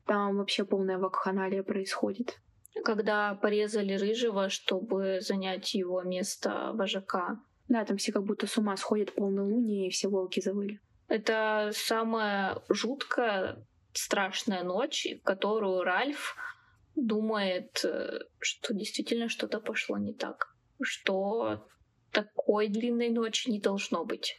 там 0.06 0.38
вообще 0.38 0.64
полная 0.64 0.96
вакханалия 0.96 1.62
происходит. 1.62 2.40
Когда 2.86 3.34
порезали 3.34 3.92
Рыжего, 3.92 4.48
чтобы 4.48 5.18
занять 5.20 5.74
его 5.74 6.00
место 6.00 6.70
вожака. 6.72 7.38
Да, 7.68 7.84
там 7.84 7.98
все 7.98 8.12
как 8.12 8.24
будто 8.24 8.46
с 8.46 8.56
ума 8.56 8.78
сходят 8.78 9.14
полнолуние, 9.14 9.88
и 9.88 9.90
все 9.90 10.08
волки 10.08 10.40
завыли. 10.40 10.80
Это 11.08 11.70
самая 11.72 12.62
жуткая, 12.68 13.66
страшная 13.92 14.62
ночь, 14.62 15.06
в 15.20 15.24
которую 15.24 15.82
Ральф 15.82 16.36
думает, 16.94 17.82
э, 17.84 18.20
что 18.38 18.74
действительно 18.74 19.28
что-то 19.28 19.60
пошло 19.60 19.96
не 19.96 20.12
так, 20.12 20.54
что 20.82 21.66
такой 22.12 22.68
длинной 22.68 23.08
ночи 23.08 23.50
не 23.50 23.60
должно 23.60 24.04
быть. 24.04 24.36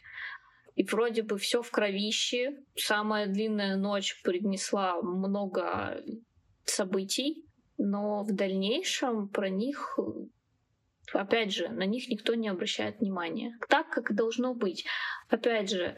И 0.76 0.84
вроде 0.84 1.22
бы 1.22 1.38
все 1.38 1.62
в 1.62 1.70
кровище. 1.70 2.62
Самая 2.76 3.26
длинная 3.26 3.76
ночь 3.76 4.22
принесла 4.22 5.02
много 5.02 6.02
событий, 6.64 7.44
но 7.76 8.22
в 8.22 8.32
дальнейшем 8.32 9.28
про 9.28 9.48
них 9.48 9.98
опять 11.12 11.52
же, 11.52 11.68
на 11.68 11.84
них 11.86 12.08
никто 12.08 12.34
не 12.34 12.48
обращает 12.48 13.00
внимания. 13.00 13.58
Так, 13.68 13.90
как 13.90 14.14
должно 14.14 14.54
быть. 14.54 14.86
Опять 15.28 15.70
же, 15.70 15.96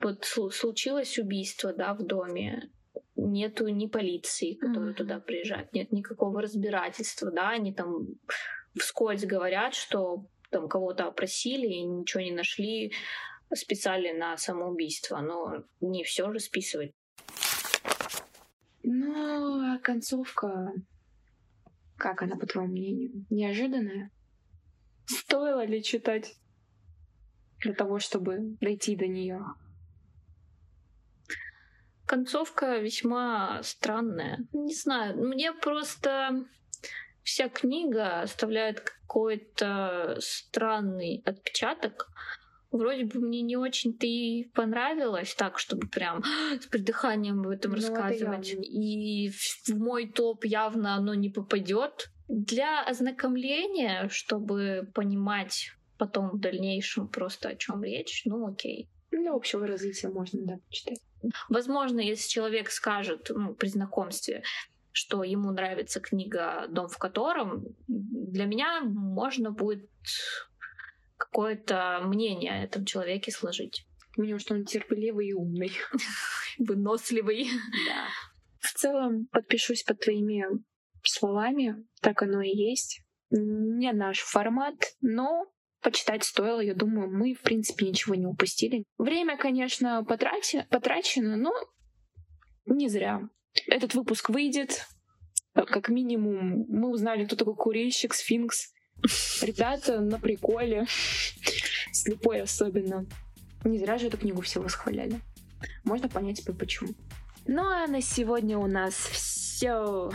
вот 0.00 0.24
случилось 0.24 1.18
убийство, 1.18 1.72
да, 1.72 1.94
в 1.94 2.04
доме, 2.04 2.70
нету 3.16 3.68
ни 3.68 3.86
полиции, 3.86 4.54
которая 4.54 4.92
mm-hmm. 4.92 4.96
туда 4.96 5.20
приезжает, 5.20 5.72
нет 5.72 5.92
никакого 5.92 6.42
разбирательства, 6.42 7.30
да, 7.30 7.50
они 7.50 7.72
там 7.72 8.06
вскользь 8.78 9.24
говорят, 9.24 9.74
что 9.74 10.26
там 10.50 10.68
кого-то 10.68 11.06
опросили 11.06 11.66
и 11.66 11.82
ничего 11.82 12.22
не 12.22 12.32
нашли, 12.32 12.92
специально 13.54 14.12
на 14.12 14.36
самоубийство, 14.36 15.20
но 15.20 15.64
не 15.80 16.04
все 16.04 16.32
же 16.32 16.38
списывать. 16.38 16.92
Ну, 18.82 19.74
а 19.74 19.78
концовка, 19.78 20.72
как 21.96 22.22
она, 22.22 22.36
по 22.36 22.46
твоему 22.46 22.72
мнению, 22.72 23.26
неожиданная? 23.30 24.10
Стоило 25.06 25.64
ли 25.64 25.82
читать 25.82 26.36
для 27.60 27.74
того, 27.74 27.98
чтобы 27.98 28.56
дойти 28.60 28.96
до 28.96 29.06
нее? 29.06 29.44
Концовка 32.08 32.78
весьма 32.78 33.62
странная. 33.62 34.46
Не 34.52 34.74
знаю, 34.74 35.16
мне 35.18 35.52
просто 35.52 36.46
вся 37.22 37.48
книга 37.48 38.22
оставляет 38.22 38.80
какой-то 38.80 40.16
странный 40.20 41.22
отпечаток. 41.24 42.08
Вроде 42.70 43.04
бы 43.04 43.20
мне 43.20 43.42
не 43.42 43.56
очень-то 43.56 44.06
и 44.06 44.44
понравилось 44.54 45.34
так, 45.34 45.58
чтобы 45.58 45.86
прям 45.88 46.22
с 46.60 46.66
придыханием 46.66 47.40
об 47.40 47.48
этом 47.48 47.72
ну, 47.72 47.76
рассказывать. 47.76 48.52
Это 48.52 48.62
и 48.62 49.28
в 49.28 49.78
мой 49.78 50.08
топ 50.10 50.44
явно 50.44 50.96
оно 50.96 51.14
не 51.14 51.28
попадет. 51.28 52.10
Для 52.28 52.82
ознакомления, 52.82 54.08
чтобы 54.10 54.90
понимать 54.94 55.72
потом 55.98 56.30
в 56.30 56.40
дальнейшем 56.40 57.08
просто 57.08 57.50
о 57.50 57.56
чем 57.56 57.84
речь, 57.84 58.22
ну 58.24 58.46
окей. 58.46 58.88
Для 59.10 59.32
общего 59.32 59.66
развития 59.66 60.08
можно, 60.08 60.40
да, 60.44 60.58
почитать. 60.66 61.00
Возможно, 61.48 62.00
если 62.00 62.28
человек 62.28 62.70
скажет 62.70 63.30
ну, 63.34 63.54
при 63.54 63.68
знакомстве, 63.68 64.42
что 64.92 65.22
ему 65.24 65.50
нравится 65.50 66.00
книга 66.00 66.66
«Дом 66.68 66.88
в 66.88 66.98
котором», 66.98 67.64
для 67.86 68.44
меня 68.44 68.80
можно 68.82 69.50
будет 69.50 69.88
какое-то 71.16 72.00
мнение 72.04 72.52
о 72.52 72.64
этом 72.64 72.84
человеке 72.84 73.30
сложить. 73.30 73.86
Минимум, 74.16 74.40
что 74.40 74.54
он 74.54 74.64
терпеливый 74.64 75.28
и 75.28 75.32
умный. 75.32 75.72
Выносливый. 76.58 77.48
Да. 77.86 78.06
В 78.60 78.72
целом, 78.74 79.26
подпишусь 79.26 79.84
под 79.84 80.00
твоими 80.00 80.44
словами. 81.02 81.86
Так 82.00 82.22
оно 82.22 82.42
и 82.42 82.50
есть. 82.50 83.02
Не 83.30 83.92
наш 83.92 84.20
формат, 84.20 84.74
но 85.00 85.46
почитать 85.82 86.24
стоило. 86.24 86.60
Я 86.60 86.74
думаю, 86.74 87.10
мы, 87.10 87.34
в 87.34 87.42
принципе, 87.42 87.86
ничего 87.86 88.14
не 88.14 88.26
упустили. 88.26 88.84
Время, 88.98 89.36
конечно, 89.36 90.04
потрати... 90.04 90.66
потрачено, 90.70 91.36
но 91.36 91.52
не 92.66 92.88
зря. 92.88 93.22
Этот 93.66 93.94
выпуск 93.94 94.28
выйдет. 94.30 94.86
Как 95.54 95.88
минимум, 95.88 96.66
мы 96.68 96.90
узнали, 96.90 97.24
кто 97.24 97.36
такой 97.36 97.56
курильщик, 97.56 98.14
сфинкс. 98.14 98.72
Ребята 99.42 100.00
на 100.00 100.18
приколе. 100.18 100.86
Слепой 101.92 102.42
особенно. 102.42 103.06
Не 103.64 103.78
зря 103.78 103.98
же 103.98 104.06
эту 104.06 104.18
книгу 104.18 104.40
все 104.42 104.60
восхваляли. 104.60 105.20
Можно 105.84 106.08
понять, 106.08 106.42
почему. 106.58 106.90
Ну 107.46 107.62
а 107.62 107.86
на 107.86 108.00
сегодня 108.00 108.58
у 108.58 108.66
нас 108.66 108.94
все. 108.94 110.10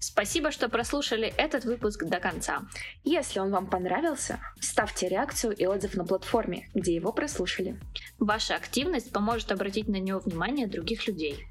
Спасибо, 0.00 0.50
что 0.50 0.68
прослушали 0.68 1.32
этот 1.36 1.64
выпуск 1.64 2.04
до 2.04 2.20
конца. 2.20 2.62
Если 3.04 3.38
он 3.38 3.50
вам 3.50 3.66
понравился, 3.66 4.40
ставьте 4.60 5.08
реакцию 5.08 5.54
и 5.54 5.66
отзыв 5.66 5.94
на 5.94 6.04
платформе, 6.04 6.68
где 6.74 6.94
его 6.94 7.12
прослушали. 7.12 7.80
Ваша 8.18 8.56
активность 8.56 9.12
поможет 9.12 9.52
обратить 9.52 9.88
на 9.88 9.96
него 9.96 10.20
внимание 10.20 10.66
других 10.66 11.06
людей. 11.06 11.46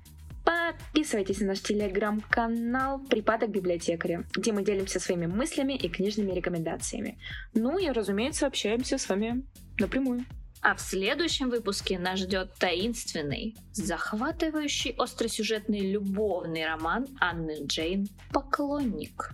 Подписывайтесь 0.48 1.42
на 1.42 1.48
наш 1.48 1.60
телеграм-канал 1.60 3.00
«Припадок 3.00 3.50
библиотекаря», 3.50 4.24
где 4.34 4.54
мы 4.54 4.64
делимся 4.64 4.98
своими 4.98 5.26
мыслями 5.26 5.74
и 5.74 5.90
книжными 5.90 6.32
рекомендациями. 6.32 7.20
Ну 7.54 7.78
и, 7.78 7.90
разумеется, 7.90 8.48
общаемся 8.48 8.98
с 8.98 9.10
вами 9.10 9.44
напрямую. 9.78 10.24
А 10.62 10.76
в 10.76 10.82
следующем 10.82 11.50
выпуске 11.50 12.00
нас 12.00 12.20
ждет 12.20 12.56
таинственный, 12.56 13.56
захватывающий 13.74 14.92
остросюжетный 14.98 15.92
любовный 15.92 16.66
роман 16.66 17.08
Анны 17.20 17.66
Джейн 17.66 18.08
«Поклонник». 18.32 19.32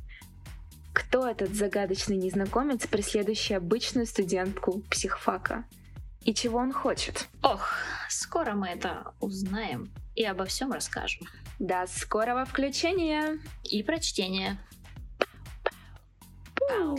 Кто 0.94 1.28
этот 1.28 1.56
загадочный 1.56 2.18
незнакомец, 2.18 2.86
преследующий 2.86 3.58
обычную 3.58 4.06
студентку 4.06 4.82
психфака? 4.92 5.66
И 6.24 6.34
чего 6.34 6.60
он 6.60 6.72
хочет? 6.72 7.28
Ох, 7.42 7.74
скоро 8.10 8.54
мы 8.54 8.68
это 8.68 9.14
узнаем 9.20 9.92
и 10.16 10.24
обо 10.24 10.46
всем 10.46 10.72
расскажем. 10.72 11.28
До 11.60 11.86
скорого 11.88 12.46
включения 12.46 13.40
и 13.64 13.82
прочтения. 13.84 14.60
Пау. 16.56 16.98